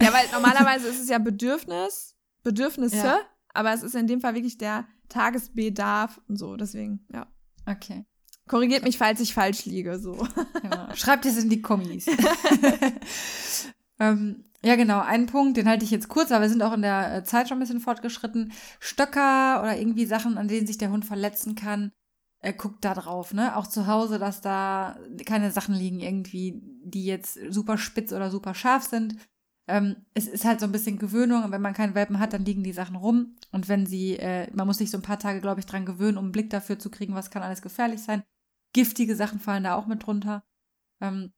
Ja, 0.00 0.12
weil 0.12 0.26
normalerweise 0.30 0.88
ist 0.88 1.00
es 1.00 1.08
ja 1.08 1.18
Bedürfnis, 1.18 2.14
Bedürfnisse, 2.42 2.96
ja. 2.96 3.20
aber 3.54 3.72
es 3.72 3.82
ist 3.82 3.94
in 3.94 4.06
dem 4.06 4.20
Fall 4.20 4.34
wirklich 4.34 4.58
der 4.58 4.86
Tagesbedarf 5.08 6.20
und 6.28 6.36
so. 6.36 6.56
Deswegen, 6.56 7.06
ja. 7.12 7.26
Okay. 7.66 8.04
Korrigiert 8.48 8.82
mich, 8.82 8.98
falls 8.98 9.20
ich 9.20 9.34
falsch 9.34 9.66
liege. 9.66 9.98
So. 9.98 10.26
Ja, 10.64 10.94
schreibt 10.96 11.26
es 11.26 11.36
in 11.36 11.50
die 11.50 11.62
Kommis. 11.62 12.06
ähm, 14.00 14.44
ja, 14.64 14.74
genau. 14.74 15.00
Ein 15.00 15.26
Punkt, 15.26 15.56
den 15.56 15.68
halte 15.68 15.84
ich 15.84 15.90
jetzt 15.90 16.08
kurz, 16.08 16.32
aber 16.32 16.42
wir 16.42 16.48
sind 16.48 16.62
auch 16.62 16.72
in 16.72 16.82
der 16.82 17.16
äh, 17.16 17.24
Zeit 17.24 17.48
schon 17.48 17.58
ein 17.58 17.60
bisschen 17.60 17.80
fortgeschritten. 17.80 18.52
Stöcker 18.80 19.60
oder 19.62 19.78
irgendwie 19.78 20.06
Sachen, 20.06 20.36
an 20.36 20.48
denen 20.48 20.66
sich 20.66 20.78
der 20.78 20.90
Hund 20.90 21.04
verletzen 21.04 21.54
kann. 21.54 21.92
Er 22.40 22.52
guckt 22.52 22.84
da 22.84 22.94
drauf, 22.94 23.34
ne? 23.34 23.56
Auch 23.56 23.66
zu 23.66 23.86
Hause, 23.86 24.18
dass 24.18 24.40
da 24.40 24.98
keine 25.26 25.50
Sachen 25.50 25.74
liegen 25.74 26.00
irgendwie, 26.00 26.60
die 26.84 27.04
jetzt 27.04 27.38
super 27.50 27.78
spitz 27.78 28.12
oder 28.12 28.30
super 28.30 28.54
scharf 28.54 28.84
sind. 28.84 29.16
Ähm, 29.68 29.96
es 30.14 30.26
ist 30.26 30.44
halt 30.44 30.60
so 30.60 30.66
ein 30.66 30.72
bisschen 30.72 30.98
Gewöhnung. 30.98 31.44
Und 31.44 31.52
wenn 31.52 31.62
man 31.62 31.74
keinen 31.74 31.94
Welpen 31.94 32.18
hat, 32.18 32.32
dann 32.32 32.44
liegen 32.44 32.64
die 32.64 32.72
Sachen 32.72 32.96
rum. 32.96 33.36
Und 33.52 33.68
wenn 33.68 33.86
sie, 33.86 34.16
äh, 34.16 34.48
man 34.54 34.66
muss 34.66 34.78
sich 34.78 34.90
so 34.90 34.98
ein 34.98 35.02
paar 35.02 35.18
Tage, 35.18 35.40
glaube 35.40 35.60
ich, 35.60 35.66
dran 35.66 35.86
gewöhnen, 35.86 36.16
um 36.16 36.26
einen 36.26 36.32
Blick 36.32 36.50
dafür 36.50 36.78
zu 36.78 36.90
kriegen, 36.90 37.14
was 37.14 37.30
kann 37.30 37.42
alles 37.42 37.62
gefährlich 37.62 38.02
sein. 38.02 38.22
Giftige 38.72 39.16
Sachen 39.16 39.40
fallen 39.40 39.64
da 39.64 39.74
auch 39.74 39.86
mit 39.86 40.06
drunter. 40.06 40.44
Ähm, 41.00 41.32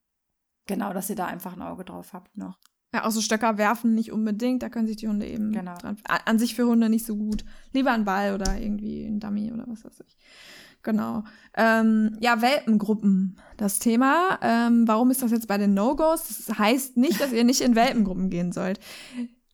genau, 0.67 0.93
dass 0.93 1.11
ihr 1.11 1.17
da 1.17 1.27
einfach 1.27 1.55
ein 1.55 1.63
Auge 1.63 1.85
drauf 1.85 2.13
habt 2.13 2.37
noch. 2.37 2.59
Ja, 2.93 3.05
auch 3.05 3.11
so 3.13 3.21
Stöcker 3.21 3.57
werfen 3.57 3.95
nicht 3.95 4.11
unbedingt, 4.11 4.65
da 4.65 4.69
können 4.69 4.89
sich 4.89 4.97
die 4.97 5.07
Hunde 5.07 5.27
eben 5.27 5.53
genau. 5.53 5.77
dran. 5.77 5.97
An 6.25 6.39
sich 6.41 6.57
für 6.57 6.67
Hunde 6.67 6.89
nicht 6.89 7.07
so 7.07 7.17
gut. 7.17 7.45
Lieber 7.73 7.93
ein 7.93 8.05
Ball 8.05 8.35
oder 8.35 8.59
irgendwie 8.59 9.05
ein 9.05 9.21
Dummy 9.21 9.53
oder 9.53 9.65
was 9.69 9.85
weiß 9.85 10.01
ich. 10.07 10.17
Genau. 10.83 11.25
Ähm, 11.55 12.17
ja, 12.21 12.43
Welpengruppen, 12.43 13.39
das 13.57 13.79
Thema. 13.79 14.39
Ähm, 14.43 14.89
warum 14.89 15.11
ist 15.11 15.23
das 15.23 15.31
jetzt 15.31 15.47
bei 15.47 15.59
den 15.59 15.75
No-Gos? 15.75 16.45
Das 16.47 16.59
heißt 16.59 16.97
nicht, 16.97 17.21
dass 17.21 17.33
ihr 17.33 17.45
nicht 17.45 17.61
in 17.61 17.77
Welpengruppen 17.77 18.31
gehen 18.31 18.51
sollt. 18.51 18.81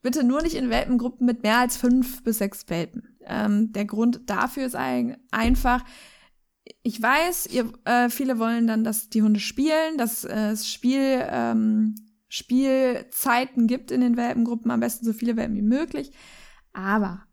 Bitte 0.03 0.23
nur 0.23 0.41
nicht 0.41 0.55
in 0.55 0.71
Welpengruppen 0.71 1.27
mit 1.27 1.43
mehr 1.43 1.59
als 1.59 1.77
fünf 1.77 2.23
bis 2.23 2.39
sechs 2.39 2.65
Welpen. 2.69 3.17
Ähm, 3.23 3.73
der 3.73 3.85
Grund 3.87 4.31
dafür 4.31 4.65
ist 4.65 4.77
ein, 4.77 5.17
einfach, 5.33 5.85
ich 6.83 7.01
weiß, 7.01 7.47
ihr, 7.47 7.73
äh, 7.85 8.09
viele 8.09 8.39
wollen 8.39 8.67
dann, 8.67 8.85
dass 8.85 9.09
die 9.09 9.23
Hunde 9.23 9.41
spielen, 9.41 9.99
dass 9.99 10.25
äh, 10.25 10.51
es 10.51 10.71
Spiel, 10.71 11.25
ähm, 11.29 11.95
Spielzeiten 12.29 13.67
gibt 13.67 13.91
in 13.91 14.01
den 14.01 14.17
Welpengruppen, 14.17 14.71
am 14.71 14.81
besten 14.81 15.05
so 15.05 15.13
viele 15.13 15.37
Welpen 15.37 15.57
wie 15.57 15.63
möglich. 15.63 16.13
Aber 16.73 17.25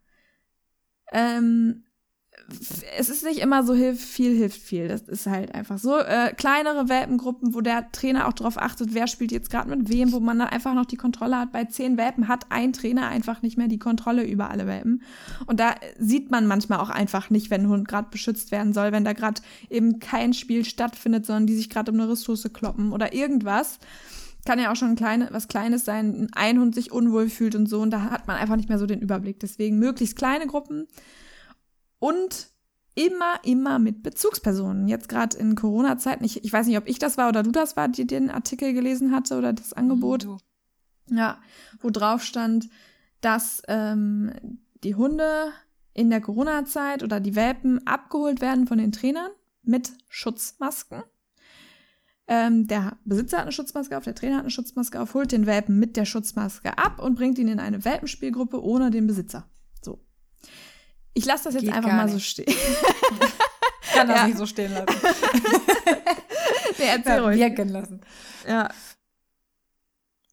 ähm, 1.12 1.86
es 2.98 3.10
ist 3.10 3.24
nicht 3.24 3.40
immer 3.40 3.64
so 3.64 3.74
hilft 3.74 4.02
viel, 4.02 4.36
hilft 4.36 4.62
viel. 4.62 4.88
Das 4.88 5.04
ist 5.04 5.28
halt 5.28 5.56
einfach 5.56 5.78
so. 5.78 5.98
Äh, 5.98 6.34
kleinere 6.36 6.90
Welpengruppen, 6.90 7.54
wo 7.54 7.62
der 7.62 7.92
Trainer 7.92 8.28
auch 8.28 8.34
darauf 8.34 8.58
achtet, 8.58 8.94
wer 8.94 9.08
spielt 9.08 9.32
jetzt 9.32 9.50
gerade 9.50 9.70
mit 9.70 9.90
wem, 9.90 10.12
wo 10.12 10.20
man 10.20 10.40
dann 10.40 10.50
einfach 10.50 10.74
noch 10.74 10.86
die 10.86 10.98
Kontrolle 10.98 11.38
hat. 11.38 11.52
Bei 11.52 11.66
zehn 11.66 11.98
Welpen 11.98 12.28
hat 12.28 12.48
ein 12.50 12.74
Trainer 12.74 13.08
einfach 13.08 13.42
nicht 13.42 13.58
mehr 13.58 13.68
die 13.68 13.80
Kontrolle 13.80 14.26
über 14.26 14.50
alle 14.50 14.68
Welpen. 14.68 15.02
Und 15.46 15.60
da 15.60 15.76
sieht 15.98 16.32
man 16.32 16.46
manchmal 16.46 16.80
auch 16.80 16.90
einfach 16.90 17.30
nicht, 17.30 17.50
wenn 17.50 17.62
ein 17.62 17.70
Hund 17.70 17.88
gerade 17.88 18.10
beschützt 18.12 18.52
werden 18.52 18.74
soll, 18.74 18.92
wenn 18.92 19.06
da 19.06 19.14
gerade 19.14 19.42
eben 19.70 20.00
kein 20.00 20.34
Spiel 20.34 20.66
stattfindet, 20.66 21.26
sondern 21.26 21.48
die 21.48 21.56
sich 21.56 21.70
gerade 21.70 21.92
um 21.92 22.00
eine 22.00 22.12
Ressource 22.12 22.50
kloppen 22.54 22.92
oder 22.92 23.14
irgendwas. 23.14 23.80
Kann 24.46 24.60
ja 24.60 24.72
auch 24.72 24.76
schon 24.76 24.98
kleine, 24.98 25.30
was 25.32 25.48
Kleines 25.48 25.86
sein, 25.86 26.28
ein 26.34 26.60
Hund 26.60 26.76
sich 26.76 26.92
unwohl 26.92 27.30
fühlt 27.30 27.56
und 27.56 27.68
so. 27.68 27.80
Und 27.80 27.92
da 27.92 28.02
hat 28.12 28.28
man 28.28 28.36
einfach 28.36 28.58
nicht 28.58 28.68
mehr 28.68 28.80
so 28.80 28.86
den 28.86 29.00
Überblick. 29.00 29.40
Deswegen 29.40 29.80
möglichst 29.80 30.18
kleine 30.18 30.48
Gruppen 30.48 30.88
und 32.04 32.50
immer, 32.96 33.40
immer 33.44 33.80
mit 33.80 34.04
Bezugspersonen. 34.04 34.90
Jetzt 34.90 35.08
gerade 35.08 35.38
in 35.38 35.56
Corona-Zeiten, 35.56 36.26
ich, 36.26 36.44
ich 36.44 36.52
weiß 36.52 36.68
nicht, 36.68 36.78
ob 36.78 36.86
ich 36.86 37.00
das 37.00 37.18
war 37.18 37.30
oder 37.30 37.44
du 37.44 37.52
das 37.52 37.78
war, 37.78 37.88
die 37.88 38.06
den 38.06 38.30
Artikel 38.30 38.74
gelesen 38.74 39.14
hatte 39.14 39.38
oder 39.38 39.54
das 39.54 39.72
Angebot. 39.72 40.26
Mhm, 40.26 41.18
ja, 41.18 41.38
wo 41.80 41.90
drauf 41.92 42.22
stand, 42.22 42.70
dass 43.22 43.62
ähm, 43.70 44.34
die 44.84 44.96
Hunde 44.96 45.54
in 45.94 46.10
der 46.10 46.20
Corona-Zeit 46.20 47.04
oder 47.04 47.22
die 47.22 47.38
Welpen 47.38 47.88
abgeholt 47.88 48.42
werden 48.42 48.68
von 48.68 48.80
den 48.80 48.92
Trainern 48.92 49.32
mit 49.62 49.94
Schutzmasken. 50.10 51.04
Ähm, 52.28 52.68
der 52.68 52.98
Besitzer 53.06 53.38
hat 53.38 53.44
eine 53.44 53.54
Schutzmaske 53.54 53.98
auf, 53.98 54.04
der 54.04 54.16
Trainer 54.16 54.36
hat 54.36 54.44
eine 54.44 54.52
Schutzmaske 54.52 55.00
auf, 55.00 55.14
holt 55.14 55.32
den 55.32 55.46
Welpen 55.46 55.80
mit 55.80 55.96
der 55.96 56.06
Schutzmaske 56.06 56.78
ab 56.78 57.02
und 57.02 57.16
bringt 57.16 57.40
ihn 57.40 57.48
in 57.48 57.62
eine 57.62 57.86
Welpenspielgruppe 57.86 58.62
ohne 58.62 58.92
den 58.92 59.08
Besitzer. 59.08 59.48
Ich 61.14 61.26
lasse 61.26 61.46
das 61.46 61.56
jetzt 61.56 61.64
Geht 61.64 61.74
einfach 61.74 61.92
mal 61.92 62.06
nicht. 62.06 62.14
so 62.14 62.20
stehen. 62.20 62.54
Ich 63.86 64.00
kann 64.00 64.08
das 64.08 64.18
ja. 64.18 64.28
nicht 64.28 64.38
so 64.40 64.48
stehen 64.48 64.74
lassen. 64.74 64.88
nee, 66.80 66.86
erzähl 66.88 67.20
ruhig. 67.20 67.38
Wirken 67.38 67.70
lassen. 67.70 68.02
Ja. 68.48 68.70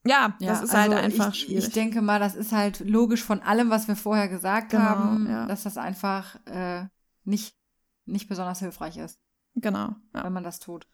Ja, 0.07 0.35
ja, 0.41 0.49
das 0.49 0.63
ist 0.63 0.73
halt 0.73 0.93
also 0.93 0.95
halt 0.95 1.05
einfach 1.05 1.35
ich, 1.35 1.41
schwierig. 1.41 1.67
Ich 1.67 1.73
denke 1.73 2.01
mal, 2.01 2.19
das 2.19 2.35
ist 2.35 2.53
halt 2.53 2.81
logisch 2.81 3.23
von 3.23 3.43
allem, 3.43 3.69
was 3.69 3.87
wir 3.87 3.97
vorher 3.97 4.29
gesagt 4.29 4.71
genau, 4.71 4.85
haben, 4.85 5.29
ja. 5.29 5.45
dass 5.47 5.65
das 5.65 5.77
einfach 5.77 6.37
äh, 6.47 6.87
nicht, 7.25 7.55
nicht 8.07 8.29
besonders 8.29 8.61
hilfreich 8.61 8.97
ist. 8.97 9.21
Genau. 9.57 9.95
Ja. 10.15 10.25
Wenn 10.25 10.33
man 10.33 10.45
das 10.45 10.59
tut. 10.59 10.87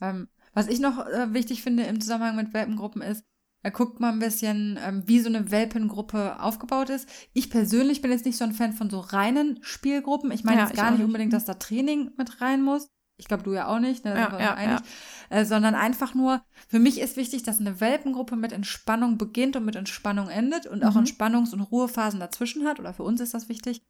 Ähm, 0.00 0.28
was 0.52 0.68
ich 0.68 0.78
noch 0.78 1.04
äh, 1.06 1.32
wichtig 1.32 1.62
finde 1.62 1.84
im 1.84 2.00
Zusammenhang 2.00 2.36
mit 2.36 2.54
Welpengruppen 2.54 3.02
ist, 3.02 3.24
er 3.62 3.70
guckt 3.70 4.00
mal 4.00 4.12
ein 4.12 4.18
bisschen, 4.18 4.78
ähm, 4.82 5.02
wie 5.06 5.20
so 5.20 5.28
eine 5.28 5.50
Welpengruppe 5.50 6.40
aufgebaut 6.40 6.88
ist. 6.88 7.08
Ich 7.34 7.50
persönlich 7.50 8.00
bin 8.00 8.10
jetzt 8.10 8.24
nicht 8.24 8.38
so 8.38 8.44
ein 8.44 8.52
Fan 8.52 8.72
von 8.72 8.88
so 8.88 9.00
reinen 9.00 9.58
Spielgruppen. 9.62 10.30
Ich 10.30 10.44
meine 10.44 10.62
ja, 10.62 10.66
jetzt 10.66 10.76
gar 10.76 10.90
nicht 10.90 11.04
unbedingt, 11.04 11.32
dass 11.32 11.44
da 11.44 11.54
Training 11.54 12.10
mit 12.16 12.40
rein 12.40 12.62
muss. 12.62 12.88
Ich 13.18 13.28
glaube, 13.28 13.42
du 13.42 13.52
ja 13.52 13.68
auch 13.68 13.80
nicht, 13.80 14.06
ne? 14.06 14.14
ja, 14.14 14.38
ja, 14.40 14.62
ja. 14.62 14.82
Äh, 15.28 15.44
sondern 15.44 15.74
einfach 15.74 16.14
nur, 16.14 16.42
für 16.68 16.78
mich 16.78 16.98
ist 16.98 17.18
wichtig, 17.18 17.42
dass 17.42 17.60
eine 17.60 17.78
Welpengruppe 17.78 18.34
mit 18.34 18.50
Entspannung 18.50 19.18
beginnt 19.18 19.56
und 19.56 19.66
mit 19.66 19.76
Entspannung 19.76 20.30
endet 20.30 20.66
und 20.66 20.82
auch 20.82 20.94
mhm. 20.94 21.02
Entspannungs- 21.02 21.52
und 21.52 21.60
Ruhephasen 21.60 22.18
dazwischen 22.18 22.66
hat. 22.66 22.80
Oder 22.80 22.94
für 22.94 23.02
uns 23.02 23.20
ist 23.20 23.34
das 23.34 23.50
wichtig. 23.50 23.82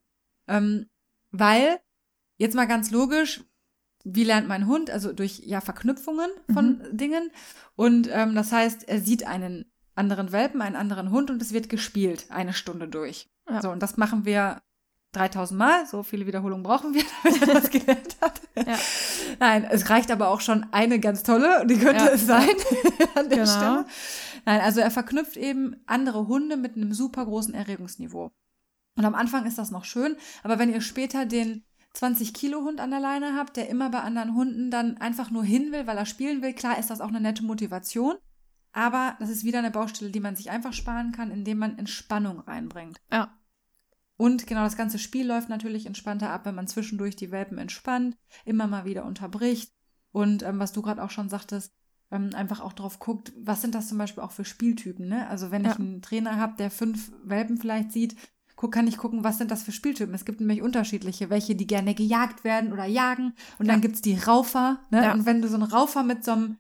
Ähm, 0.49 0.87
weil, 1.31 1.79
jetzt 2.39 2.57
mal 2.57 2.67
ganz 2.67 2.91
logisch, 2.91 3.45
wie 4.05 4.25
lernt 4.25 4.49
mein 4.49 4.67
Hund? 4.67 4.91
Also 4.91 5.13
durch 5.13 5.41
ja 5.45 5.61
Verknüpfungen 5.61 6.31
von 6.53 6.79
mhm. 6.79 6.97
Dingen. 6.97 7.31
Und 7.77 8.09
ähm, 8.11 8.35
das 8.35 8.53
heißt, 8.53 8.89
er 8.89 9.01
sieht 9.01 9.27
einen 9.27 9.71
anderen 9.95 10.33
Welpen, 10.33 10.63
einen 10.63 10.77
anderen 10.77 11.11
Hund 11.11 11.31
und 11.31 11.43
es 11.43 11.53
wird 11.53 11.69
gespielt, 11.69 12.27
eine 12.31 12.53
Stunde 12.53 12.89
durch. 12.89 13.29
Ja. 13.49 13.61
So, 13.61 13.71
und 13.71 13.83
das 13.83 13.97
machen 13.97 14.25
wir 14.25 14.63
3000 15.13 15.59
Mal. 15.59 15.87
So 15.87 16.03
viele 16.03 16.27
Wiederholungen 16.27 16.63
brauchen 16.63 16.95
wir, 16.95 17.03
damit 17.23 17.43
er 17.43 17.55
das 17.55 17.71
gelernt 17.71 18.17
hat. 18.21 18.41
Ja. 18.57 18.79
Nein, 19.39 19.65
es 19.65 19.91
reicht 19.91 20.11
aber 20.11 20.29
auch 20.29 20.41
schon 20.41 20.67
eine 20.73 21.01
ganz 21.01 21.23
tolle, 21.23 21.67
die 21.67 21.79
könnte 21.79 22.05
ja. 22.05 22.11
es 22.11 22.27
sein 22.27 22.49
an 23.15 23.29
der 23.29 23.45
genau. 23.45 23.51
Stelle. 23.51 23.85
Nein, 24.47 24.61
also 24.61 24.81
er 24.81 24.91
verknüpft 24.91 25.37
eben 25.37 25.77
andere 25.87 26.27
Hunde 26.27 26.57
mit 26.57 26.77
einem 26.77 26.93
super 26.95 27.27
großen 27.27 27.53
Erregungsniveau. 27.55 28.33
Und 28.97 29.05
am 29.05 29.15
Anfang 29.15 29.47
ist 29.47 29.59
das 29.59 29.71
noch 29.71 29.85
schön, 29.85 30.17
aber 30.43 30.59
wenn 30.59 30.73
ihr 30.73 30.81
später 30.81 31.27
den 31.27 31.65
20 31.95 32.35
Kilo 32.35 32.63
Hund 32.63 32.81
an 32.81 32.91
der 32.91 33.01
Leine 33.01 33.35
habt, 33.37 33.57
der 33.57 33.69
immer 33.69 33.91
bei 33.91 34.01
anderen 34.01 34.35
Hunden 34.35 34.71
dann 34.71 34.99
einfach 34.99 35.31
nur 35.31 35.45
hin 35.45 35.73
will, 35.73 35.87
weil 35.87 35.99
er 35.99 36.07
spielen 36.07 36.43
will, 36.43 36.55
klar 36.55 36.79
ist 36.79 36.91
das 36.91 37.01
auch 37.01 37.09
eine 37.09 37.21
nette 37.21 37.45
Motivation. 37.45 38.17
Aber 38.73 39.17
das 39.19 39.31
ist 39.31 39.45
wieder 39.45 39.59
eine 39.59 39.73
Baustelle, 39.73 40.13
die 40.13 40.21
man 40.21 40.37
sich 40.37 40.51
einfach 40.51 40.73
sparen 40.73 41.11
kann, 41.11 41.33
indem 41.33 41.59
man 41.59 41.79
Entspannung 41.79 42.41
reinbringt. 42.41 43.01
Ja. 43.13 43.37
Und 44.17 44.47
genau 44.47 44.63
das 44.65 44.77
ganze 44.77 44.99
Spiel 44.99 45.27
läuft 45.27 45.49
natürlich 45.49 45.87
entspannter 45.87 46.31
ab, 46.31 46.45
wenn 46.45 46.55
man 46.55 46.69
zwischendurch 46.69 47.17
die 47.17 47.31
Welpen 47.31 47.59
entspannt, 47.59 48.17
immer 48.45 48.67
mal 48.67 48.85
wieder 48.85 49.05
unterbricht. 49.05 49.73
Und 50.13 50.43
ähm, 50.43 50.59
was 50.59 50.73
du 50.73 50.83
gerade 50.83 51.03
auch 51.03 51.11
schon 51.11 51.29
sagtest, 51.29 51.75
ähm, 52.11 52.31
einfach 52.35 52.61
auch 52.61 52.73
drauf 52.73 52.99
guckt, 52.99 53.33
was 53.37 53.63
sind 53.63 53.75
das 53.75 53.89
zum 53.89 53.99
Beispiel 53.99 54.23
auch 54.23 54.33
für 54.33 54.45
Spieltypen. 54.45 55.09
Ne? 55.09 55.29
Also 55.29 55.51
wenn 55.51 55.65
ja. 55.65 55.73
ich 55.73 55.79
einen 55.79 56.03
Trainer 56.03 56.37
habe, 56.37 56.57
der 56.57 56.71
fünf 56.71 57.13
Welpen 57.25 57.57
vielleicht 57.57 57.93
sieht, 57.93 58.17
guck, 58.61 58.73
kann 58.73 58.87
ich 58.87 58.99
gucken, 58.99 59.25
was 59.25 59.39
sind 59.39 59.51
das 59.51 59.63
für 59.63 59.73
Spieltypen. 59.73 60.15
Es 60.15 60.27
gibt 60.27 60.41
nämlich 60.41 60.61
unterschiedliche, 60.61 61.31
welche, 61.31 61.55
die 61.55 61.67
gerne 61.67 61.95
gejagt 61.95 62.45
werden 62.45 62.75
oder 62.75 62.85
jagen. 62.85 63.33
Und 63.59 63.65
ja. 63.65 63.73
dann 63.73 63.81
gibt's 63.81 64.03
die 64.03 64.19
Raufer. 64.19 64.81
Ne? 64.91 65.03
Ja. 65.03 65.15
Und 65.15 65.25
wenn 65.25 65.41
du 65.41 65.49
so 65.49 65.55
einen 65.55 65.63
Raufer 65.63 66.03
mit 66.03 66.25
so 66.25 66.33
einem 66.33 66.59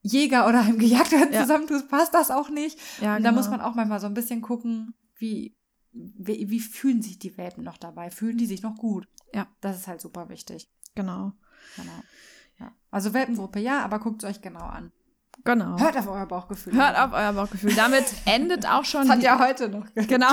Jäger 0.00 0.48
oder 0.48 0.62
einem 0.62 0.78
Gejagten 0.78 1.34
ja. 1.34 1.42
zusammentust, 1.42 1.90
passt 1.90 2.14
das 2.14 2.30
auch 2.30 2.48
nicht. 2.48 2.78
Ja, 3.02 3.10
und 3.10 3.18
genau. 3.18 3.28
da 3.28 3.36
muss 3.36 3.50
man 3.50 3.60
auch 3.60 3.74
manchmal 3.74 4.00
so 4.00 4.06
ein 4.06 4.14
bisschen 4.14 4.40
gucken, 4.40 4.94
wie, 5.18 5.54
wie, 5.92 6.48
wie 6.48 6.60
fühlen 6.60 7.02
sich 7.02 7.18
die 7.18 7.36
Welpen 7.36 7.62
noch 7.62 7.76
dabei? 7.76 8.10
Fühlen 8.10 8.38
die 8.38 8.46
sich 8.46 8.62
noch 8.62 8.76
gut? 8.76 9.06
Ja. 9.34 9.46
Das 9.60 9.76
ist 9.76 9.86
halt 9.86 10.00
super 10.00 10.30
wichtig. 10.30 10.70
Genau. 10.94 11.32
Genau. 11.76 12.02
Ja. 12.58 12.72
Also 12.90 13.12
Welpengruppe 13.12 13.58
ja, 13.58 13.84
aber 13.84 13.98
guckt 13.98 14.22
es 14.24 14.30
euch 14.30 14.40
genau 14.40 14.64
an. 14.64 14.92
Genau. 15.44 15.78
Hört 15.78 15.96
auf 15.98 16.08
euer 16.08 16.26
Bauchgefühl. 16.26 16.72
Hört 16.72 16.98
auf 16.98 17.12
euer 17.12 17.32
Bauchgefühl. 17.34 17.74
Damit 17.74 18.04
endet 18.24 18.66
auch 18.66 18.84
schon. 18.84 19.02
Das 19.02 19.16
hat 19.16 19.22
ja 19.22 19.38
heute 19.38 19.68
noch. 19.68 19.84
Genau. 19.94 20.32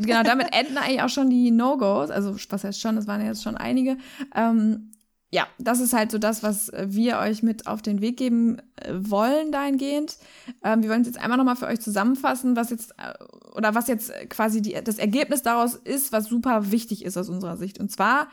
genau, 0.00 0.22
damit 0.22 0.48
enden 0.52 0.78
eigentlich 0.78 1.02
auch 1.02 1.08
schon 1.08 1.30
die 1.30 1.50
No-Gos. 1.50 2.10
Also, 2.10 2.34
was 2.48 2.64
heißt 2.64 2.80
schon, 2.80 2.96
es 2.96 3.06
waren 3.06 3.20
ja 3.20 3.28
jetzt 3.28 3.42
schon 3.42 3.56
einige. 3.56 3.98
Ähm, 4.34 4.92
ja, 5.30 5.46
das 5.58 5.78
ist 5.78 5.92
halt 5.92 6.10
so 6.10 6.18
das, 6.18 6.42
was 6.42 6.72
wir 6.74 7.18
euch 7.18 7.44
mit 7.44 7.68
auf 7.68 7.82
den 7.82 8.00
Weg 8.00 8.16
geben 8.16 8.58
äh, 8.76 8.92
wollen 8.94 9.52
dahingehend. 9.52 10.18
Ähm, 10.64 10.82
wir 10.82 10.90
wollen 10.90 11.02
es 11.02 11.06
jetzt 11.06 11.20
einmal 11.20 11.38
nochmal 11.38 11.56
für 11.56 11.66
euch 11.66 11.80
zusammenfassen, 11.80 12.56
was 12.56 12.70
jetzt, 12.70 12.92
äh, 12.98 13.14
oder 13.54 13.76
was 13.76 13.86
jetzt 13.86 14.12
quasi 14.28 14.60
die, 14.60 14.76
das 14.82 14.98
Ergebnis 14.98 15.42
daraus 15.42 15.76
ist, 15.76 16.12
was 16.12 16.24
super 16.26 16.72
wichtig 16.72 17.04
ist 17.04 17.16
aus 17.16 17.28
unserer 17.28 17.56
Sicht. 17.56 17.78
Und 17.78 17.92
zwar 17.92 18.26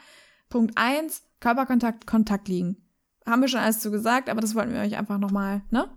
Punkt 0.49 0.75
eins 0.75 1.21
Körperkontakt, 1.39 2.07
Kontakt 2.07 2.47
liegen 2.47 2.86
haben 3.28 3.41
wir 3.41 3.47
schon 3.47 3.59
alles 3.59 3.80
zu 3.80 3.91
gesagt, 3.91 4.30
aber 4.30 4.41
das 4.41 4.55
wollten 4.55 4.73
wir 4.73 4.82
euch 4.82 4.97
einfach 4.97 5.17
nochmal, 5.19 5.61
ne? 5.69 5.89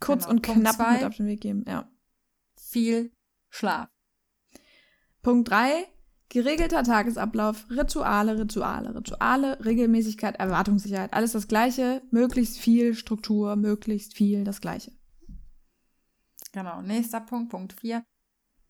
Kurz 0.00 0.24
genau. 0.24 0.34
und 0.34 0.42
Punkt 0.42 0.60
knapp 0.60 0.76
zwei, 0.76 0.94
mit 0.94 1.04
auf 1.04 1.16
den 1.16 1.26
Weg 1.26 1.40
geben, 1.40 1.64
ja. 1.66 1.90
Viel 2.56 3.12
Schlaf. 3.50 3.88
Punkt 5.22 5.50
drei 5.50 5.86
geregelter 6.28 6.82
Tagesablauf, 6.82 7.66
Rituale, 7.70 8.38
Rituale, 8.38 8.94
Rituale, 8.94 9.64
Regelmäßigkeit, 9.64 10.36
Erwartungssicherheit, 10.36 11.14
alles 11.14 11.32
das 11.32 11.48
Gleiche, 11.48 12.02
möglichst 12.10 12.58
viel 12.58 12.94
Struktur, 12.94 13.56
möglichst 13.56 14.14
viel 14.14 14.44
das 14.44 14.60
Gleiche. 14.60 14.92
Genau, 16.52 16.82
nächster 16.82 17.20
Punkt, 17.20 17.50
Punkt 17.50 17.72
vier 17.74 18.04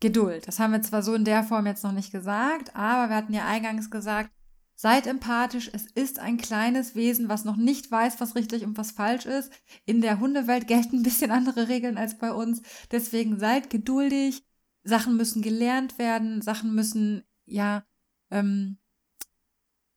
Geduld. 0.00 0.46
Das 0.46 0.58
haben 0.58 0.72
wir 0.72 0.82
zwar 0.82 1.02
so 1.02 1.14
in 1.14 1.24
der 1.24 1.42
Form 1.42 1.66
jetzt 1.66 1.82
noch 1.82 1.92
nicht 1.92 2.12
gesagt, 2.12 2.76
aber 2.76 3.08
wir 3.08 3.16
hatten 3.16 3.32
ja 3.32 3.46
eingangs 3.46 3.90
gesagt, 3.90 4.30
Seid 4.78 5.06
empathisch, 5.06 5.70
es 5.72 5.86
ist 5.86 6.18
ein 6.18 6.36
kleines 6.36 6.94
Wesen, 6.94 7.30
was 7.30 7.44
noch 7.44 7.56
nicht 7.56 7.90
weiß, 7.90 8.20
was 8.20 8.34
richtig 8.34 8.62
und 8.62 8.76
was 8.76 8.90
falsch 8.90 9.24
ist. 9.24 9.50
In 9.86 10.02
der 10.02 10.20
Hundewelt 10.20 10.68
gelten 10.68 10.98
ein 10.98 11.02
bisschen 11.02 11.30
andere 11.30 11.68
Regeln 11.68 11.96
als 11.96 12.18
bei 12.18 12.30
uns. 12.30 12.60
Deswegen 12.90 13.38
seid 13.38 13.70
geduldig. 13.70 14.44
Sachen 14.84 15.16
müssen 15.16 15.42
gelernt 15.42 15.98
werden, 15.98 16.42
Sachen 16.42 16.74
müssen, 16.74 17.24
ja, 17.46 17.84
ähm, 18.30 18.78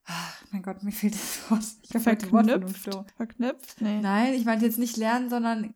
ach, 0.05 0.43
mein 0.51 0.63
Gott, 0.63 0.81
mir 0.81 0.91
fehlt 0.91 1.13
das 1.13 1.51
Wort. 1.51 1.63
Ich 1.83 1.89
verknüpft. 2.01 2.89
Verknüpft? 3.15 3.81
Nee. 3.81 4.01
Nein, 4.01 4.33
ich 4.33 4.45
meinte 4.45 4.65
jetzt 4.65 4.79
nicht 4.79 4.97
lernen, 4.97 5.29
sondern 5.29 5.75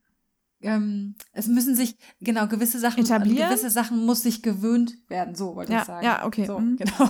ähm, 0.64 1.16
es 1.34 1.47
müssen 1.47 1.76
sich, 1.76 1.97
genau, 2.22 2.47
gewisse 2.47 2.80
Sachen, 2.80 3.03
Etablieren? 3.03 3.49
gewisse 3.49 3.70
Sachen 3.70 4.05
muss 4.05 4.24
sich 4.24 4.41
gewöhnt 4.41 4.95
werden, 5.09 5.36
so 5.36 5.55
wollte 5.55 5.74
ja, 5.74 5.80
ich 5.80 5.86
sagen. 5.86 6.05
Ja, 6.05 6.26
okay. 6.26 6.45
So, 6.45 6.59
mhm. 6.59 6.78
genau. 6.78 7.09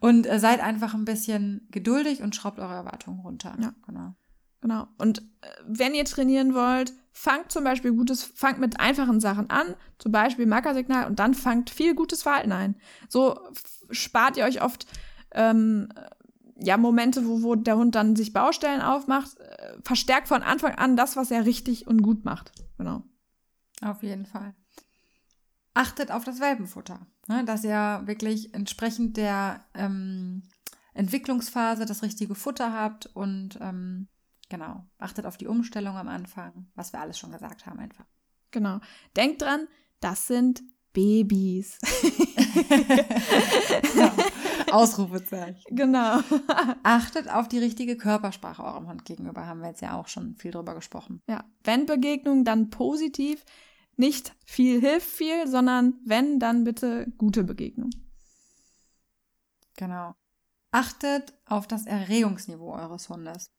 Und 0.00 0.26
äh, 0.26 0.38
seid 0.38 0.60
einfach 0.60 0.94
ein 0.94 1.04
bisschen 1.04 1.66
geduldig 1.70 2.22
und 2.22 2.34
schraubt 2.34 2.58
eure 2.58 2.74
Erwartungen 2.74 3.20
runter. 3.20 3.56
Ja. 3.60 3.74
Genau. 3.86 4.14
Genau. 4.60 4.88
Und 4.98 5.18
äh, 5.18 5.48
wenn 5.66 5.94
ihr 5.94 6.04
trainieren 6.04 6.54
wollt, 6.54 6.92
fangt 7.12 7.52
zum 7.52 7.64
Beispiel 7.64 7.92
gutes, 7.92 8.24
fangt 8.24 8.58
mit 8.58 8.80
einfachen 8.80 9.20
Sachen 9.20 9.50
an, 9.50 9.74
zum 9.98 10.12
Beispiel 10.12 10.46
Markersignal 10.46 11.06
und 11.06 11.18
dann 11.18 11.34
fangt 11.34 11.70
viel 11.70 11.94
gutes 11.94 12.22
Verhalten 12.22 12.52
ein. 12.52 12.76
So 13.08 13.38
spart 13.90 14.36
ihr 14.36 14.44
euch 14.44 14.62
oft 14.62 14.86
ähm, 15.32 15.88
ja, 16.58 16.76
Momente, 16.76 17.26
wo, 17.26 17.42
wo 17.42 17.54
der 17.54 17.76
Hund 17.76 17.94
dann 17.94 18.16
sich 18.16 18.32
Baustellen 18.32 18.80
aufmacht, 18.80 19.38
äh, 19.38 19.74
verstärkt 19.82 20.28
von 20.28 20.42
Anfang 20.42 20.74
an 20.74 20.96
das, 20.96 21.16
was 21.16 21.30
er 21.30 21.44
richtig 21.44 21.86
und 21.86 22.02
gut 22.02 22.24
macht. 22.24 22.52
Genau. 22.78 23.02
Auf 23.82 24.02
jeden 24.02 24.26
Fall. 24.26 24.54
Achtet 25.74 26.10
auf 26.10 26.24
das 26.24 26.40
Welpenfutter, 26.40 27.06
ne, 27.28 27.44
dass 27.44 27.62
ihr 27.62 28.02
wirklich 28.06 28.54
entsprechend 28.54 29.16
der 29.18 29.64
ähm, 29.74 30.42
Entwicklungsphase 30.94 31.84
das 31.84 32.02
richtige 32.02 32.34
Futter 32.34 32.72
habt 32.72 33.06
und 33.06 33.58
ähm, 33.60 34.08
genau, 34.48 34.86
achtet 34.98 35.26
auf 35.26 35.36
die 35.36 35.46
Umstellung 35.46 35.96
am 35.96 36.08
Anfang, 36.08 36.68
was 36.74 36.94
wir 36.94 37.00
alles 37.00 37.18
schon 37.18 37.32
gesagt 37.32 37.66
haben 37.66 37.78
einfach. 37.78 38.06
Genau. 38.50 38.80
Denkt 39.16 39.42
dran, 39.42 39.68
das 40.00 40.26
sind 40.26 40.62
Babys. 40.94 41.78
ja. 43.94 44.14
Ausrufezeichen. 44.72 45.62
Genau. 45.70 46.20
Achtet 46.82 47.30
auf 47.30 47.48
die 47.48 47.58
richtige 47.58 47.96
Körpersprache 47.96 48.64
eurem 48.64 48.88
Hund 48.88 49.04
gegenüber, 49.04 49.46
haben 49.46 49.60
wir 49.60 49.68
jetzt 49.68 49.82
ja 49.82 49.98
auch 49.98 50.08
schon 50.08 50.36
viel 50.36 50.50
drüber 50.50 50.74
gesprochen. 50.74 51.22
Ja, 51.28 51.44
wenn 51.64 51.86
Begegnung, 51.86 52.44
dann 52.44 52.70
positiv. 52.70 53.44
Nicht 53.96 54.34
viel 54.44 54.80
hilft 54.80 55.08
viel, 55.08 55.46
sondern 55.46 55.94
wenn, 56.04 56.38
dann 56.38 56.64
bitte 56.64 57.10
gute 57.16 57.44
Begegnung. 57.44 57.90
Genau. 59.76 60.14
Achtet 60.70 61.32
auf 61.46 61.66
das 61.66 61.86
Erregungsniveau 61.86 62.74
eures 62.74 63.08
Hundes. 63.08 63.55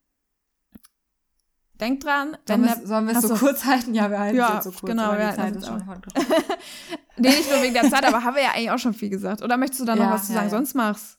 Denkt 1.80 2.06
dran, 2.06 2.38
wenn 2.48 2.64
sollen 2.64 2.80
wir, 2.80 2.88
sollen 2.88 3.08
wir 3.08 3.16
es 3.16 3.22
so 3.22 3.36
kurz 3.36 3.66
halten? 3.66 3.94
Ja, 3.94 4.10
wir 4.10 4.20
halten 4.20 4.38
ja, 4.38 4.58
es 4.58 4.64
so 4.64 4.72
kurz. 4.72 4.90
Genau, 4.90 5.14
ja, 5.14 5.32
die 5.32 5.36
Zeit 5.36 5.56
ist 5.56 5.68
schon 5.68 5.84
Nee, 7.18 7.30
nicht 7.30 7.50
nur 7.50 7.62
wegen 7.62 7.74
der 7.74 7.90
Zeit, 7.90 8.04
aber 8.06 8.24
haben 8.24 8.36
wir 8.36 8.44
ja 8.44 8.52
eigentlich 8.52 8.72
auch 8.72 8.80
schon 8.80 8.94
viel 8.94 9.10
gesagt. 9.10 9.44
Oder 9.44 9.58
möchtest 9.58 9.82
du 9.82 9.86
da 9.86 9.96
noch 9.96 10.06
ja, 10.06 10.12
was 10.12 10.28
zu 10.28 10.34
sagen? 10.34 10.46
Ja, 10.46 10.50
Sonst 10.50 10.74
mach's. 10.74 11.18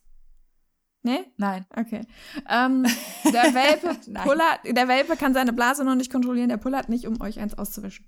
Nee? 1.03 1.33
Nein. 1.37 1.65
Okay. 1.77 2.03
Ähm, 2.49 2.85
der, 3.25 3.55
Welpe 3.55 3.97
pullert, 4.25 4.61
der 4.65 4.89
Welpe 4.89 5.17
kann 5.17 5.33
seine 5.33 5.53
Blase 5.53 5.85
noch 5.85 5.95
nicht 5.95 6.11
kontrollieren, 6.11 6.49
der 6.49 6.57
pullert 6.57 6.89
nicht, 6.89 7.07
um 7.07 7.21
euch 7.21 7.39
eins 7.39 7.57
auszuwischen. 7.57 8.07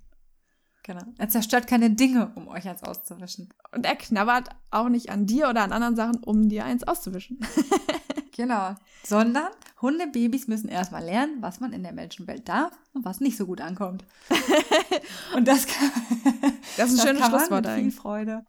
Genau. 0.83 1.03
Er 1.19 1.29
zerstört 1.29 1.67
keine 1.67 1.91
Dinge, 1.91 2.33
um 2.35 2.49
euch 2.49 2.69
eins 2.69 2.83
auszuwischen. 2.83 3.53
Und 3.73 3.87
er 3.87 3.97
knabbert 3.97 4.49
auch 4.71 4.89
nicht 4.89 5.11
an 5.11 5.27
dir 5.27 5.49
oder 5.49 5.63
an 5.63 5.73
anderen 5.73 5.95
Sachen, 5.95 6.17
um 6.25 6.49
dir 6.49 6.65
eins 6.65 6.85
auszuwischen. 6.85 7.39
genau. 8.41 8.75
Sondern 9.05 9.49
Hundebabys 9.81 10.49
müssen 10.49 10.69
erstmal 10.69 11.05
lernen, 11.05 11.41
was 11.41 11.61
man 11.61 11.73
in 11.73 11.83
der 11.83 11.93
Menschenwelt 11.93 12.49
darf 12.49 12.73
und 12.93 13.05
was 13.05 13.21
nicht 13.21 13.37
so 13.37 13.47
gut 13.47 13.61
ankommt. 13.61 14.05
und 15.37 15.47
das 15.47 15.67
kann, 15.67 15.91
das 16.77 16.93
ist 16.93 17.01
ein 17.01 17.07
schönes 17.07 17.27
Schlusswort 17.27 17.67
mit 17.67 17.75
viel 17.75 17.93
Freude. 17.93 18.45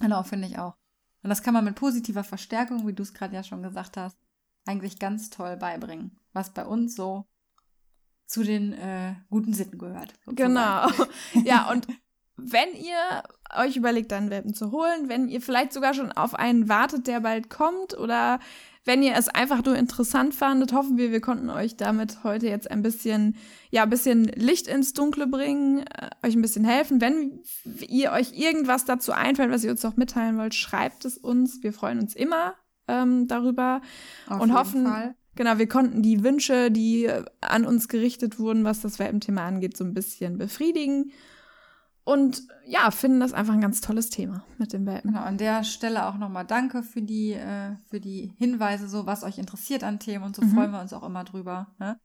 Genau, 0.00 0.22
finde 0.22 0.48
ich 0.48 0.58
auch. 0.58 0.74
Und 1.22 1.30
das 1.30 1.42
kann 1.42 1.54
man 1.54 1.64
mit 1.64 1.74
positiver 1.74 2.24
Verstärkung, 2.24 2.86
wie 2.86 2.92
du 2.92 3.02
es 3.02 3.14
gerade 3.14 3.34
ja 3.34 3.42
schon 3.42 3.62
gesagt 3.62 3.96
hast, 3.96 4.16
eigentlich 4.66 4.98
ganz 4.98 5.30
toll 5.30 5.56
beibringen. 5.56 6.18
Was 6.32 6.50
bei 6.50 6.64
uns 6.64 6.94
so 6.94 7.26
zu 8.26 8.44
den 8.44 8.72
äh, 8.74 9.14
guten 9.30 9.54
Sitten 9.54 9.78
gehört. 9.78 10.12
Sozusagen. 10.24 10.54
Genau. 10.54 10.88
Ja, 11.44 11.70
und 11.70 11.86
wenn 12.36 12.72
ihr 12.74 13.22
euch 13.56 13.76
überlegt, 13.76 14.12
einen 14.12 14.30
Welpen 14.30 14.54
zu 14.54 14.70
holen, 14.70 15.08
wenn 15.08 15.28
ihr 15.28 15.40
vielleicht 15.40 15.72
sogar 15.72 15.94
schon 15.94 16.12
auf 16.12 16.34
einen 16.34 16.68
wartet, 16.68 17.06
der 17.06 17.20
bald 17.20 17.50
kommt, 17.50 17.98
oder 17.98 18.38
wenn 18.88 19.02
ihr 19.02 19.14
es 19.16 19.28
einfach 19.28 19.62
nur 19.62 19.76
interessant 19.76 20.34
fandet, 20.34 20.72
hoffen 20.72 20.96
wir, 20.96 21.12
wir 21.12 21.20
konnten 21.20 21.50
euch 21.50 21.76
damit 21.76 22.24
heute 22.24 22.46
jetzt 22.46 22.70
ein 22.70 22.80
bisschen, 22.80 23.36
ja, 23.70 23.82
ein 23.82 23.90
bisschen 23.90 24.24
Licht 24.24 24.66
ins 24.66 24.94
Dunkle 24.94 25.26
bringen, 25.26 25.80
äh, 25.80 26.08
euch 26.26 26.34
ein 26.34 26.40
bisschen 26.40 26.64
helfen. 26.64 26.98
Wenn 27.02 27.42
ihr 27.86 28.12
euch 28.12 28.32
irgendwas 28.32 28.86
dazu 28.86 29.12
einfällt, 29.12 29.52
was 29.52 29.62
ihr 29.62 29.70
uns 29.70 29.82
noch 29.82 29.98
mitteilen 29.98 30.38
wollt, 30.38 30.54
schreibt 30.54 31.04
es 31.04 31.18
uns. 31.18 31.62
Wir 31.62 31.74
freuen 31.74 31.98
uns 31.98 32.16
immer 32.16 32.54
ähm, 32.88 33.28
darüber 33.28 33.82
auf 34.26 34.40
und 34.40 34.54
hoffen, 34.54 34.86
Fall. 34.86 35.14
Genau, 35.36 35.58
wir 35.58 35.68
konnten 35.68 36.00
die 36.02 36.24
Wünsche, 36.24 36.70
die 36.70 37.10
an 37.42 37.66
uns 37.66 37.88
gerichtet 37.88 38.38
wurden, 38.38 38.64
was 38.64 38.80
das 38.80 38.98
Welpenthema 38.98 39.46
angeht, 39.46 39.76
so 39.76 39.84
ein 39.84 39.92
bisschen 39.92 40.38
befriedigen. 40.38 41.12
Und 42.08 42.44
ja, 42.64 42.90
finden 42.90 43.20
das 43.20 43.34
einfach 43.34 43.52
ein 43.52 43.60
ganz 43.60 43.82
tolles 43.82 44.08
Thema 44.08 44.42
mit 44.56 44.72
dem 44.72 44.86
Welpen. 44.86 45.10
Genau, 45.10 45.22
an 45.22 45.36
der 45.36 45.62
Stelle 45.62 46.06
auch 46.06 46.16
nochmal 46.16 46.46
danke 46.46 46.82
für 46.82 47.02
die, 47.02 47.34
äh, 47.34 47.76
für 47.90 48.00
die 48.00 48.32
Hinweise, 48.38 48.88
so 48.88 49.04
was 49.04 49.24
euch 49.24 49.36
interessiert 49.36 49.84
an 49.84 49.98
Themen 49.98 50.24
und 50.24 50.34
so 50.34 50.40
mhm. 50.40 50.54
freuen 50.54 50.70
wir 50.70 50.80
uns 50.80 50.94
auch 50.94 51.02
immer 51.02 51.24
drüber. 51.24 51.66
Ne? 51.78 52.00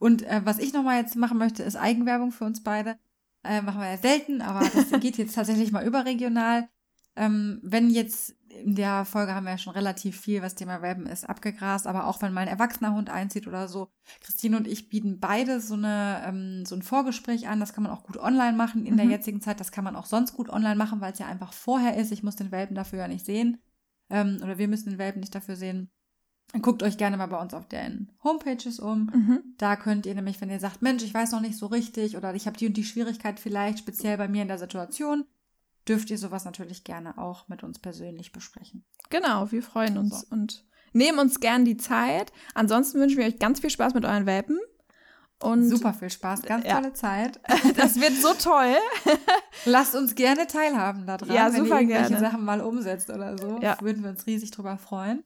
Und 0.00 0.24
äh, 0.24 0.40
was 0.42 0.58
ich 0.58 0.72
nochmal 0.72 1.00
jetzt 1.00 1.14
machen 1.14 1.38
möchte, 1.38 1.62
ist 1.62 1.76
Eigenwerbung 1.76 2.32
für 2.32 2.46
uns 2.46 2.64
beide. 2.64 2.98
Äh, 3.44 3.62
machen 3.62 3.80
wir 3.80 3.92
ja 3.92 3.96
selten, 3.96 4.42
aber 4.42 4.68
das 4.68 4.90
geht 5.00 5.18
jetzt 5.18 5.36
tatsächlich 5.36 5.70
mal 5.70 5.86
überregional. 5.86 6.68
Ähm, 7.14 7.60
wenn 7.62 7.90
jetzt 7.90 8.34
in 8.62 8.74
der 8.74 9.04
Folge 9.04 9.34
haben 9.34 9.44
wir 9.44 9.52
ja 9.52 9.58
schon 9.58 9.72
relativ 9.72 10.20
viel, 10.20 10.42
was 10.42 10.54
Thema 10.54 10.82
Welpen 10.82 11.06
ist, 11.06 11.28
abgegrast, 11.28 11.86
aber 11.86 12.06
auch 12.06 12.22
wenn 12.22 12.32
mal 12.32 12.42
ein 12.42 12.48
erwachsener 12.48 12.94
Hund 12.94 13.10
einzieht 13.10 13.46
oder 13.46 13.68
so. 13.68 13.90
Christine 14.20 14.56
und 14.56 14.66
ich 14.66 14.88
bieten 14.88 15.20
beide 15.20 15.60
so, 15.60 15.74
eine, 15.74 16.22
ähm, 16.26 16.64
so 16.64 16.74
ein 16.74 16.82
Vorgespräch 16.82 17.48
an. 17.48 17.60
Das 17.60 17.72
kann 17.72 17.84
man 17.84 17.92
auch 17.92 18.04
gut 18.04 18.16
online 18.16 18.56
machen 18.56 18.86
in 18.86 18.94
mhm. 18.94 18.98
der 18.98 19.06
jetzigen 19.06 19.40
Zeit. 19.40 19.60
Das 19.60 19.72
kann 19.72 19.84
man 19.84 19.96
auch 19.96 20.06
sonst 20.06 20.34
gut 20.34 20.48
online 20.48 20.76
machen, 20.76 21.00
weil 21.00 21.12
es 21.12 21.18
ja 21.18 21.26
einfach 21.26 21.52
vorher 21.52 21.96
ist. 21.96 22.12
Ich 22.12 22.22
muss 22.22 22.36
den 22.36 22.52
Welpen 22.52 22.76
dafür 22.76 23.00
ja 23.00 23.08
nicht 23.08 23.26
sehen. 23.26 23.58
Ähm, 24.10 24.38
oder 24.42 24.58
wir 24.58 24.68
müssen 24.68 24.90
den 24.90 24.98
Welpen 24.98 25.20
nicht 25.20 25.34
dafür 25.34 25.56
sehen. 25.56 25.90
Guckt 26.62 26.84
euch 26.84 26.96
gerne 26.96 27.16
mal 27.16 27.26
bei 27.26 27.40
uns 27.40 27.52
auf 27.52 27.66
den 27.66 28.12
Homepages 28.22 28.78
um. 28.78 29.10
Mhm. 29.12 29.40
Da 29.58 29.74
könnt 29.76 30.06
ihr 30.06 30.14
nämlich, 30.14 30.40
wenn 30.40 30.50
ihr 30.50 30.60
sagt, 30.60 30.82
Mensch, 30.82 31.02
ich 31.02 31.12
weiß 31.12 31.32
noch 31.32 31.40
nicht 31.40 31.56
so 31.56 31.66
richtig 31.66 32.16
oder 32.16 32.34
ich 32.34 32.46
habe 32.46 32.56
die 32.56 32.66
und 32.66 32.76
die 32.76 32.84
Schwierigkeit 32.84 33.40
vielleicht 33.40 33.80
speziell 33.80 34.16
bei 34.16 34.28
mir 34.28 34.42
in 34.42 34.48
der 34.48 34.58
Situation, 34.58 35.24
dürft 35.88 36.10
ihr 36.10 36.18
sowas 36.18 36.44
natürlich 36.44 36.84
gerne 36.84 37.18
auch 37.18 37.48
mit 37.48 37.62
uns 37.62 37.78
persönlich 37.78 38.32
besprechen. 38.32 38.84
Genau, 39.10 39.50
wir 39.52 39.62
freuen 39.62 39.98
uns 39.98 40.20
so. 40.20 40.26
und 40.30 40.64
nehmen 40.92 41.18
uns 41.18 41.40
gern 41.40 41.64
die 41.64 41.76
Zeit. 41.76 42.32
Ansonsten 42.54 43.00
wünschen 43.00 43.18
wir 43.18 43.26
euch 43.26 43.38
ganz 43.38 43.60
viel 43.60 43.70
Spaß 43.70 43.94
mit 43.94 44.04
euren 44.04 44.26
Welpen. 44.26 44.58
Und 45.40 45.68
Super 45.68 45.92
viel 45.92 46.10
Spaß, 46.10 46.42
ganz 46.42 46.64
ja. 46.64 46.76
tolle 46.76 46.92
Zeit. 46.94 47.40
Das 47.76 48.00
wird 48.00 48.14
so 48.14 48.32
toll. 48.34 48.76
Lasst 49.64 49.94
uns 49.94 50.14
gerne 50.14 50.46
teilhaben 50.46 51.06
daran, 51.06 51.28
ja, 51.28 51.52
wenn 51.52 51.66
ihr 51.66 51.70
irgendwelche 51.72 52.08
gerne. 52.08 52.18
Sachen 52.18 52.44
mal 52.44 52.60
umsetzt 52.60 53.10
oder 53.10 53.36
so. 53.36 53.58
Ja. 53.60 53.76
Würden 53.80 54.02
wir 54.02 54.10
uns 54.10 54.26
riesig 54.26 54.52
drüber 54.52 54.78
freuen. 54.78 55.24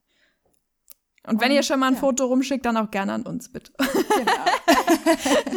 Und, 1.24 1.34
Und 1.34 1.40
wenn 1.40 1.52
ihr 1.52 1.62
schon 1.62 1.78
mal 1.78 1.88
ein 1.88 1.94
ja. 1.94 2.00
Foto 2.00 2.24
rumschickt, 2.24 2.64
dann 2.64 2.76
auch 2.76 2.90
gerne 2.90 3.12
an 3.12 3.22
uns, 3.22 3.50
bitte. 3.50 3.72
Genau. 3.78 4.32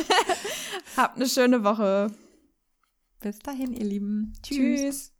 Habt 0.98 1.16
eine 1.16 1.28
schöne 1.28 1.64
Woche. 1.64 2.12
Bis 3.22 3.40
dahin, 3.40 3.72
ihr 3.74 3.86
Lieben. 3.86 4.34
Tschüss. 4.44 4.82
Tschüss. 4.82 5.11